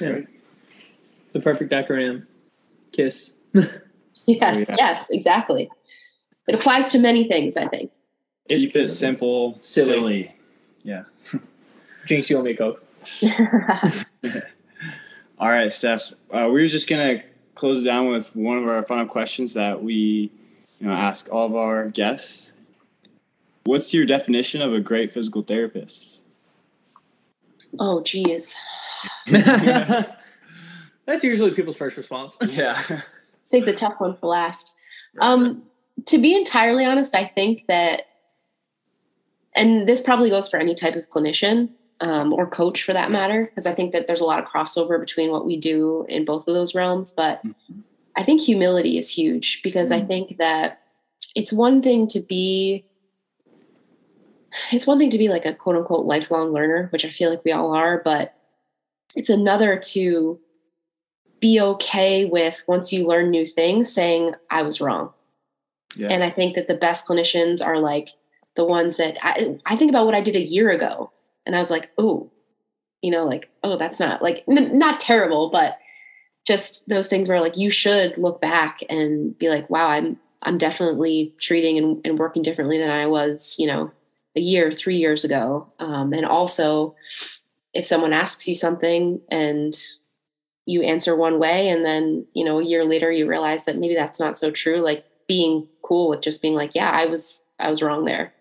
Yeah. 0.01 0.21
The 1.33 1.41
perfect 1.41 1.73
acronym. 1.73 2.27
KISS. 2.93 3.33
Yes, 4.27 4.57
Oh, 4.57 4.65
yeah. 4.71 4.75
yes, 4.79 5.11
exactly. 5.11 5.69
It 6.49 6.55
applies 6.55 6.89
to 6.91 6.99
many 6.99 7.29
things, 7.29 7.59
I 7.59 7.69
think. 7.69 7.91
Keep 8.49 8.75
it 8.75 8.91
simple, 8.91 9.59
Silly. 9.61 9.93
silly. 9.93 10.35
Yeah. 10.83 11.03
Jinx, 12.07 12.31
you 12.31 12.39
owe 12.39 12.43
me 12.43 12.53
a 12.53 12.57
Coke. 12.57 12.83
All 15.39 15.51
right, 15.51 15.71
Steph. 15.71 16.13
Uh, 16.31 16.47
we 16.51 16.63
were 16.63 16.67
just 16.69 16.89
gonna 16.89 17.23
close 17.55 17.85
down 17.85 18.09
with 18.09 18.35
one 18.35 18.57
of 18.57 18.67
our 18.67 18.83
final 18.83 19.05
questions 19.05 19.53
that 19.55 19.83
we, 19.83 20.31
you 20.81 20.87
know, 20.87 20.93
ask 20.95 21.29
all 21.31 21.45
of 21.47 21.55
our 21.55 21.89
guests. 21.91 22.53
What's 23.65 23.93
your 23.93 24.07
definition 24.07 24.63
of 24.63 24.73
a 24.73 24.81
great 24.81 25.11
physical 25.11 25.43
therapist? 25.43 26.23
oh, 27.79 28.01
geez. 28.03 28.55
That's 31.07 31.23
usually 31.23 31.51
people's 31.51 31.77
first 31.77 31.97
response. 31.97 32.37
Yeah. 32.49 33.03
Save 33.43 33.67
the 33.67 33.75
tough 33.75 34.01
one 34.01 34.17
for 34.17 34.27
last. 34.29 34.73
Um, 35.21 35.65
to 36.07 36.19
be 36.19 36.35
entirely 36.35 36.85
honest, 36.85 37.15
I 37.15 37.27
think 37.27 37.65
that, 37.69 38.05
and 39.55 39.87
this 39.87 40.01
probably 40.01 40.31
goes 40.31 40.49
for 40.49 40.59
any 40.59 40.75
type 40.75 40.97
of 40.97 41.09
clinician 41.11 41.69
um, 42.01 42.33
or 42.33 42.47
coach 42.47 42.83
for 42.83 42.95
that 42.95 43.11
matter, 43.11 43.45
because 43.45 43.67
I 43.67 43.75
think 43.75 43.93
that 43.93 44.07
there's 44.07 44.23
a 44.23 44.25
lot 44.25 44.39
of 44.39 44.47
crossover 44.49 44.99
between 44.99 45.31
what 45.31 45.45
we 45.45 45.59
do 45.59 46.07
in 46.09 46.25
both 46.25 46.49
of 46.49 46.55
those 46.55 46.75
realms. 46.75 47.11
But 47.11 47.43
I 48.17 48.23
think 48.23 48.41
humility 48.41 48.97
is 48.97 49.11
huge 49.11 49.61
because 49.63 49.93
I 49.93 50.01
think 50.01 50.39
that 50.39 50.81
it's 51.35 51.53
one 51.53 51.83
thing 51.83 52.07
to 52.09 52.21
be 52.21 52.87
it's 54.71 54.87
one 54.87 54.99
thing 54.99 55.11
to 55.11 55.19
be 55.19 55.29
like 55.29 55.45
a 55.45 55.55
quote 55.55 55.77
unquote 55.77 56.07
lifelong 56.07 56.53
learner, 56.53 56.89
which 56.93 57.05
I 57.05 57.11
feel 57.11 57.29
like 57.29 57.45
we 57.45 57.53
all 57.53 57.75
are, 57.75 58.01
but 58.05 58.35
it's 59.17 59.31
another 59.31 59.79
to 59.79 60.39
be 61.41 61.61
okay 61.61 62.25
with 62.25 62.65
once 62.67 62.93
you 62.93 63.07
learn 63.07 63.31
new 63.31 63.45
things 63.45 63.93
saying 63.93 64.35
I 64.51 64.63
was 64.63 64.81
wrong. 64.81 65.13
Yeah. 65.95 66.09
And 66.09 66.25
I 66.25 66.31
think 66.31 66.55
that 66.57 66.69
the 66.69 66.75
best 66.75 67.07
clinicians 67.07 67.65
are 67.65 67.79
like 67.79 68.09
the 68.57 68.65
ones 68.65 68.97
that 68.97 69.19
I, 69.23 69.59
I 69.67 69.77
think 69.77 69.91
about 69.91 70.07
what 70.07 70.15
I 70.15 70.21
did 70.21 70.37
a 70.37 70.41
year 70.41 70.71
ago 70.71 71.13
and 71.47 71.55
I 71.55 71.61
was 71.61 71.71
like, 71.71 71.91
oh, 71.99 72.31
you 73.03 73.11
know, 73.11 73.27
like, 73.27 73.51
oh, 73.63 73.77
that's 73.77 74.01
not 74.01 74.23
like, 74.23 74.45
n- 74.49 74.79
not 74.79 75.01
terrible, 75.01 75.51
but 75.51 75.79
just 76.47 76.89
those 76.89 77.09
things 77.09 77.29
where 77.29 77.41
like 77.41 77.57
you 77.57 77.71
should 77.71 78.17
look 78.17 78.41
back 78.41 78.81
and 78.89 79.37
be 79.39 79.49
like, 79.49 79.69
wow, 79.69 79.89
I'm, 79.89 80.19
I'm 80.43 80.59
definitely 80.59 81.35
treating 81.39 81.79
and, 81.79 82.01
and 82.05 82.19
working 82.19 82.43
differently 82.43 82.79
than 82.79 82.91
I 82.91 83.07
was, 83.07 83.57
you 83.59 83.67
know, 83.67 83.93
a 84.37 84.41
year, 84.41 84.73
three 84.73 84.97
years 84.97 85.25
ago. 85.25 85.71
Um, 85.79 86.13
and 86.13 86.25
also, 86.25 86.95
if 87.75 87.85
someone 87.85 88.13
asks 88.13 88.47
you 88.47 88.55
something 88.55 89.21
and 89.31 89.75
you 90.67 90.83
answer 90.83 91.15
one 91.15 91.39
way, 91.39 91.69
and 91.69 91.85
then 91.85 92.27
you 92.33 92.45
know 92.45 92.59
a 92.59 92.65
year 92.65 92.85
later 92.85 93.11
you 93.11 93.29
realize 93.29 93.65
that 93.65 93.77
maybe 93.77 93.95
that's 93.95 94.21
not 94.21 94.39
so 94.39 94.51
true, 94.51 94.81
like 94.81 95.05
being 95.29 95.69
cool 95.83 96.09
with 96.09 96.21
just 96.21 96.43
being 96.43 96.55
like, 96.55 96.75
yeah, 96.75 96.91
I 96.91 97.07
was 97.07 97.45
I 97.59 97.71
was 97.71 97.83
wrong 97.83 98.05
there, 98.05 98.33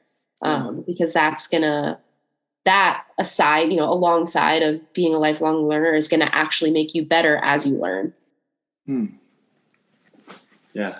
um, 0.41 0.83
because 0.85 1.11
that's 1.11 1.47
gonna 1.47 1.99
that 2.65 3.03
aside, 3.17 3.69
you 3.71 3.75
know, 3.77 3.91
alongside 3.91 4.61
of 4.61 4.93
being 4.93 5.13
a 5.13 5.19
lifelong 5.19 5.67
learner 5.67 5.93
is 5.93 6.07
gonna 6.07 6.29
actually 6.31 6.71
make 6.71 6.95
you 6.95 7.03
better 7.03 7.37
as 7.37 7.67
you 7.67 7.77
learn. 7.77 8.13
Hmm. 8.85 9.05
Yeah. 10.73 10.99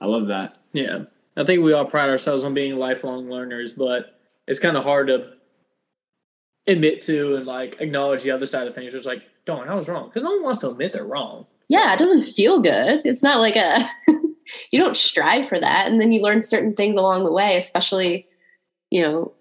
I 0.00 0.06
love 0.06 0.28
that. 0.28 0.56
Yeah. 0.72 1.04
I 1.36 1.44
think 1.44 1.62
we 1.62 1.72
all 1.72 1.84
pride 1.84 2.10
ourselves 2.10 2.44
on 2.44 2.54
being 2.54 2.76
lifelong 2.76 3.30
learners, 3.30 3.72
but 3.72 4.18
it's 4.46 4.58
kind 4.58 4.76
of 4.76 4.84
hard 4.84 5.08
to 5.08 5.32
admit 6.70 7.00
to 7.02 7.36
and 7.36 7.46
like 7.46 7.76
acknowledge 7.80 8.22
the 8.22 8.30
other 8.30 8.46
side 8.46 8.66
of 8.66 8.74
things. 8.74 8.94
It's 8.94 9.06
like, 9.06 9.22
darn, 9.44 9.68
I 9.68 9.74
was 9.74 9.88
wrong. 9.88 10.08
Because 10.08 10.22
no 10.22 10.30
one 10.30 10.42
wants 10.42 10.60
to 10.60 10.70
admit 10.70 10.92
they're 10.92 11.04
wrong. 11.04 11.46
yeah, 11.68 11.92
it 11.92 11.98
doesn't 11.98 12.22
feel 12.22 12.60
good. 12.60 13.02
It's 13.04 13.22
not 13.22 13.40
like 13.40 13.56
a 13.56 13.88
you 14.70 14.78
don't 14.78 14.96
strive 14.96 15.48
for 15.48 15.58
that. 15.58 15.86
And 15.86 16.00
then 16.00 16.12
you 16.12 16.22
learn 16.22 16.42
certain 16.42 16.74
things 16.74 16.96
along 16.96 17.24
the 17.24 17.32
way, 17.32 17.56
especially, 17.56 18.26
you 18.90 19.02
know, 19.02 19.32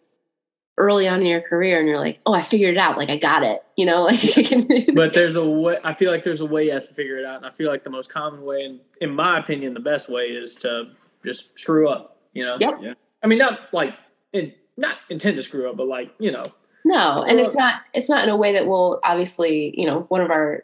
early 0.77 1.07
on 1.07 1.19
in 1.19 1.27
your 1.27 1.41
career 1.41 1.77
and 1.77 1.87
you're 1.89 1.99
like, 1.99 2.19
oh, 2.25 2.33
I 2.33 2.41
figured 2.41 2.75
it 2.75 2.77
out. 2.77 2.97
Like 2.97 3.09
I 3.09 3.17
got 3.17 3.43
it, 3.43 3.61
you 3.75 3.85
know, 3.85 4.03
like 4.05 4.89
But 4.95 5.13
there's 5.13 5.35
a 5.35 5.45
way, 5.45 5.77
I 5.83 5.93
feel 5.93 6.09
like 6.09 6.23
there's 6.23 6.41
a 6.41 6.45
way 6.45 6.65
you 6.65 6.71
have 6.71 6.87
to 6.87 6.93
figure 6.93 7.17
it 7.17 7.25
out. 7.25 7.37
And 7.37 7.45
I 7.45 7.49
feel 7.49 7.69
like 7.69 7.83
the 7.83 7.89
most 7.89 8.09
common 8.11 8.43
way, 8.43 8.63
and 8.63 8.79
in 9.01 9.13
my 9.13 9.39
opinion, 9.39 9.73
the 9.73 9.81
best 9.81 10.09
way 10.09 10.27
is 10.27 10.55
to 10.57 10.91
just 11.23 11.57
screw 11.59 11.89
up, 11.89 12.17
you 12.33 12.45
know? 12.45 12.57
Yep. 12.59 12.75
Yeah. 12.81 12.93
I 13.21 13.27
mean, 13.27 13.39
not 13.39 13.59
like, 13.73 13.93
in, 14.31 14.53
not 14.77 14.97
intend 15.09 15.35
to 15.35 15.43
screw 15.43 15.69
up, 15.69 15.75
but 15.75 15.87
like, 15.87 16.13
you 16.17 16.31
know, 16.31 16.45
no, 16.85 17.23
and 17.27 17.39
it's 17.39 17.55
not 17.55 17.81
it's 17.93 18.09
not 18.09 18.23
in 18.23 18.29
a 18.29 18.37
way 18.37 18.53
that 18.53 18.67
will 18.67 18.99
obviously, 19.03 19.73
you 19.79 19.85
know, 19.85 20.01
one 20.09 20.21
of 20.21 20.31
our 20.31 20.63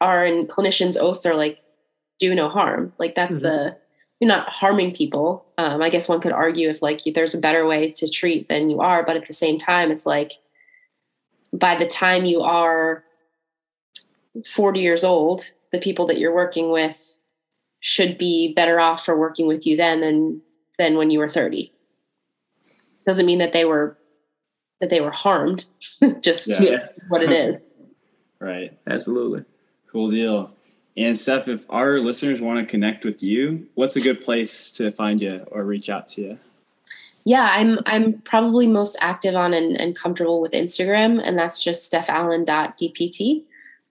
our 0.00 0.24
and 0.24 0.48
clinicians 0.48 0.96
oaths 0.98 1.24
are 1.26 1.34
like 1.34 1.60
do 2.18 2.34
no 2.34 2.48
harm. 2.48 2.92
Like 2.98 3.14
that's 3.14 3.38
Mhm. 3.38 3.42
the 3.42 3.76
you're 4.20 4.28
not 4.28 4.48
harming 4.48 4.94
people. 4.94 5.44
Um, 5.58 5.82
I 5.82 5.90
guess 5.90 6.08
one 6.08 6.20
could 6.20 6.32
argue 6.32 6.70
if 6.70 6.80
like 6.80 7.00
there's 7.14 7.34
a 7.34 7.38
better 7.38 7.66
way 7.66 7.90
to 7.92 8.08
treat 8.08 8.48
than 8.48 8.70
you 8.70 8.80
are, 8.80 9.04
but 9.04 9.16
at 9.16 9.26
the 9.26 9.32
same 9.34 9.58
time, 9.58 9.90
it's 9.90 10.06
like 10.06 10.32
by 11.52 11.76
the 11.76 11.86
time 11.86 12.24
you 12.24 12.40
are 12.40 13.04
40 14.46 14.80
years 14.80 15.04
old, 15.04 15.50
the 15.72 15.78
people 15.78 16.06
that 16.06 16.18
you're 16.18 16.34
working 16.34 16.70
with 16.70 17.18
should 17.80 18.16
be 18.18 18.52
better 18.54 18.80
off 18.80 19.04
for 19.04 19.18
working 19.18 19.46
with 19.46 19.66
you 19.66 19.76
then 19.76 20.00
than 20.00 20.40
than 20.78 20.96
when 20.96 21.10
you 21.10 21.18
were 21.18 21.28
30. 21.28 21.72
Doesn't 23.06 23.26
mean 23.26 23.38
that 23.38 23.52
they 23.52 23.64
were 23.64 23.96
that 24.80 24.90
they 24.90 25.00
were 25.00 25.10
harmed. 25.10 25.64
Just 26.20 26.48
Yeah. 26.48 26.62
yeah, 26.62 26.88
what 27.08 27.22
it 27.22 27.32
is. 27.32 27.62
Right. 28.38 28.76
absolutely. 28.86 29.44
Cool 29.90 30.10
deal. 30.10 30.50
And 30.98 31.18
Steph, 31.18 31.48
if 31.48 31.64
our 31.70 32.00
listeners 32.00 32.38
want 32.38 32.60
to 32.60 32.70
connect 32.70 33.04
with 33.04 33.22
you, 33.22 33.66
what's 33.74 33.96
a 33.96 34.00
good 34.00 34.20
place 34.20 34.70
to 34.72 34.90
find 34.90 35.22
you 35.22 35.46
or 35.50 35.64
reach 35.64 35.88
out 35.88 36.06
to 36.08 36.22
you? 36.22 36.38
Yeah, 37.24 37.48
I'm 37.50 37.78
I'm 37.86 38.20
probably 38.20 38.66
most 38.66 38.96
active 39.00 39.34
on 39.34 39.52
and, 39.54 39.78
and 39.80 39.96
comfortable 39.96 40.40
with 40.40 40.52
Instagram, 40.52 41.20
and 41.24 41.36
that's 41.36 41.62
just 41.62 41.90
stephallen.dpt. 41.90 43.42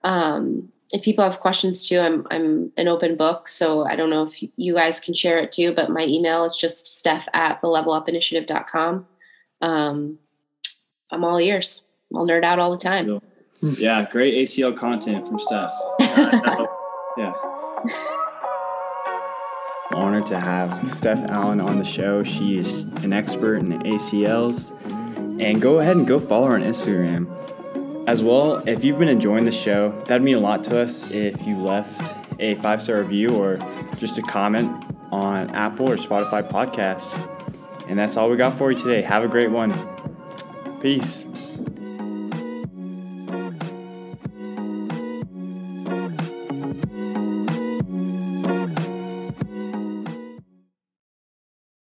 Um, 0.04 0.72
if 0.92 1.02
people 1.02 1.24
have 1.24 1.40
questions 1.40 1.86
too, 1.86 1.98
I'm 1.98 2.26
I'm 2.30 2.72
an 2.76 2.88
open 2.88 3.16
book, 3.16 3.48
so 3.48 3.84
I 3.84 3.94
don't 3.94 4.10
know 4.10 4.22
if 4.22 4.42
you 4.56 4.74
guys 4.74 5.00
can 5.00 5.12
share 5.12 5.38
it 5.38 5.52
too, 5.52 5.74
but 5.74 5.90
my 5.90 6.04
email 6.06 6.44
is 6.44 6.56
just 6.56 6.98
steph 6.98 7.28
at 7.34 7.60
the 7.60 7.68
levelupinitiative.com. 7.68 9.06
Um, 9.60 10.18
I'm 11.10 11.24
all 11.24 11.38
ears. 11.40 11.86
I'll 12.14 12.26
nerd 12.26 12.44
out 12.44 12.58
all 12.58 12.70
the 12.70 12.76
time. 12.78 13.20
Yeah, 13.60 14.06
great 14.10 14.34
ACL 14.34 14.76
content 14.76 15.26
from 15.26 15.38
Steph. 15.40 15.72
Yeah. 17.18 17.32
honored 19.92 20.26
to 20.26 20.38
have 20.38 20.92
Steph 20.92 21.30
Allen 21.30 21.62
on 21.62 21.78
the 21.78 21.84
show. 21.84 22.22
She 22.22 22.58
is 22.58 22.84
an 23.04 23.14
expert 23.14 23.56
in 23.56 23.70
ACLs. 23.70 24.70
And 25.40 25.62
go 25.62 25.78
ahead 25.78 25.96
and 25.96 26.06
go 26.06 26.20
follow 26.20 26.48
her 26.48 26.54
on 26.56 26.62
Instagram. 26.62 27.26
As 28.06 28.22
well, 28.22 28.56
if 28.68 28.84
you've 28.84 28.98
been 28.98 29.08
enjoying 29.08 29.46
the 29.46 29.52
show, 29.52 29.92
that'd 30.04 30.22
mean 30.22 30.36
a 30.36 30.40
lot 30.40 30.62
to 30.64 30.82
us 30.82 31.10
if 31.10 31.46
you 31.46 31.56
left 31.56 32.14
a 32.38 32.56
five 32.56 32.82
star 32.82 32.98
review 32.98 33.30
or 33.30 33.58
just 33.96 34.18
a 34.18 34.22
comment 34.22 34.84
on 35.10 35.48
Apple 35.54 35.88
or 35.90 35.96
Spotify 35.96 36.46
podcasts. 36.46 37.18
And 37.88 37.98
that's 37.98 38.18
all 38.18 38.28
we 38.28 38.36
got 38.36 38.52
for 38.52 38.70
you 38.70 38.76
today. 38.76 39.00
Have 39.00 39.24
a 39.24 39.28
great 39.28 39.50
one. 39.50 39.72
Peace. 40.86 41.45